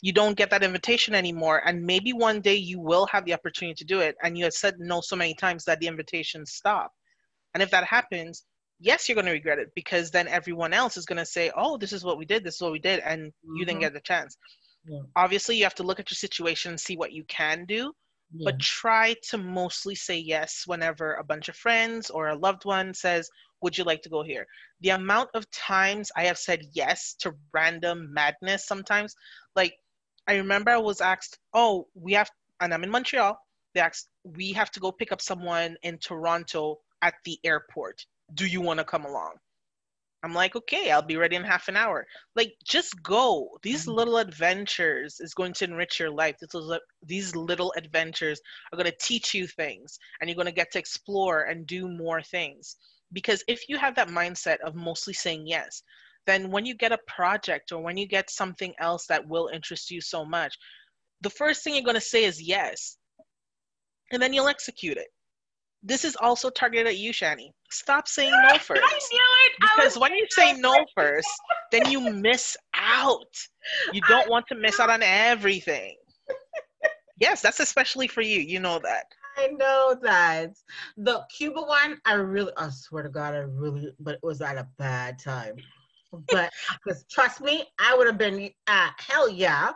you 0.00 0.12
don't 0.12 0.36
get 0.36 0.50
that 0.50 0.62
invitation 0.62 1.14
anymore. 1.14 1.62
And 1.66 1.82
maybe 1.82 2.12
one 2.12 2.40
day 2.40 2.54
you 2.54 2.78
will 2.78 3.06
have 3.06 3.24
the 3.24 3.34
opportunity 3.34 3.74
to 3.74 3.84
do 3.84 4.00
it. 4.00 4.16
And 4.22 4.38
you 4.38 4.44
have 4.44 4.54
said 4.54 4.76
no 4.78 5.00
so 5.00 5.16
many 5.16 5.34
times 5.34 5.64
that 5.64 5.80
the 5.80 5.88
invitations 5.88 6.52
stop. 6.52 6.92
And 7.54 7.62
if 7.62 7.70
that 7.70 7.84
happens, 7.84 8.44
yes, 8.78 9.08
you're 9.08 9.16
going 9.16 9.26
to 9.26 9.32
regret 9.32 9.58
it 9.58 9.70
because 9.74 10.10
then 10.10 10.28
everyone 10.28 10.72
else 10.72 10.96
is 10.96 11.06
going 11.06 11.18
to 11.18 11.26
say, 11.26 11.50
oh, 11.56 11.76
this 11.76 11.92
is 11.92 12.04
what 12.04 12.18
we 12.18 12.24
did, 12.24 12.44
this 12.44 12.56
is 12.56 12.60
what 12.60 12.72
we 12.72 12.78
did. 12.78 13.00
And 13.00 13.28
mm-hmm. 13.28 13.56
you 13.56 13.64
didn't 13.64 13.80
get 13.80 13.92
the 13.92 14.00
chance. 14.00 14.36
Yeah. 14.86 15.00
Obviously, 15.16 15.56
you 15.56 15.64
have 15.64 15.74
to 15.76 15.82
look 15.82 15.98
at 15.98 16.10
your 16.10 16.16
situation 16.16 16.70
and 16.70 16.80
see 16.80 16.96
what 16.96 17.12
you 17.12 17.24
can 17.24 17.64
do, 17.66 17.92
yeah. 18.32 18.44
but 18.44 18.60
try 18.60 19.16
to 19.30 19.38
mostly 19.38 19.96
say 19.96 20.18
yes 20.18 20.62
whenever 20.66 21.14
a 21.14 21.24
bunch 21.24 21.48
of 21.48 21.56
friends 21.56 22.08
or 22.08 22.28
a 22.28 22.36
loved 22.36 22.64
one 22.64 22.94
says, 22.94 23.28
Would 23.62 23.76
you 23.76 23.84
like 23.84 24.02
to 24.02 24.08
go 24.08 24.22
here? 24.22 24.46
The 24.80 24.90
amount 24.90 25.30
of 25.34 25.50
times 25.50 26.12
I 26.16 26.24
have 26.24 26.38
said 26.38 26.62
yes 26.72 27.14
to 27.20 27.34
random 27.52 28.14
madness 28.14 28.66
sometimes, 28.66 29.14
like 29.56 29.74
I 30.28 30.36
remember 30.36 30.70
I 30.70 30.76
was 30.76 31.00
asked, 31.00 31.38
Oh, 31.54 31.88
we 31.94 32.12
have, 32.12 32.30
and 32.60 32.72
I'm 32.74 32.84
in 32.84 32.90
Montreal, 32.90 33.40
they 33.74 33.80
asked, 33.80 34.08
We 34.24 34.52
have 34.52 34.70
to 34.72 34.80
go 34.80 34.92
pick 34.92 35.10
up 35.10 35.22
someone 35.22 35.76
in 35.82 35.98
Toronto 35.98 36.78
at 37.02 37.14
the 37.24 37.38
airport. 37.44 38.04
Do 38.34 38.46
you 38.46 38.60
want 38.60 38.78
to 38.78 38.84
come 38.84 39.06
along? 39.06 39.36
I'm 40.22 40.34
like, 40.34 40.56
okay, 40.56 40.90
I'll 40.90 41.00
be 41.00 41.16
ready 41.16 41.36
in 41.36 41.44
half 41.44 41.68
an 41.68 41.76
hour. 41.76 42.04
Like, 42.34 42.54
just 42.64 43.02
go. 43.02 43.56
These 43.62 43.82
mm-hmm. 43.82 43.92
little 43.92 44.16
adventures 44.18 45.20
is 45.20 45.32
going 45.32 45.52
to 45.54 45.64
enrich 45.64 46.00
your 46.00 46.10
life. 46.10 46.36
This 46.40 46.54
is, 46.54 46.72
these 47.06 47.36
little 47.36 47.72
adventures 47.76 48.40
are 48.72 48.76
going 48.76 48.90
to 48.90 48.96
teach 49.00 49.32
you 49.32 49.46
things, 49.46 49.98
and 50.20 50.28
you're 50.28 50.34
going 50.34 50.46
to 50.46 50.52
get 50.52 50.72
to 50.72 50.78
explore 50.78 51.44
and 51.44 51.66
do 51.66 51.88
more 51.88 52.20
things. 52.20 52.76
Because 53.12 53.44
if 53.46 53.68
you 53.68 53.78
have 53.78 53.94
that 53.94 54.08
mindset 54.08 54.58
of 54.60 54.74
mostly 54.74 55.14
saying 55.14 55.46
yes, 55.46 55.82
then 56.28 56.50
when 56.50 56.66
you 56.66 56.74
get 56.74 56.92
a 56.92 56.98
project 57.06 57.72
or 57.72 57.82
when 57.82 57.96
you 57.96 58.06
get 58.06 58.30
something 58.30 58.74
else 58.78 59.06
that 59.06 59.26
will 59.26 59.48
interest 59.52 59.90
you 59.90 60.00
so 60.00 60.24
much, 60.24 60.56
the 61.22 61.30
first 61.30 61.64
thing 61.64 61.74
you're 61.74 61.82
going 61.82 61.94
to 61.94 62.00
say 62.00 62.24
is 62.24 62.40
yes, 62.40 62.98
and 64.12 64.22
then 64.22 64.32
you'll 64.32 64.48
execute 64.48 64.96
it 64.96 65.08
this 65.82 66.04
is 66.04 66.16
also 66.20 66.50
targeted 66.50 66.86
at 66.86 66.96
you, 66.96 67.12
Shani. 67.12 67.50
Stop 67.70 68.08
saying 68.08 68.30
no 68.30 68.58
first. 68.58 68.82
I 68.84 68.98
knew 69.12 69.20
it. 69.46 69.52
Because 69.60 69.98
when 69.98 70.14
you 70.14 70.26
say 70.30 70.54
no 70.54 70.74
first, 70.94 71.28
then 71.70 71.90
you 71.90 72.00
miss 72.00 72.56
out. 72.74 73.32
You 73.92 74.00
don't 74.08 74.28
want 74.28 74.46
to 74.48 74.54
miss 74.54 74.80
out 74.80 74.90
on 74.90 75.02
everything. 75.02 75.96
yes, 77.20 77.42
that's 77.42 77.60
especially 77.60 78.08
for 78.08 78.22
you. 78.22 78.40
You 78.40 78.60
know 78.60 78.80
that. 78.82 79.04
I 79.36 79.48
know 79.48 79.96
that. 80.02 80.50
The 80.96 81.22
Cuba 81.36 81.60
one, 81.60 81.98
I 82.04 82.14
really, 82.14 82.52
I 82.56 82.70
swear 82.70 83.04
to 83.04 83.08
God, 83.08 83.34
I 83.34 83.38
really, 83.38 83.92
but 84.00 84.14
it 84.14 84.20
was 84.22 84.40
at 84.40 84.58
a 84.58 84.66
bad 84.78 85.18
time. 85.18 85.56
But 86.12 86.50
because 86.84 87.04
trust 87.10 87.40
me, 87.40 87.66
I 87.78 87.96
would 87.96 88.06
have 88.06 88.18
been, 88.18 88.50
uh, 88.66 88.90
hell 88.98 89.28
yeah. 89.28 89.72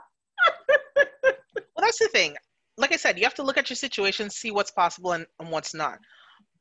well, 1.25 1.35
that's 1.77 1.99
the 1.99 2.09
thing 2.09 2.37
like 2.77 2.93
I 2.93 2.97
said, 2.97 3.19
you 3.19 3.25
have 3.25 3.35
to 3.35 3.43
look 3.43 3.59
at 3.59 3.69
your 3.71 3.77
situation, 3.77 4.31
see 4.31 4.51
what's 4.51 4.71
possible 4.71 5.13
and, 5.13 5.27
and 5.39 5.51
what's 5.51 5.75
not. 5.75 5.99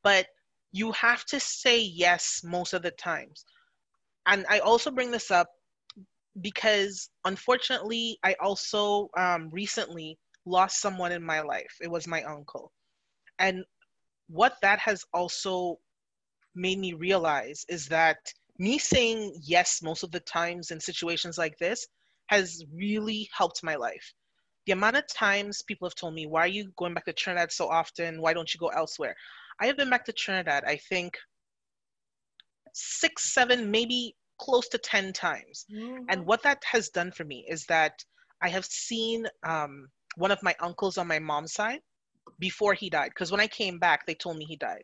But 0.03 0.27
you 0.71 0.91
have 0.93 1.25
to 1.25 1.39
say 1.39 1.81
yes 1.81 2.41
most 2.43 2.73
of 2.73 2.81
the 2.81 2.91
times. 2.91 3.45
And 4.27 4.45
I 4.49 4.59
also 4.59 4.91
bring 4.91 5.11
this 5.11 5.31
up 5.31 5.47
because 6.41 7.09
unfortunately, 7.25 8.17
I 8.23 8.35
also 8.41 9.09
um, 9.17 9.49
recently 9.51 10.17
lost 10.45 10.81
someone 10.81 11.11
in 11.11 11.23
my 11.23 11.41
life. 11.41 11.75
It 11.81 11.89
was 11.89 12.07
my 12.07 12.23
uncle. 12.23 12.71
And 13.39 13.63
what 14.27 14.55
that 14.61 14.79
has 14.79 15.03
also 15.13 15.79
made 16.55 16.79
me 16.79 16.93
realize 16.93 17.65
is 17.69 17.87
that 17.87 18.17
me 18.61 18.77
saying 18.77 19.19
yes 19.41 19.81
most 19.81 20.03
of 20.03 20.11
the 20.11 20.19
times 20.21 20.71
in 20.71 20.79
situations 20.79 21.37
like 21.37 21.57
this 21.57 21.87
has 22.27 22.63
really 22.73 23.27
helped 23.33 23.63
my 23.63 23.75
life 23.75 24.13
the 24.65 24.73
amount 24.73 24.95
of 24.95 25.07
times 25.07 25.61
people 25.63 25.87
have 25.87 25.95
told 25.95 26.13
me, 26.13 26.27
why 26.27 26.41
are 26.41 26.47
you 26.47 26.71
going 26.77 26.93
back 26.93 27.05
to 27.05 27.13
Trinidad 27.13 27.51
so 27.51 27.67
often? 27.67 28.21
Why 28.21 28.33
don't 28.33 28.53
you 28.53 28.59
go 28.59 28.67
elsewhere? 28.67 29.15
I 29.59 29.65
have 29.65 29.77
been 29.77 29.89
back 29.89 30.05
to 30.05 30.13
Trinidad, 30.13 30.63
I 30.65 30.77
think, 30.77 31.17
six, 32.73 33.33
seven, 33.33 33.71
maybe 33.71 34.15
close 34.39 34.67
to 34.69 34.77
10 34.77 35.13
times. 35.13 35.65
Mm-hmm. 35.73 36.05
And 36.09 36.25
what 36.25 36.43
that 36.43 36.63
has 36.71 36.89
done 36.89 37.11
for 37.11 37.23
me 37.23 37.45
is 37.49 37.65
that 37.65 38.03
I 38.41 38.49
have 38.49 38.65
seen 38.65 39.25
um, 39.43 39.87
one 40.15 40.31
of 40.31 40.41
my 40.43 40.55
uncles 40.59 40.97
on 40.97 41.07
my 41.07 41.19
mom's 41.19 41.53
side 41.53 41.79
before 42.39 42.73
he 42.73 42.89
died. 42.89 43.09
Because 43.09 43.31
when 43.31 43.41
I 43.41 43.47
came 43.47 43.79
back, 43.79 44.05
they 44.05 44.15
told 44.15 44.37
me 44.37 44.45
he 44.45 44.55
died. 44.55 44.83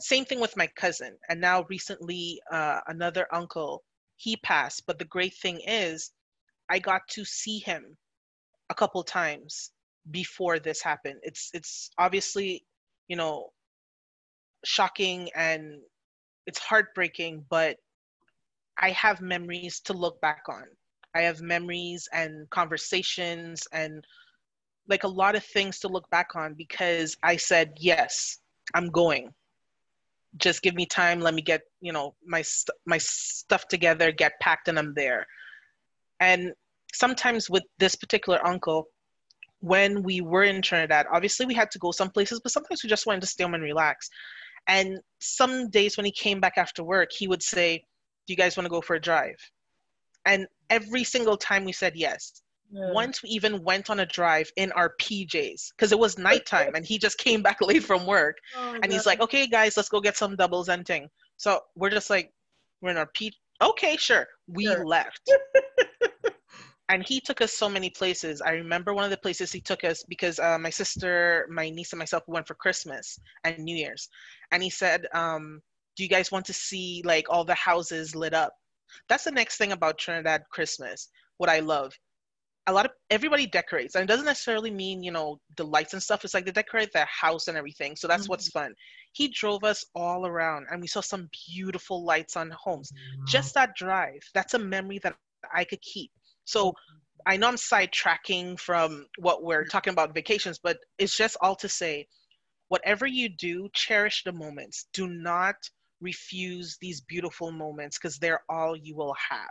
Same 0.00 0.24
thing 0.24 0.40
with 0.40 0.56
my 0.56 0.66
cousin. 0.68 1.16
And 1.28 1.40
now 1.40 1.64
recently, 1.70 2.40
uh, 2.50 2.80
another 2.88 3.26
uncle, 3.32 3.84
he 4.16 4.36
passed. 4.36 4.84
But 4.86 4.98
the 4.98 5.04
great 5.04 5.34
thing 5.34 5.60
is, 5.66 6.10
I 6.70 6.78
got 6.78 7.02
to 7.10 7.24
see 7.24 7.58
him 7.58 7.96
a 8.70 8.74
couple 8.74 9.02
times 9.04 9.70
before 10.10 10.58
this 10.58 10.82
happened. 10.82 11.20
It's 11.22 11.50
it's 11.54 11.90
obviously, 11.98 12.64
you 13.08 13.16
know, 13.16 13.50
shocking 14.64 15.30
and 15.34 15.80
it's 16.46 16.58
heartbreaking, 16.58 17.44
but 17.48 17.76
I 18.78 18.90
have 18.90 19.20
memories 19.20 19.80
to 19.80 19.92
look 19.92 20.20
back 20.20 20.42
on. 20.48 20.64
I 21.14 21.22
have 21.22 21.40
memories 21.40 22.08
and 22.12 22.48
conversations 22.50 23.66
and 23.72 24.04
like 24.88 25.04
a 25.04 25.08
lot 25.08 25.36
of 25.36 25.44
things 25.44 25.78
to 25.80 25.88
look 25.88 26.08
back 26.10 26.34
on 26.34 26.54
because 26.54 27.16
I 27.22 27.36
said, 27.36 27.74
yes, 27.78 28.38
I'm 28.74 28.90
going. 28.90 29.32
Just 30.36 30.62
give 30.62 30.74
me 30.74 30.86
time. 30.86 31.20
Let 31.20 31.34
me 31.34 31.42
get, 31.42 31.62
you 31.80 31.92
know, 31.92 32.14
my 32.26 32.42
st- 32.42 32.76
my 32.86 32.98
stuff 32.98 33.68
together, 33.68 34.10
get 34.12 34.32
packed, 34.40 34.68
and 34.68 34.78
I'm 34.78 34.94
there. 34.94 35.26
And 36.20 36.52
sometimes 36.92 37.50
with 37.50 37.64
this 37.78 37.94
particular 37.94 38.44
uncle, 38.46 38.88
when 39.60 40.02
we 40.02 40.20
were 40.20 40.44
in 40.44 40.60
Trinidad, 40.60 41.06
obviously 41.12 41.46
we 41.46 41.54
had 41.54 41.70
to 41.70 41.78
go 41.78 41.90
some 41.90 42.10
places, 42.10 42.40
but 42.40 42.52
sometimes 42.52 42.82
we 42.82 42.88
just 42.90 43.06
wanted 43.06 43.22
to 43.22 43.26
stay 43.26 43.44
home 43.44 43.54
and 43.54 43.62
relax. 43.62 44.10
And 44.66 44.98
some 45.20 45.70
days 45.70 45.96
when 45.96 46.06
he 46.06 46.12
came 46.12 46.40
back 46.40 46.54
after 46.56 46.82
work, 46.82 47.10
he 47.12 47.28
would 47.28 47.42
say, 47.42 47.78
Do 48.26 48.32
you 48.32 48.36
guys 48.36 48.56
want 48.56 48.66
to 48.66 48.70
go 48.70 48.80
for 48.80 48.96
a 48.96 49.00
drive? 49.00 49.36
And 50.26 50.46
every 50.70 51.04
single 51.04 51.36
time 51.36 51.64
we 51.64 51.72
said 51.72 51.94
yes. 51.96 52.42
Yeah. 52.70 52.90
Once 52.92 53.22
we 53.22 53.28
even 53.30 53.62
went 53.62 53.90
on 53.90 54.00
a 54.00 54.06
drive 54.06 54.50
in 54.56 54.72
our 54.72 54.94
PJs 55.00 55.70
because 55.70 55.92
it 55.92 55.98
was 55.98 56.18
nighttime 56.18 56.74
and 56.74 56.84
he 56.84 56.98
just 56.98 57.18
came 57.18 57.42
back 57.48 57.60
late 57.60 57.84
from 57.84 58.06
work 58.06 58.38
oh 58.56 58.78
and 58.82 58.92
he's 58.92 59.06
like, 59.06 59.20
okay, 59.20 59.46
guys, 59.46 59.76
let's 59.76 59.88
go 59.88 60.00
get 60.00 60.16
some 60.16 60.34
doubles 60.36 60.68
and 60.68 60.84
ting. 60.84 61.08
So 61.36 61.60
we're 61.76 61.90
just 61.90 62.10
like, 62.10 62.32
we're 62.80 62.90
in 62.90 62.96
our 62.96 63.10
P. 63.14 63.32
Okay, 63.62 63.96
sure. 63.96 64.26
We 64.48 64.66
sure. 64.66 64.84
left. 64.84 65.30
and 66.88 67.06
he 67.06 67.20
took 67.20 67.40
us 67.40 67.52
so 67.52 67.68
many 67.68 67.90
places. 67.90 68.42
I 68.42 68.52
remember 68.52 68.92
one 68.92 69.04
of 69.04 69.10
the 69.10 69.16
places 69.16 69.50
he 69.52 69.60
took 69.60 69.84
us 69.84 70.04
because 70.08 70.38
uh, 70.38 70.58
my 70.58 70.70
sister, 70.70 71.46
my 71.50 71.70
niece, 71.70 71.92
and 71.92 71.98
myself 71.98 72.24
went 72.26 72.46
for 72.46 72.54
Christmas 72.54 73.18
and 73.44 73.58
New 73.58 73.76
Year's, 73.76 74.08
and 74.52 74.62
he 74.62 74.70
said, 74.70 75.06
um, 75.14 75.62
"Do 75.96 76.02
you 76.02 76.08
guys 76.08 76.30
want 76.30 76.44
to 76.46 76.52
see 76.52 77.02
like 77.04 77.26
all 77.30 77.44
the 77.44 77.54
houses 77.54 78.14
lit 78.14 78.34
up?" 78.34 78.52
That's 79.08 79.24
the 79.24 79.30
next 79.30 79.56
thing 79.56 79.72
about 79.72 79.98
Trinidad 79.98 80.42
Christmas. 80.50 81.08
What 81.38 81.50
I 81.50 81.60
love, 81.60 81.94
a 82.66 82.72
lot 82.72 82.86
of 82.86 82.92
everybody 83.10 83.46
decorates, 83.46 83.94
and 83.94 84.02
it 84.02 84.06
doesn't 84.06 84.26
necessarily 84.26 84.70
mean 84.70 85.02
you 85.02 85.12
know 85.12 85.38
the 85.56 85.64
lights 85.64 85.92
and 85.92 86.02
stuff. 86.02 86.24
It's 86.24 86.34
like 86.34 86.44
they 86.44 86.52
decorate 86.52 86.92
their 86.92 87.06
house 87.06 87.48
and 87.48 87.56
everything. 87.56 87.96
So 87.96 88.08
that's 88.08 88.24
mm-hmm. 88.24 88.30
what's 88.30 88.48
fun. 88.48 88.74
He 89.12 89.28
drove 89.28 89.64
us 89.64 89.84
all 89.94 90.26
around, 90.26 90.66
and 90.70 90.80
we 90.80 90.88
saw 90.88 91.00
some 91.00 91.28
beautiful 91.48 92.04
lights 92.04 92.36
on 92.36 92.50
homes. 92.50 92.90
Mm-hmm. 92.90 93.26
Just 93.26 93.54
that 93.54 93.76
drive, 93.76 94.20
that's 94.34 94.54
a 94.54 94.58
memory 94.58 94.98
that 95.02 95.14
I 95.54 95.64
could 95.64 95.82
keep 95.82 96.10
so 96.44 96.74
I 97.26 97.36
know 97.36 97.48
I'm 97.48 97.56
sidetracking 97.56 98.58
from 98.60 99.06
what 99.18 99.42
we're 99.42 99.64
talking 99.64 99.92
about 99.92 100.14
vacations, 100.14 100.58
but 100.58 100.78
it's 100.98 101.16
just 101.16 101.36
all 101.40 101.56
to 101.56 101.68
say 101.68 102.06
whatever 102.68 103.06
you 103.06 103.28
do, 103.28 103.68
cherish 103.72 104.22
the 104.24 104.32
moments. 104.32 104.86
Do 104.92 105.08
not 105.08 105.56
refuse 106.00 106.76
these 106.80 107.00
beautiful 107.00 107.50
moments 107.50 107.98
because 107.98 108.18
they're 108.18 108.42
all 108.48 108.76
you 108.76 108.94
will 108.94 109.14
have. 109.30 109.48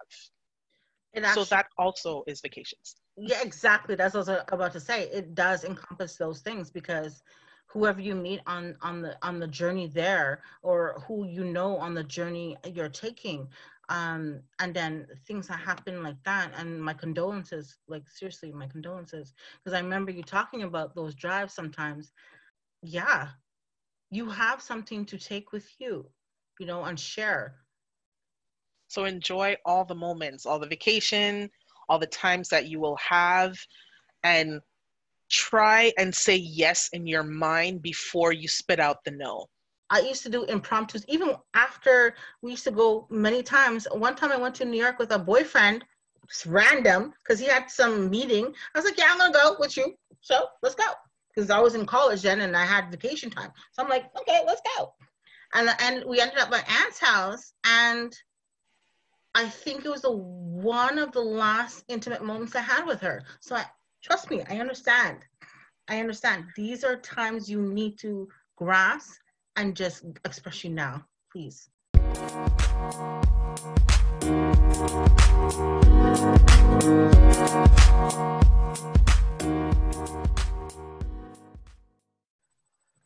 And 1.13 1.25
actually, 1.25 1.43
so 1.45 1.45
that 1.45 1.67
also 1.77 2.23
is 2.27 2.41
vacations. 2.41 2.95
Yeah, 3.17 3.41
exactly. 3.41 3.95
That's 3.95 4.13
what 4.15 4.27
I 4.29 4.33
was 4.33 4.43
about 4.51 4.71
to 4.73 4.79
say. 4.79 5.03
It 5.09 5.35
does 5.35 5.63
encompass 5.63 6.17
those 6.17 6.41
things 6.41 6.71
because 6.71 7.23
whoever 7.67 8.01
you 8.01 8.15
meet 8.15 8.41
on 8.47 8.75
on 8.81 9.01
the 9.01 9.17
on 9.23 9.39
the 9.39 9.47
journey 9.47 9.87
there 9.87 10.41
or 10.63 11.01
who 11.07 11.25
you 11.25 11.43
know 11.43 11.77
on 11.77 11.93
the 11.95 12.03
journey 12.03 12.57
you're 12.71 12.89
taking 12.89 13.47
um 13.89 14.41
and 14.59 14.73
then 14.73 15.07
things 15.27 15.47
that 15.47 15.59
happen 15.59 16.03
like 16.03 16.21
that 16.23 16.51
and 16.57 16.83
my 16.83 16.93
condolences 16.93 17.77
like 17.87 18.07
seriously 18.07 18.51
my 18.51 18.67
condolences 18.67 19.33
because 19.57 19.73
i 19.77 19.79
remember 19.81 20.11
you 20.11 20.23
talking 20.23 20.63
about 20.63 20.95
those 20.95 21.15
drives 21.15 21.53
sometimes 21.53 22.11
yeah 22.81 23.29
you 24.11 24.29
have 24.29 24.61
something 24.61 25.05
to 25.05 25.17
take 25.17 25.51
with 25.51 25.67
you 25.79 26.09
you 26.59 26.65
know 26.65 26.83
and 26.83 26.99
share 26.99 27.62
so 28.93 29.05
enjoy 29.05 29.55
all 29.65 29.85
the 29.85 29.95
moments 29.95 30.45
all 30.45 30.59
the 30.59 30.67
vacation 30.67 31.49
all 31.89 31.99
the 31.99 32.07
times 32.07 32.49
that 32.49 32.67
you 32.67 32.79
will 32.79 32.97
have 32.97 33.57
and 34.23 34.61
try 35.29 35.91
and 35.97 36.13
say 36.13 36.35
yes 36.35 36.89
in 36.93 37.07
your 37.07 37.23
mind 37.23 37.81
before 37.81 38.31
you 38.31 38.47
spit 38.47 38.79
out 38.79 39.03
the 39.03 39.11
no 39.11 39.45
I 39.89 39.99
used 39.99 40.23
to 40.23 40.29
do 40.29 40.45
impromptus 40.45 41.05
even 41.07 41.35
after 41.53 42.15
we 42.41 42.51
used 42.51 42.63
to 42.63 42.71
go 42.71 43.05
many 43.11 43.43
times. 43.43 43.85
One 43.91 44.15
time 44.15 44.31
I 44.31 44.37
went 44.37 44.55
to 44.55 44.65
New 44.65 44.81
York 44.81 44.97
with 44.97 45.11
a 45.11 45.19
boyfriend, 45.19 45.85
it's 46.23 46.47
random, 46.47 47.13
because 47.21 47.39
he 47.39 47.45
had 47.45 47.69
some 47.69 48.09
meeting. 48.09 48.45
I 48.73 48.79
was 48.79 48.85
like, 48.85 48.97
yeah, 48.97 49.09
I'm 49.09 49.19
gonna 49.19 49.33
go 49.33 49.55
with 49.59 49.77
you. 49.77 49.93
So 50.21 50.47
let's 50.63 50.73
go. 50.73 50.85
Because 51.29 51.51
I 51.51 51.59
was 51.59 51.75
in 51.75 51.85
college 51.85 52.23
then 52.23 52.41
and 52.41 52.57
I 52.57 52.65
had 52.65 52.89
vacation 52.89 53.29
time. 53.29 53.51
So 53.71 53.83
I'm 53.83 53.89
like, 53.89 54.05
okay, 54.19 54.41
let's 54.47 54.61
go. 54.75 54.93
And 55.53 55.69
and 55.79 56.03
we 56.05 56.19
ended 56.19 56.39
up 56.39 56.51
at 56.51 56.67
Aunt's 56.81 56.99
house 56.99 57.53
and 57.63 58.11
I 59.35 59.49
think 59.49 59.83
it 59.83 59.89
was 59.89 60.03
the 60.03 60.11
one 60.11 60.99
of 60.99 61.11
the 61.11 61.21
last 61.21 61.85
intimate 61.87 62.23
moments 62.23 62.55
I 62.55 62.61
had 62.61 62.85
with 62.85 63.01
her. 63.01 63.23
So 63.39 63.55
I 63.55 63.65
trust 64.03 64.29
me, 64.29 64.43
I 64.47 64.59
understand. 64.59 65.25
I 65.87 65.99
understand. 65.99 66.45
These 66.55 66.83
are 66.83 66.97
times 66.97 67.49
you 67.49 67.59
need 67.59 67.97
to 67.99 68.29
grasp 68.57 69.19
and 69.55 69.75
just 69.75 70.05
express 70.23 70.63
you 70.63 70.69
now, 70.69 71.03
please. 71.31 71.67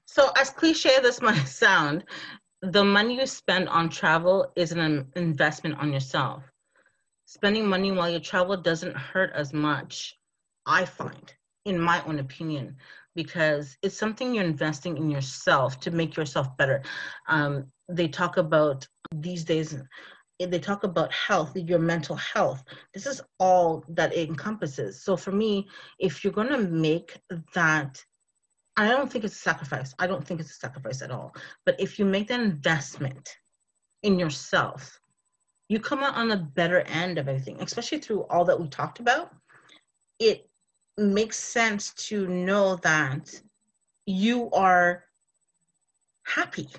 So, 0.05 0.31
as 0.35 0.49
cliche 0.49 0.99
this 1.01 1.21
might 1.21 1.35
sound, 1.47 2.03
the 2.61 2.83
money 2.83 3.19
you 3.19 3.27
spend 3.27 3.69
on 3.69 3.89
travel 3.89 4.51
is 4.55 4.71
an 4.71 5.07
investment 5.15 5.77
on 5.77 5.93
yourself. 5.93 6.43
Spending 7.25 7.67
money 7.67 7.91
while 7.91 8.09
you 8.09 8.19
travel 8.19 8.57
doesn't 8.57 8.95
hurt 8.95 9.31
as 9.33 9.53
much, 9.53 10.17
I 10.65 10.85
find, 10.85 11.33
in 11.65 11.79
my 11.79 12.03
own 12.05 12.19
opinion, 12.19 12.77
because 13.15 13.77
it's 13.83 13.97
something 13.97 14.33
you're 14.33 14.43
investing 14.43 14.97
in 14.97 15.09
yourself 15.09 15.79
to 15.81 15.91
make 15.91 16.15
yourself 16.15 16.55
better. 16.57 16.81
Um, 17.27 17.71
they 17.89 18.07
talk 18.07 18.37
about 18.37 18.87
these 19.13 19.43
days, 19.43 19.75
they 20.39 20.59
talk 20.59 20.83
about 20.83 21.11
health, 21.11 21.55
your 21.55 21.79
mental 21.79 22.15
health. 22.15 22.63
This 22.93 23.05
is 23.05 23.21
all 23.39 23.83
that 23.89 24.13
it 24.13 24.29
encompasses. 24.29 25.03
So 25.03 25.17
for 25.17 25.31
me, 25.31 25.67
if 25.99 26.23
you're 26.23 26.33
going 26.33 26.49
to 26.49 26.59
make 26.59 27.19
that, 27.53 28.03
I 28.77 28.87
don't 28.87 29.11
think 29.11 29.25
it's 29.25 29.35
a 29.35 29.39
sacrifice. 29.39 29.95
I 29.97 30.05
don't 30.05 30.25
think 30.25 30.39
it's 30.39 30.51
a 30.51 30.53
sacrifice 30.53 31.01
at 31.01 31.11
all. 31.11 31.35
But 31.65 31.79
if 31.79 31.97
you 31.97 32.05
make 32.05 32.27
that 32.27 32.39
investment 32.39 33.35
in 34.03 34.19
yourself, 34.19 34.99
you 35.67 35.79
come 35.79 36.03
out 36.03 36.15
on 36.15 36.29
the 36.29 36.37
better 36.37 36.81
end 36.81 37.17
of 37.17 37.27
everything, 37.27 37.59
especially 37.61 37.97
through 37.97 38.23
all 38.29 38.45
that 38.45 38.59
we 38.59 38.69
talked 38.69 38.99
about. 38.99 39.35
It 40.19 40.47
makes 40.97 41.37
sense 41.37 41.93
to 42.07 42.27
know 42.27 42.75
that 42.77 43.29
you 44.05 44.49
are 44.51 45.03
happy. 46.23 46.69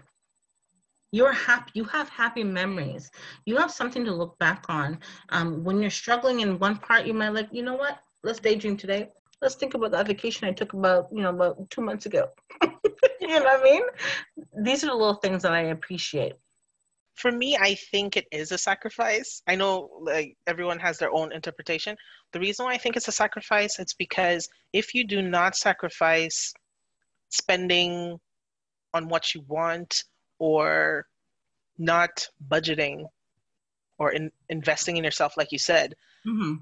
You're 1.11 1.32
happy. 1.32 1.72
You 1.74 1.84
have 1.84 2.09
happy 2.09 2.44
memories. 2.44 3.11
You 3.44 3.57
have 3.57 3.72
something 3.72 4.05
to 4.05 4.12
look 4.12 4.38
back 4.38 4.66
on. 4.68 5.01
Um, 5.30 5.64
when 5.64 5.80
you're 5.80 5.90
struggling 5.90 6.40
in 6.40 6.59
one 6.59 6.76
part, 6.76 7.07
you 7.07 7.14
might 7.14 7.30
like, 7.30 7.49
you 7.51 7.62
know 7.62 7.74
what? 7.74 7.99
Let's 8.22 8.40
daydream 8.40 8.76
today. 8.76 9.11
Let's 9.41 9.55
think 9.55 9.74
about 9.74 9.93
that 9.93 10.07
vacation 10.07 10.49
I 10.49 10.53
took 10.53 10.72
about, 10.72 11.09
you 11.12 11.22
know, 11.22 11.30
about 11.30 11.70
two 11.70 11.80
months 11.80 12.07
ago. 12.07 12.28
you 12.62 13.28
know 13.28 13.43
what 13.43 13.61
I 13.61 13.62
mean? 13.62 13.82
These 14.64 14.82
are 14.82 14.89
the 14.89 14.95
little 14.95 15.14
things 15.14 15.43
that 15.43 15.53
I 15.53 15.66
appreciate 15.66 16.34
for 17.18 17.32
me 17.32 17.57
i 17.61 17.74
think 17.91 18.16
it 18.16 18.26
is 18.30 18.53
a 18.53 18.59
sacrifice 18.59 19.43
i 19.49 19.55
know 19.55 19.91
like 20.01 20.36
everyone 20.47 20.78
has 20.78 20.99
their 20.99 21.12
own 21.12 21.32
interpretation 21.32 21.97
the 22.32 22.41
reason 22.41 22.64
why 22.64 22.72
i 22.72 22.78
think 22.78 22.97
it's 22.97 23.09
a 23.09 23.12
sacrifice 23.12 23.78
it's 23.78 23.95
because 23.95 24.49
if 24.72 24.95
you 24.95 25.05
do 25.05 25.20
not 25.20 25.57
sacrifice 25.57 26.55
spending 27.28 28.18
on 28.95 29.09
what 29.09 29.34
you 29.34 29.43
want 29.49 30.05
or 30.39 31.07
not 31.76 32.26
budgeting 32.49 33.05
or 33.99 34.12
in, 34.12 34.30
investing 34.49 34.97
in 34.97 35.05
yourself 35.05 35.36
like 35.36 35.51
you 35.51 35.59
said 35.59 35.95
mm-hmm. 36.26 36.55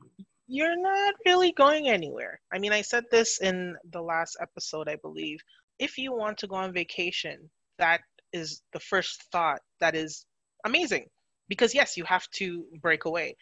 You're 0.48 0.80
not 0.80 1.14
really 1.24 1.52
going 1.52 1.88
anywhere. 1.88 2.40
I 2.52 2.58
mean 2.58 2.72
i 2.72 2.82
said 2.82 3.04
this 3.10 3.40
in 3.40 3.76
the 3.90 4.02
last 4.02 4.36
episode 4.40 4.88
i 4.88 4.96
believe. 4.96 5.40
If 5.78 5.98
you 5.98 6.12
want 6.12 6.38
to 6.38 6.46
go 6.46 6.56
on 6.56 6.72
vacation 6.72 7.50
that 7.78 8.00
is 8.32 8.62
the 8.72 8.80
first 8.80 9.24
thought 9.32 9.60
that 9.80 9.94
is 9.94 10.26
amazing. 10.64 11.06
Because 11.48 11.74
yes 11.74 11.96
you 11.96 12.04
have 12.04 12.28
to 12.32 12.64
break 12.80 13.04
away. 13.04 13.36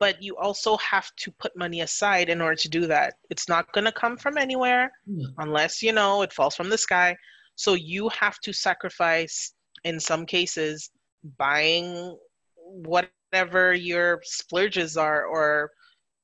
But 0.00 0.22
you 0.22 0.36
also 0.36 0.76
have 0.76 1.10
to 1.16 1.32
put 1.40 1.56
money 1.56 1.80
aside 1.80 2.28
in 2.28 2.40
order 2.40 2.54
to 2.54 2.68
do 2.68 2.86
that. 2.86 3.14
It's 3.30 3.48
not 3.48 3.72
going 3.72 3.84
to 3.84 3.92
come 3.92 4.16
from 4.16 4.38
anywhere 4.38 4.92
mm. 5.10 5.24
unless 5.38 5.82
you 5.82 5.92
know 5.92 6.22
it 6.22 6.32
falls 6.32 6.54
from 6.54 6.68
the 6.68 6.78
sky. 6.78 7.16
So 7.56 7.74
you 7.74 8.08
have 8.10 8.38
to 8.40 8.52
sacrifice 8.52 9.52
in 9.82 9.98
some 9.98 10.24
cases 10.24 10.90
buying 11.36 12.16
whatever 12.54 13.74
your 13.74 14.20
splurges 14.22 14.96
are 14.96 15.24
or 15.24 15.70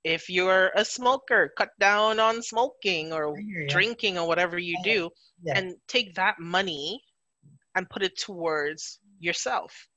if 0.04 0.28
you're 0.28 0.70
a 0.76 0.84
smoker 0.84 1.52
cut 1.56 1.70
down 1.80 2.20
on 2.20 2.42
smoking 2.42 3.12
or 3.12 3.34
drinking 3.68 4.18
or 4.18 4.28
whatever 4.28 4.58
you 4.58 4.76
do 4.84 5.10
yeah. 5.42 5.58
and 5.58 5.74
take 5.88 6.14
that 6.14 6.38
money 6.38 7.00
and 7.74 7.88
put 7.88 8.02
it 8.02 8.18
towards 8.18 9.00
yourself 9.18 9.88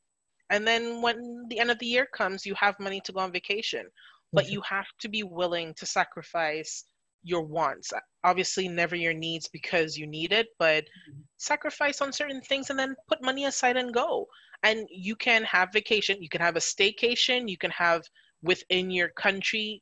and 0.49 0.65
then 0.65 1.01
when 1.01 1.45
the 1.49 1.59
end 1.59 1.71
of 1.71 1.79
the 1.79 1.85
year 1.85 2.07
comes, 2.13 2.45
you 2.45 2.55
have 2.55 2.79
money 2.79 3.01
to 3.01 3.11
go 3.11 3.19
on 3.19 3.31
vacation. 3.31 3.85
But 4.33 4.45
mm-hmm. 4.45 4.53
you 4.53 4.61
have 4.61 4.87
to 5.01 5.09
be 5.09 5.23
willing 5.23 5.73
to 5.75 5.85
sacrifice 5.85 6.85
your 7.23 7.41
wants. 7.41 7.91
Obviously, 8.23 8.67
never 8.67 8.95
your 8.95 9.13
needs 9.13 9.47
because 9.47 9.97
you 9.97 10.07
need 10.07 10.31
it, 10.31 10.47
but 10.59 10.83
mm-hmm. 10.83 11.19
sacrifice 11.37 12.01
on 12.01 12.13
certain 12.13 12.41
things 12.41 12.69
and 12.69 12.79
then 12.79 12.95
put 13.07 13.23
money 13.23 13.45
aside 13.45 13.77
and 13.77 13.93
go. 13.93 14.27
And 14.63 14.87
you 14.89 15.15
can 15.15 15.43
have 15.43 15.69
vacation. 15.73 16.21
You 16.21 16.29
can 16.29 16.41
have 16.41 16.55
a 16.55 16.59
staycation. 16.59 17.49
You 17.49 17.57
can 17.57 17.71
have 17.71 18.03
within 18.41 18.89
your 18.91 19.09
country 19.09 19.81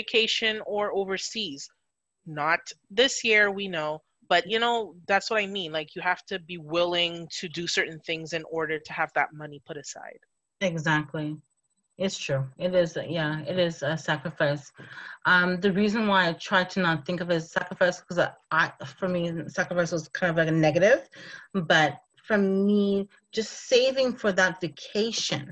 vacation 0.00 0.54
or 0.74 0.82
overseas. 1.00 1.62
Not 2.26 2.60
this 2.90 3.14
year, 3.28 3.50
we 3.50 3.66
know, 3.76 4.02
but 4.28 4.42
you 4.50 4.58
know 4.58 4.94
that's 5.06 5.30
what 5.30 5.42
i 5.42 5.46
mean 5.46 5.72
like 5.72 5.94
you 5.94 6.02
have 6.02 6.24
to 6.26 6.38
be 6.38 6.58
willing 6.58 7.28
to 7.38 7.48
do 7.48 7.66
certain 7.66 8.00
things 8.00 8.32
in 8.32 8.44
order 8.58 8.78
to 8.78 8.92
have 8.92 9.10
that 9.14 9.32
money 9.32 9.60
put 9.66 9.76
aside 9.76 10.20
exactly 10.60 11.28
It's 11.98 12.18
true. 12.26 12.44
It 12.58 12.74
is, 12.74 12.90
yeah, 13.18 13.34
it 13.52 13.58
is 13.58 13.82
a 13.82 13.96
sacrifice. 13.96 14.64
Um, 15.32 15.48
the 15.64 15.72
reason 15.72 16.02
why 16.10 16.20
I 16.28 16.32
try 16.48 16.62
to 16.72 16.80
not 16.86 17.06
think 17.06 17.22
of 17.22 17.30
it 17.30 17.36
as 17.36 17.52
sacrifice 17.52 17.96
because 18.00 18.20
I, 18.58 18.64
for 18.98 19.08
me, 19.08 19.20
sacrifice 19.48 19.92
was 19.92 20.04
kind 20.18 20.30
of 20.30 20.36
like 20.36 20.52
a 20.54 20.58
negative, 20.66 21.00
but 21.72 21.90
for 22.28 22.38
me, 22.38 23.08
just 23.36 23.52
saving 23.72 24.08
for 24.22 24.30
that 24.32 24.60
vacation 24.60 25.44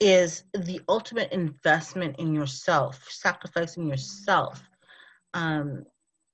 is 0.00 0.44
the 0.52 0.80
ultimate 0.88 1.32
investment 1.32 2.16
in 2.18 2.34
yourself, 2.34 3.04
sacrificing 3.10 3.88
yourself. 3.88 4.62
Um, 5.34 5.84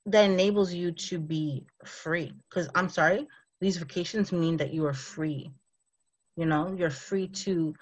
that 0.06 0.24
enables 0.24 0.72
you 0.72 0.92
to 0.92 1.18
be 1.18 1.64
free. 1.84 2.32
Because 2.48 2.68
I'm 2.74 2.88
sorry, 2.88 3.26
these 3.60 3.76
vacations 3.76 4.32
mean 4.32 4.56
that 4.56 4.72
you 4.72 4.84
are 4.86 4.94
free. 4.94 5.50
You 6.36 6.46
know, 6.46 6.74
you're 6.76 6.90
free 6.90 7.28
to 7.28 7.74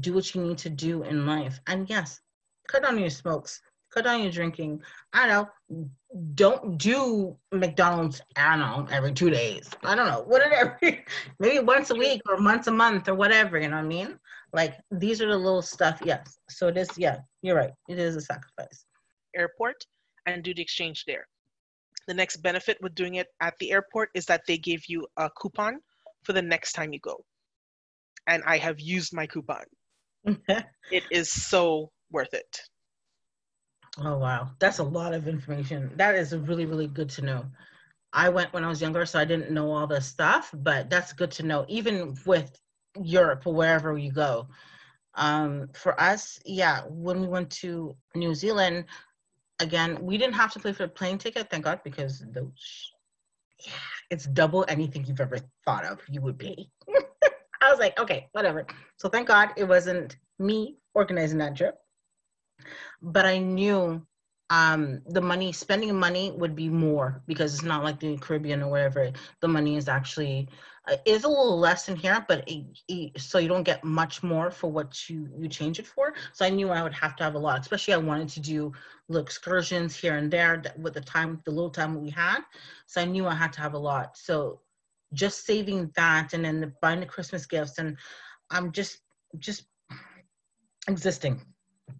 do 0.00 0.14
what 0.14 0.34
you 0.34 0.42
need 0.42 0.58
to 0.58 0.70
do 0.70 1.02
in 1.02 1.26
life. 1.26 1.60
And 1.66 1.88
yes, 1.90 2.20
cut 2.68 2.82
down 2.82 2.98
your 2.98 3.10
smokes, 3.10 3.60
cut 3.92 4.04
down 4.04 4.22
your 4.22 4.32
drinking. 4.32 4.82
I 5.12 5.26
don't 5.26 5.48
know. 5.68 5.90
Don't 6.34 6.78
do 6.78 7.36
McDonald's, 7.52 8.22
I 8.36 8.56
don't 8.56 8.60
know, 8.60 8.94
every 8.94 9.12
two 9.12 9.28
days. 9.28 9.68
I 9.84 9.94
don't 9.94 10.06
know. 10.06 10.22
Whatever. 10.22 10.78
Maybe 11.40 11.58
once 11.58 11.90
a 11.90 11.94
week 11.94 12.22
or 12.28 12.42
once 12.42 12.68
a 12.68 12.70
month 12.70 13.08
or 13.08 13.14
whatever, 13.14 13.58
you 13.58 13.68
know 13.68 13.76
what 13.76 13.84
I 13.84 13.88
mean? 13.88 14.18
Like 14.56 14.80
these 14.90 15.20
are 15.20 15.28
the 15.28 15.36
little 15.36 15.60
stuff, 15.60 16.00
yes. 16.02 16.38
So 16.48 16.68
it 16.68 16.78
is, 16.78 16.88
yeah, 16.96 17.18
you're 17.42 17.56
right. 17.56 17.72
It 17.90 17.98
is 17.98 18.16
a 18.16 18.22
sacrifice. 18.22 18.86
Airport 19.36 19.76
and 20.24 20.42
do 20.42 20.54
the 20.54 20.62
exchange 20.62 21.04
there. 21.06 21.26
The 22.08 22.14
next 22.14 22.38
benefit 22.38 22.78
with 22.80 22.94
doing 22.94 23.16
it 23.16 23.26
at 23.42 23.52
the 23.60 23.70
airport 23.70 24.08
is 24.14 24.24
that 24.26 24.40
they 24.48 24.56
give 24.56 24.80
you 24.88 25.06
a 25.18 25.28
coupon 25.38 25.80
for 26.22 26.32
the 26.32 26.40
next 26.40 26.72
time 26.72 26.94
you 26.94 27.00
go. 27.00 27.22
And 28.26 28.42
I 28.46 28.56
have 28.56 28.80
used 28.80 29.12
my 29.12 29.26
coupon. 29.26 29.64
it 30.90 31.04
is 31.10 31.30
so 31.30 31.90
worth 32.10 32.32
it. 32.32 32.62
Oh 33.98 34.16
wow, 34.16 34.52
that's 34.58 34.78
a 34.78 34.84
lot 34.84 35.12
of 35.12 35.28
information. 35.28 35.90
That 35.96 36.14
is 36.14 36.34
really 36.34 36.64
really 36.64 36.86
good 36.86 37.10
to 37.10 37.22
know. 37.22 37.44
I 38.12 38.30
went 38.30 38.54
when 38.54 38.64
I 38.64 38.68
was 38.68 38.80
younger, 38.80 39.04
so 39.04 39.18
I 39.18 39.26
didn't 39.26 39.50
know 39.50 39.70
all 39.70 39.86
this 39.86 40.06
stuff, 40.06 40.50
but 40.54 40.88
that's 40.88 41.12
good 41.12 41.30
to 41.32 41.42
know. 41.42 41.66
Even 41.68 42.16
with 42.24 42.58
Europe 43.02 43.46
or 43.46 43.54
wherever 43.54 43.96
you 43.96 44.12
go, 44.12 44.48
um, 45.14 45.68
for 45.72 45.98
us, 46.00 46.38
yeah, 46.44 46.82
when 46.88 47.20
we 47.20 47.26
went 47.26 47.50
to 47.62 47.96
New 48.14 48.34
Zealand, 48.34 48.84
again, 49.60 49.98
we 50.00 50.18
didn't 50.18 50.34
have 50.34 50.52
to 50.52 50.60
pay 50.60 50.72
for 50.72 50.84
a 50.84 50.88
plane 50.88 51.18
ticket, 51.18 51.48
thank 51.50 51.64
God, 51.64 51.80
because 51.84 52.24
those, 52.32 52.92
yeah, 53.64 53.72
it's 54.10 54.26
double 54.26 54.64
anything 54.68 55.04
you've 55.06 55.20
ever 55.20 55.38
thought 55.64 55.84
of 55.84 56.00
you 56.08 56.20
would 56.20 56.38
pay. 56.38 56.68
I 57.62 57.70
was 57.70 57.78
like, 57.78 57.98
okay, 57.98 58.28
whatever. 58.32 58.66
So 58.98 59.08
thank 59.08 59.28
God 59.28 59.50
it 59.56 59.64
wasn't 59.64 60.16
me 60.38 60.76
organizing 60.94 61.38
that 61.38 61.56
trip. 61.56 61.76
But 63.00 63.24
I 63.24 63.38
knew 63.38 64.06
um, 64.50 65.02
the 65.08 65.20
money, 65.20 65.52
spending 65.52 65.94
money 65.98 66.32
would 66.36 66.54
be 66.54 66.68
more 66.68 67.22
because 67.26 67.54
it's 67.54 67.64
not 67.64 67.82
like 67.82 67.98
the 67.98 68.16
Caribbean 68.18 68.62
or 68.62 68.70
wherever. 68.70 69.10
The 69.40 69.48
money 69.48 69.76
is 69.76 69.88
actually 69.88 70.48
uh, 70.88 70.96
is 71.04 71.24
a 71.24 71.28
little 71.28 71.58
less 71.58 71.88
in 71.88 71.96
here, 71.96 72.24
but 72.28 72.48
it, 72.48 72.64
it, 72.86 73.20
so 73.20 73.38
you 73.38 73.48
don't 73.48 73.64
get 73.64 73.82
much 73.82 74.22
more 74.22 74.52
for 74.52 74.70
what 74.70 75.08
you 75.10 75.28
you 75.36 75.48
change 75.48 75.80
it 75.80 75.86
for. 75.86 76.14
So 76.32 76.44
I 76.44 76.50
knew 76.50 76.70
I 76.70 76.82
would 76.82 76.94
have 76.94 77.16
to 77.16 77.24
have 77.24 77.34
a 77.34 77.38
lot, 77.38 77.60
especially 77.60 77.94
I 77.94 77.98
wanted 77.98 78.28
to 78.30 78.40
do 78.40 78.72
little 79.08 79.24
excursions 79.24 79.96
here 79.96 80.16
and 80.16 80.30
there 80.30 80.62
with 80.78 80.94
the 80.94 81.00
time, 81.00 81.42
the 81.44 81.50
little 81.50 81.70
time 81.70 82.00
we 82.00 82.10
had. 82.10 82.40
So 82.86 83.00
I 83.00 83.04
knew 83.04 83.26
I 83.26 83.34
had 83.34 83.52
to 83.54 83.60
have 83.60 83.74
a 83.74 83.78
lot. 83.78 84.16
So 84.16 84.60
just 85.12 85.44
saving 85.44 85.90
that 85.96 86.34
and 86.34 86.44
then 86.44 86.60
the, 86.60 86.72
buying 86.80 87.00
the 87.00 87.06
Christmas 87.06 87.46
gifts 87.46 87.78
and 87.78 87.96
I'm 88.50 88.70
just 88.70 88.98
just 89.38 89.64
existing 90.88 91.40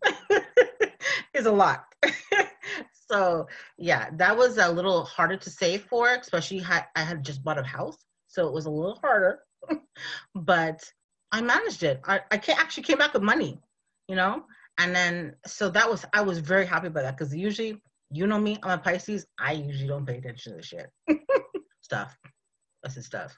is 1.34 1.46
a 1.46 1.52
lot. 1.52 1.85
so 3.10 3.46
yeah, 3.78 4.10
that 4.14 4.36
was 4.36 4.58
a 4.58 4.70
little 4.70 5.04
harder 5.04 5.36
to 5.36 5.50
save 5.50 5.84
for, 5.84 6.08
especially 6.10 6.58
had, 6.58 6.84
I 6.94 7.02
had 7.02 7.24
just 7.24 7.42
bought 7.44 7.58
a 7.58 7.62
house 7.62 7.96
so 8.36 8.46
it 8.46 8.52
was 8.52 8.66
a 8.66 8.70
little 8.70 8.96
harder. 8.96 9.40
but 10.34 10.84
I 11.32 11.40
managed 11.40 11.82
it. 11.82 12.00
I, 12.04 12.20
I 12.30 12.40
actually 12.58 12.82
came 12.82 12.98
back 12.98 13.14
with 13.14 13.22
money, 13.22 13.58
you 14.08 14.14
know? 14.14 14.44
And 14.78 14.94
then, 14.94 15.34
so 15.46 15.70
that 15.70 15.88
was, 15.88 16.04
I 16.12 16.20
was 16.20 16.38
very 16.38 16.66
happy 16.66 16.88
about 16.88 17.04
that 17.04 17.16
because 17.16 17.34
usually, 17.34 17.80
you 18.10 18.26
know 18.26 18.38
me, 18.38 18.58
I'm 18.62 18.78
a 18.78 18.82
Pisces, 18.82 19.26
I 19.38 19.52
usually 19.52 19.88
don't 19.88 20.04
pay 20.04 20.18
attention 20.18 20.52
to 20.52 20.56
the 20.58 20.62
shit. 20.62 20.90
stuff. 21.80 22.14
That's 22.82 22.96
the 22.96 23.02
stuff. 23.02 23.34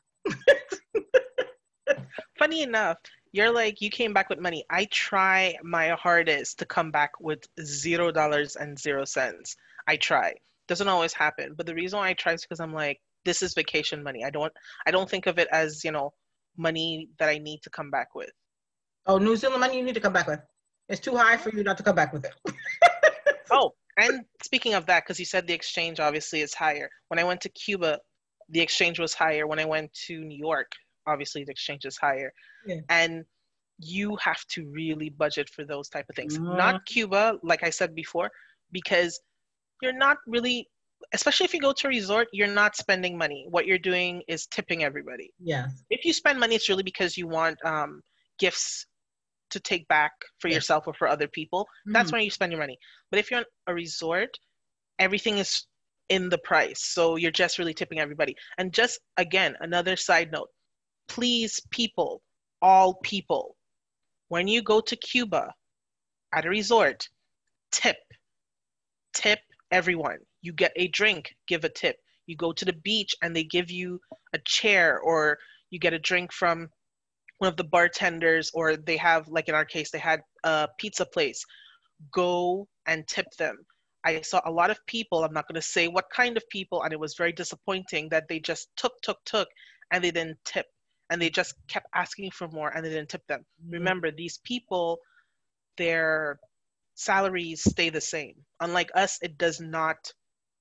Funny 2.39 2.63
enough, 2.63 2.99
you're 3.39 3.53
like, 3.53 3.81
you 3.81 3.89
came 3.89 4.13
back 4.13 4.29
with 4.29 4.41
money. 4.41 4.65
I 4.69 4.87
try 4.91 5.55
my 5.63 5.91
hardest 5.91 6.59
to 6.59 6.67
come 6.67 6.91
back 6.91 7.13
with 7.21 7.47
zero 7.63 8.11
dollars 8.11 8.57
and 8.57 8.77
zero 8.77 9.05
cents. 9.05 9.55
I 9.87 9.97
try. 9.97 10.35
Doesn't 10.67 10.89
always 10.89 11.13
happen. 11.13 11.55
But 11.57 11.67
the 11.67 11.75
reason 11.75 12.01
why 12.01 12.09
I 12.09 12.15
try 12.15 12.33
is 12.33 12.43
because 12.43 12.59
I'm 12.59 12.75
like, 12.75 13.01
this 13.25 13.41
is 13.41 13.55
vacation 13.55 14.03
money. 14.03 14.25
I 14.25 14.31
don't 14.31 14.53
I 14.87 14.91
don't 14.91 15.09
think 15.09 15.27
of 15.29 15.39
it 15.39 15.47
as, 15.53 15.85
you 15.85 15.93
know, 15.93 16.13
money 16.57 17.11
that 17.21 17.29
I 17.29 17.39
need 17.39 17.63
to 17.63 17.71
come 17.71 17.93
back 17.93 18.17
with. 18.17 18.33
Oh, 19.07 19.19
New 19.19 19.37
Zealand 19.37 19.61
money 19.61 19.79
you 19.79 19.85
need 19.85 19.95
to 19.95 20.01
come 20.01 20.13
back 20.13 20.27
with. 20.27 20.41
It's 20.89 21.01
too 21.01 21.17
high 21.17 21.37
for 21.37 21.55
you 21.55 21.63
not 21.63 21.77
to 21.77 21.85
come 21.85 21.95
back 21.95 22.13
with 22.13 22.25
it. 22.25 22.35
oh, 23.53 23.73
and 23.99 24.25
speaking 24.43 24.75
of 24.75 24.85
that, 24.87 25.05
because 25.05 25.21
you 25.21 25.27
said 25.27 25.47
the 25.47 25.55
exchange 25.55 26.01
obviously 26.01 26.41
is 26.41 26.55
higher. 26.55 26.91
When 27.07 27.21
I 27.21 27.25
went 27.25 27.43
to 27.43 27.49
Cuba, 27.51 28.01
the 28.49 28.61
exchange 28.61 28.99
was 28.99 29.15
higher. 29.15 29.47
When 29.47 29.61
I 29.61 29.65
went 29.65 29.93
to 30.07 30.19
New 30.19 30.37
York, 30.37 30.73
obviously 31.09 31.45
the 31.45 31.51
exchange 31.51 31.85
is 31.85 31.97
higher. 31.97 32.33
Yeah. 32.67 32.81
And 32.89 33.25
you 33.79 34.17
have 34.17 34.45
to 34.49 34.67
really 34.71 35.11
budget 35.11 35.49
for 35.49 35.65
those 35.65 35.89
type 35.89 36.07
of 36.09 36.17
things. 36.17 36.37
Uh-huh. 36.37 36.57
Not 36.57 36.87
Cuba, 36.87 37.39
like 37.43 37.63
I 37.63 37.71
said 37.71 37.95
before, 37.95 38.31
because 38.73 39.21
you're 39.83 39.93
not 39.93 40.19
really 40.27 40.69
especially 41.13 41.45
if 41.45 41.55
you 41.55 41.61
go 41.61 41.73
to 41.73 41.87
a 41.87 41.91
resort, 41.91 42.29
you're 42.33 42.47
not 42.47 42.77
spending 42.77 43.17
money. 43.17 43.47
What 43.49 43.67
you're 43.67 43.79
doing 43.79 44.23
is 44.29 44.47
tipping 44.47 44.85
everybody. 44.85 45.31
Yeah. 45.39 45.69
If 45.91 46.05
you 46.05 46.13
spend 46.13 46.39
money, 46.41 46.55
it's 46.55 46.69
really 46.69 46.83
because 46.83 47.17
you 47.17 47.27
want 47.27 47.59
um, 47.65 48.03
gifts 48.39 48.87
to 49.51 49.61
take 49.61 49.89
back 49.89 50.13
for 50.39 50.49
yeah. 50.49 50.57
yourself 50.57 50.87
or 50.87 50.95
for 50.95 51.09
other 51.09 51.29
people. 51.29 51.63
Mm-hmm. 51.63 51.93
That's 51.93 52.13
when 52.13 52.23
you 52.23 52.31
spend 52.31 52.53
your 52.53 52.61
money. 52.61 52.79
But 53.11 53.21
if 53.21 53.31
you're 53.31 53.41
on 53.41 53.47
a 53.67 53.75
resort, 53.75 54.39
everything 54.99 55.39
is 55.39 55.67
in 56.09 56.29
the 56.29 56.39
price. 56.39 56.83
So 56.83 57.17
you're 57.17 57.31
just 57.31 57.59
really 57.59 57.75
tipping 57.75 58.01
everybody. 58.01 58.35
And 58.59 58.73
just 58.73 59.01
again, 59.17 59.57
another 59.61 59.97
side 59.97 60.31
note 60.33 60.49
please, 61.09 61.61
people, 61.71 62.23
all 62.63 62.95
people, 63.03 63.57
when 64.29 64.49
you 64.49 64.63
go 64.63 64.81
to 64.81 64.97
Cuba 64.97 65.53
at 66.35 66.47
a 66.47 66.51
resort, 66.51 67.09
tip. 67.73 67.97
Tip 69.15 69.41
everyone 69.71 70.19
you 70.43 70.53
get 70.53 70.73
a 70.77 70.89
drink, 70.89 71.35
give 71.47 71.65
a 71.65 71.69
tip. 71.69 71.97
You 72.27 72.37
go 72.37 72.53
to 72.53 72.65
the 72.65 72.73
beach 72.73 73.15
and 73.23 73.35
they 73.35 73.45
give 73.45 73.71
you 73.71 74.01
a 74.33 74.39
chair 74.45 74.99
or 74.99 75.39
you 75.71 75.79
get 75.79 75.95
a 75.95 75.99
drink 75.99 76.33
from 76.33 76.69
one 77.39 77.49
of 77.49 77.57
the 77.57 77.65
bartenders 77.65 78.51
or 78.55 78.77
they 78.77 78.97
have 78.97 79.29
like 79.29 79.49
in 79.49 79.55
our 79.55 79.65
case 79.65 79.91
they 79.91 79.99
had 79.99 80.21
a 80.45 80.69
pizza 80.79 81.07
place. 81.07 81.45
Go 82.13 82.69
and 82.87 83.07
tip 83.07 83.27
them. 83.39 83.57
I 84.05 84.21
saw 84.21 84.41
a 84.45 84.51
lot 84.51 84.71
of 84.71 84.85
people, 84.87 85.25
I'm 85.25 85.33
not 85.33 85.49
going 85.49 85.61
to 85.61 85.63
say 85.63 85.89
what 85.89 86.11
kind 86.15 86.37
of 86.37 86.49
people 86.49 86.83
and 86.83 86.93
it 86.93 87.01
was 87.01 87.17
very 87.17 87.33
disappointing 87.33 88.09
that 88.11 88.29
they 88.29 88.41
just 88.41 88.69
took 88.77 88.93
took 89.03 89.19
took 89.25 89.49
and 89.93 90.03
they 90.03 90.11
didn't 90.11 90.39
tip 90.45 90.67
and 91.11 91.21
they 91.21 91.31
just 91.31 91.55
kept 91.69 91.87
asking 91.95 92.31
for 92.31 92.49
more 92.49 92.71
and 92.75 92.85
they 92.85 92.91
didn't 92.91 93.09
tip 93.09 93.27
them. 93.27 93.41
Mm-hmm. 93.41 93.73
Remember 93.73 94.11
these 94.11 94.39
people 94.45 94.99
their 95.79 96.39
salaries 96.95 97.63
stay 97.63 97.89
the 97.89 98.01
same. 98.01 98.35
Unlike 98.61 98.91
us, 98.95 99.19
it 99.23 99.39
does 99.39 99.61
not 99.61 99.97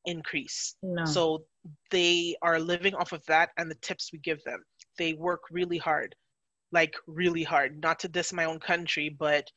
increase. 0.05 0.75
No. 0.81 1.03
So 1.05 1.43
they 1.91 2.35
are 2.41 2.59
living 2.59 2.95
off 2.95 3.11
of 3.11 3.25
that 3.25 3.49
and 3.57 3.69
the 3.69 3.75
tips 3.81 4.11
we 4.13 4.19
give 4.19 4.41
them. 4.43 4.63
They 4.97 5.13
work 5.13 5.41
really 5.51 5.77
hard, 5.77 6.15
like 6.71 6.93
really 7.07 7.43
hard. 7.43 7.81
Not 7.81 7.99
to 7.99 8.07
diss 8.07 8.31
my 8.31 8.45
own 8.45 8.59
country, 8.59 9.09
but 9.09 9.47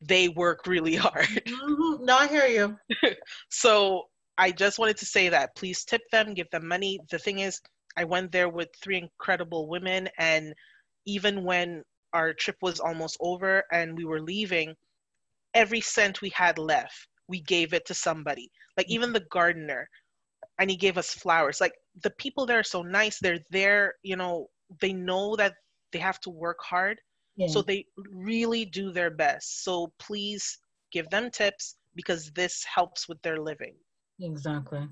they 0.00 0.28
work 0.30 0.66
really 0.66 0.96
hard. 1.06 1.26
Mm-hmm. 1.26 2.04
No, 2.04 2.16
I 2.16 2.26
hear 2.26 2.46
you. 2.46 2.76
so 3.50 4.04
I 4.38 4.50
just 4.50 4.78
wanted 4.78 4.96
to 4.96 5.06
say 5.06 5.28
that. 5.28 5.54
Please 5.54 5.84
tip 5.84 6.02
them, 6.10 6.34
give 6.34 6.50
them 6.50 6.66
money. 6.66 6.98
The 7.10 7.18
thing 7.18 7.40
is, 7.40 7.60
I 7.96 8.04
went 8.04 8.32
there 8.32 8.48
with 8.48 8.68
three 8.82 8.98
incredible 8.98 9.68
women, 9.68 10.08
and 10.18 10.54
even 11.06 11.44
when 11.44 11.82
our 12.12 12.32
trip 12.32 12.56
was 12.62 12.80
almost 12.80 13.16
over 13.20 13.64
and 13.72 13.96
we 13.96 14.04
were 14.04 14.20
leaving, 14.20 14.74
every 15.54 15.80
cent 15.80 16.20
we 16.20 16.30
had 16.30 16.58
left, 16.58 17.08
we 17.28 17.40
gave 17.40 17.72
it 17.72 17.86
to 17.86 17.94
somebody. 17.94 18.50
Like 18.76 18.90
even 18.90 19.12
the 19.12 19.26
gardener, 19.30 19.88
and 20.58 20.70
he 20.70 20.76
gave 20.76 20.98
us 20.98 21.14
flowers. 21.14 21.60
Like 21.60 21.74
the 22.02 22.10
people 22.18 22.46
there 22.46 22.58
are 22.58 22.64
so 22.64 22.82
nice. 22.82 23.18
They're 23.18 23.40
there, 23.50 23.94
you 24.02 24.16
know, 24.16 24.48
they 24.80 24.92
know 24.92 25.36
that 25.36 25.54
they 25.92 25.98
have 25.98 26.20
to 26.20 26.30
work 26.30 26.58
hard. 26.62 27.00
Yeah. 27.36 27.48
So 27.48 27.62
they 27.62 27.86
really 28.10 28.64
do 28.64 28.92
their 28.92 29.10
best. 29.10 29.64
So 29.64 29.92
please 29.98 30.58
give 30.92 31.08
them 31.10 31.30
tips 31.30 31.76
because 31.94 32.30
this 32.32 32.64
helps 32.64 33.08
with 33.08 33.20
their 33.22 33.38
living. 33.38 33.74
Exactly. 34.20 34.86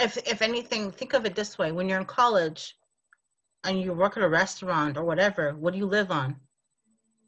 If 0.00 0.16
if 0.18 0.42
anything, 0.42 0.90
think 0.90 1.12
of 1.14 1.26
it 1.26 1.34
this 1.34 1.58
way: 1.58 1.72
when 1.72 1.88
you're 1.88 2.00
in 2.00 2.06
college 2.06 2.76
and 3.64 3.80
you 3.80 3.92
work 3.92 4.16
at 4.16 4.22
a 4.22 4.28
restaurant 4.28 4.96
or 4.96 5.04
whatever, 5.04 5.54
what 5.54 5.72
do 5.72 5.78
you 5.78 5.86
live 5.86 6.10
on? 6.10 6.36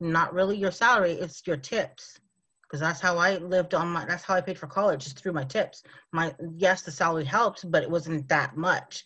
not 0.02 0.34
really 0.34 0.56
your 0.56 0.72
salary, 0.72 1.12
it's 1.12 1.46
your 1.46 1.56
tips. 1.56 2.18
Because 2.62 2.80
that's 2.80 3.00
how 3.00 3.18
I 3.18 3.36
lived 3.36 3.74
on 3.74 3.88
my 3.88 4.06
that's 4.06 4.24
how 4.24 4.34
I 4.34 4.40
paid 4.40 4.58
for 4.58 4.66
college, 4.66 5.04
just 5.04 5.18
through 5.18 5.32
my 5.32 5.44
tips. 5.44 5.82
My 6.12 6.34
yes, 6.56 6.82
the 6.82 6.90
salary 6.90 7.24
helps, 7.24 7.64
but 7.64 7.82
it 7.82 7.90
wasn't 7.90 8.26
that 8.28 8.56
much. 8.56 9.04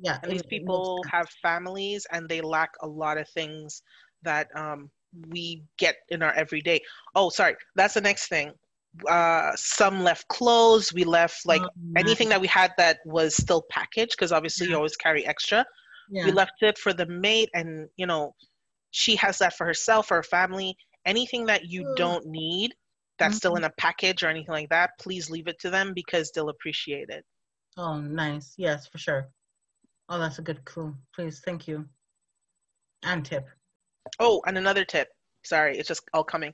Yeah. 0.00 0.18
And 0.22 0.30
these 0.30 0.44
people 0.44 1.02
have 1.10 1.28
families 1.42 2.06
and 2.12 2.28
they 2.28 2.40
lack 2.40 2.70
a 2.80 2.86
lot 2.86 3.18
of 3.18 3.28
things 3.28 3.82
that 4.22 4.46
um, 4.54 4.88
we 5.30 5.64
get 5.78 5.96
in 6.10 6.22
our 6.22 6.32
everyday. 6.34 6.80
Oh, 7.16 7.28
sorry. 7.28 7.56
That's 7.74 7.94
the 7.94 8.00
next 8.00 8.28
thing. 8.28 8.52
Uh, 9.08 9.52
some 9.56 10.02
left 10.02 10.28
clothes. 10.28 10.92
We 10.92 11.04
left 11.04 11.46
like 11.46 11.62
Oh, 11.62 11.70
anything 11.96 12.28
that 12.28 12.40
we 12.40 12.46
had 12.46 12.72
that 12.78 12.98
was 13.06 13.34
still 13.34 13.62
packaged 13.70 14.12
because 14.12 14.32
obviously 14.32 14.68
you 14.68 14.76
always 14.76 14.96
carry 14.96 15.26
extra. 15.26 15.64
yeah. 16.10 16.26
We 16.26 16.32
left 16.32 16.62
it 16.62 16.78
for 16.78 16.92
the 16.92 17.06
maid, 17.06 17.48
and 17.54 17.88
you 17.96 18.06
know, 18.06 18.34
she 18.90 19.16
has 19.16 19.38
that 19.38 19.56
for 19.56 19.66
herself 19.66 20.10
or 20.10 20.16
her 20.16 20.22
family. 20.22 20.76
Anything 21.06 21.46
that 21.46 21.64
you 21.66 21.84
Mm. 21.84 21.96
don't 21.96 22.26
need 22.26 22.74
that's 23.18 23.36
still 23.36 23.54
Mhm. 23.54 23.58
in 23.58 23.64
a 23.64 23.70
package 23.78 24.22
or 24.22 24.28
anything 24.28 24.52
like 24.52 24.68
that, 24.70 24.90
please 24.98 25.30
leave 25.30 25.46
it 25.48 25.58
to 25.60 25.70
them 25.70 25.92
because 25.94 26.30
they'll 26.30 26.50
appreciate 26.50 27.08
it. 27.08 27.24
Oh, 27.76 28.00
nice. 28.00 28.54
Yes, 28.58 28.86
for 28.86 28.98
sure. 28.98 29.28
Oh, 30.08 30.18
that's 30.18 30.38
a 30.38 30.42
good 30.42 30.64
clue. 30.64 30.94
Please, 31.14 31.40
thank 31.40 31.66
you. 31.66 31.88
And 33.02 33.24
tip. 33.24 33.48
Oh, 34.18 34.42
and 34.46 34.58
another 34.58 34.84
tip. 34.84 35.08
Sorry, 35.44 35.78
it's 35.78 35.88
just 35.88 36.02
all 36.12 36.24
coming. 36.24 36.52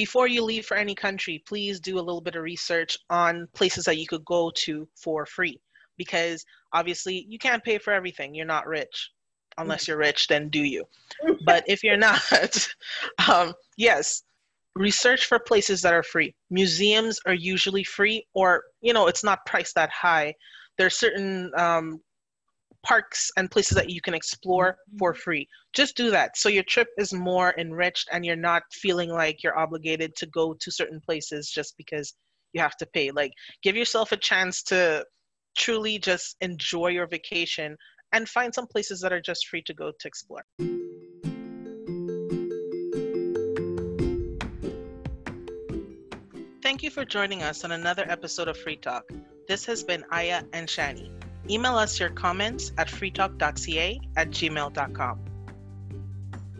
Before 0.00 0.26
you 0.26 0.42
leave 0.42 0.64
for 0.64 0.78
any 0.78 0.94
country, 0.94 1.42
please 1.46 1.78
do 1.78 1.98
a 1.98 2.00
little 2.00 2.22
bit 2.22 2.34
of 2.34 2.42
research 2.42 2.96
on 3.10 3.46
places 3.52 3.84
that 3.84 3.98
you 3.98 4.06
could 4.06 4.24
go 4.24 4.50
to 4.64 4.88
for 4.96 5.26
free. 5.26 5.60
Because 5.98 6.42
obviously, 6.72 7.26
you 7.28 7.38
can't 7.38 7.62
pay 7.62 7.76
for 7.76 7.92
everything. 7.92 8.34
You're 8.34 8.46
not 8.46 8.66
rich. 8.66 9.10
Unless 9.58 9.86
you're 9.86 9.98
rich, 9.98 10.26
then 10.26 10.48
do 10.48 10.62
you. 10.62 10.86
But 11.44 11.64
if 11.68 11.84
you're 11.84 11.98
not, 11.98 12.18
um, 13.30 13.52
yes, 13.76 14.22
research 14.74 15.26
for 15.26 15.38
places 15.38 15.82
that 15.82 15.92
are 15.92 16.02
free. 16.02 16.34
Museums 16.48 17.20
are 17.26 17.34
usually 17.34 17.84
free, 17.84 18.26
or, 18.32 18.64
you 18.80 18.94
know, 18.94 19.06
it's 19.06 19.22
not 19.22 19.44
priced 19.44 19.74
that 19.74 19.90
high. 19.90 20.32
There 20.78 20.86
are 20.86 20.96
certain 21.04 21.52
um, 21.58 22.00
parks 22.82 23.30
and 23.36 23.50
places 23.50 23.76
that 23.76 23.90
you 23.90 24.00
can 24.00 24.14
explore 24.14 24.76
for 24.98 25.12
mm-hmm. 25.12 25.20
free. 25.20 25.48
Just 25.72 25.96
do 25.96 26.10
that. 26.10 26.36
So 26.36 26.48
your 26.48 26.64
trip 26.64 26.88
is 26.98 27.12
more 27.12 27.54
enriched 27.58 28.08
and 28.12 28.24
you're 28.24 28.36
not 28.36 28.62
feeling 28.72 29.10
like 29.10 29.42
you're 29.42 29.58
obligated 29.58 30.14
to 30.16 30.26
go 30.26 30.54
to 30.54 30.70
certain 30.70 31.00
places 31.00 31.50
just 31.50 31.76
because 31.76 32.14
you 32.52 32.60
have 32.60 32.76
to 32.78 32.86
pay. 32.86 33.10
Like 33.10 33.32
give 33.62 33.76
yourself 33.76 34.12
a 34.12 34.16
chance 34.16 34.62
to 34.64 35.04
truly 35.56 35.98
just 35.98 36.36
enjoy 36.40 36.88
your 36.88 37.06
vacation 37.06 37.76
and 38.12 38.28
find 38.28 38.54
some 38.54 38.66
places 38.66 39.00
that 39.00 39.12
are 39.12 39.20
just 39.20 39.46
free 39.46 39.62
to 39.62 39.74
go 39.74 39.92
to 39.98 40.08
explore. 40.08 40.44
Thank 46.62 46.82
you 46.82 46.90
for 46.90 47.04
joining 47.04 47.42
us 47.42 47.64
on 47.64 47.72
another 47.72 48.04
episode 48.08 48.48
of 48.48 48.56
Free 48.56 48.76
Talk. 48.76 49.10
This 49.48 49.64
has 49.66 49.82
been 49.82 50.04
Aya 50.12 50.44
and 50.52 50.68
Shani. 50.68 51.19
Email 51.48 51.76
us 51.76 51.98
your 51.98 52.10
comments 52.10 52.72
at 52.78 52.88
freetalk.ca 52.88 54.00
at 54.16 54.30
gmail.com. 54.30 55.18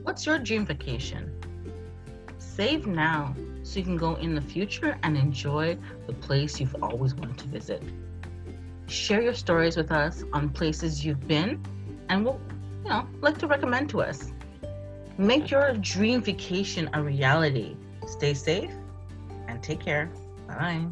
What's 0.02 0.26
your 0.26 0.38
dream 0.38 0.64
vacation? 0.64 1.30
Save 2.38 2.86
now 2.86 3.34
so 3.62 3.78
you 3.78 3.84
can 3.84 3.96
go 3.96 4.14
in 4.16 4.34
the 4.34 4.40
future 4.40 4.98
and 5.02 5.16
enjoy 5.16 5.76
the 6.06 6.12
place 6.14 6.58
you've 6.58 6.76
always 6.82 7.14
wanted 7.14 7.38
to 7.38 7.48
visit. 7.48 7.82
Share 8.86 9.22
your 9.22 9.34
stories 9.34 9.76
with 9.76 9.92
us 9.92 10.24
on 10.32 10.48
places 10.50 11.04
you've 11.04 11.26
been 11.28 11.62
and 12.08 12.24
we'll, 12.24 12.40
you 12.84 12.90
know, 12.90 13.06
like 13.20 13.38
to 13.38 13.46
recommend 13.46 13.88
to 13.90 14.02
us. 14.02 14.32
Make 15.16 15.50
your 15.50 15.74
dream 15.74 16.22
vacation 16.22 16.90
a 16.94 17.02
reality. 17.02 17.76
Stay 18.06 18.34
safe 18.34 18.72
and 19.46 19.62
take 19.62 19.80
care. 19.80 20.10
Bye. 20.48 20.86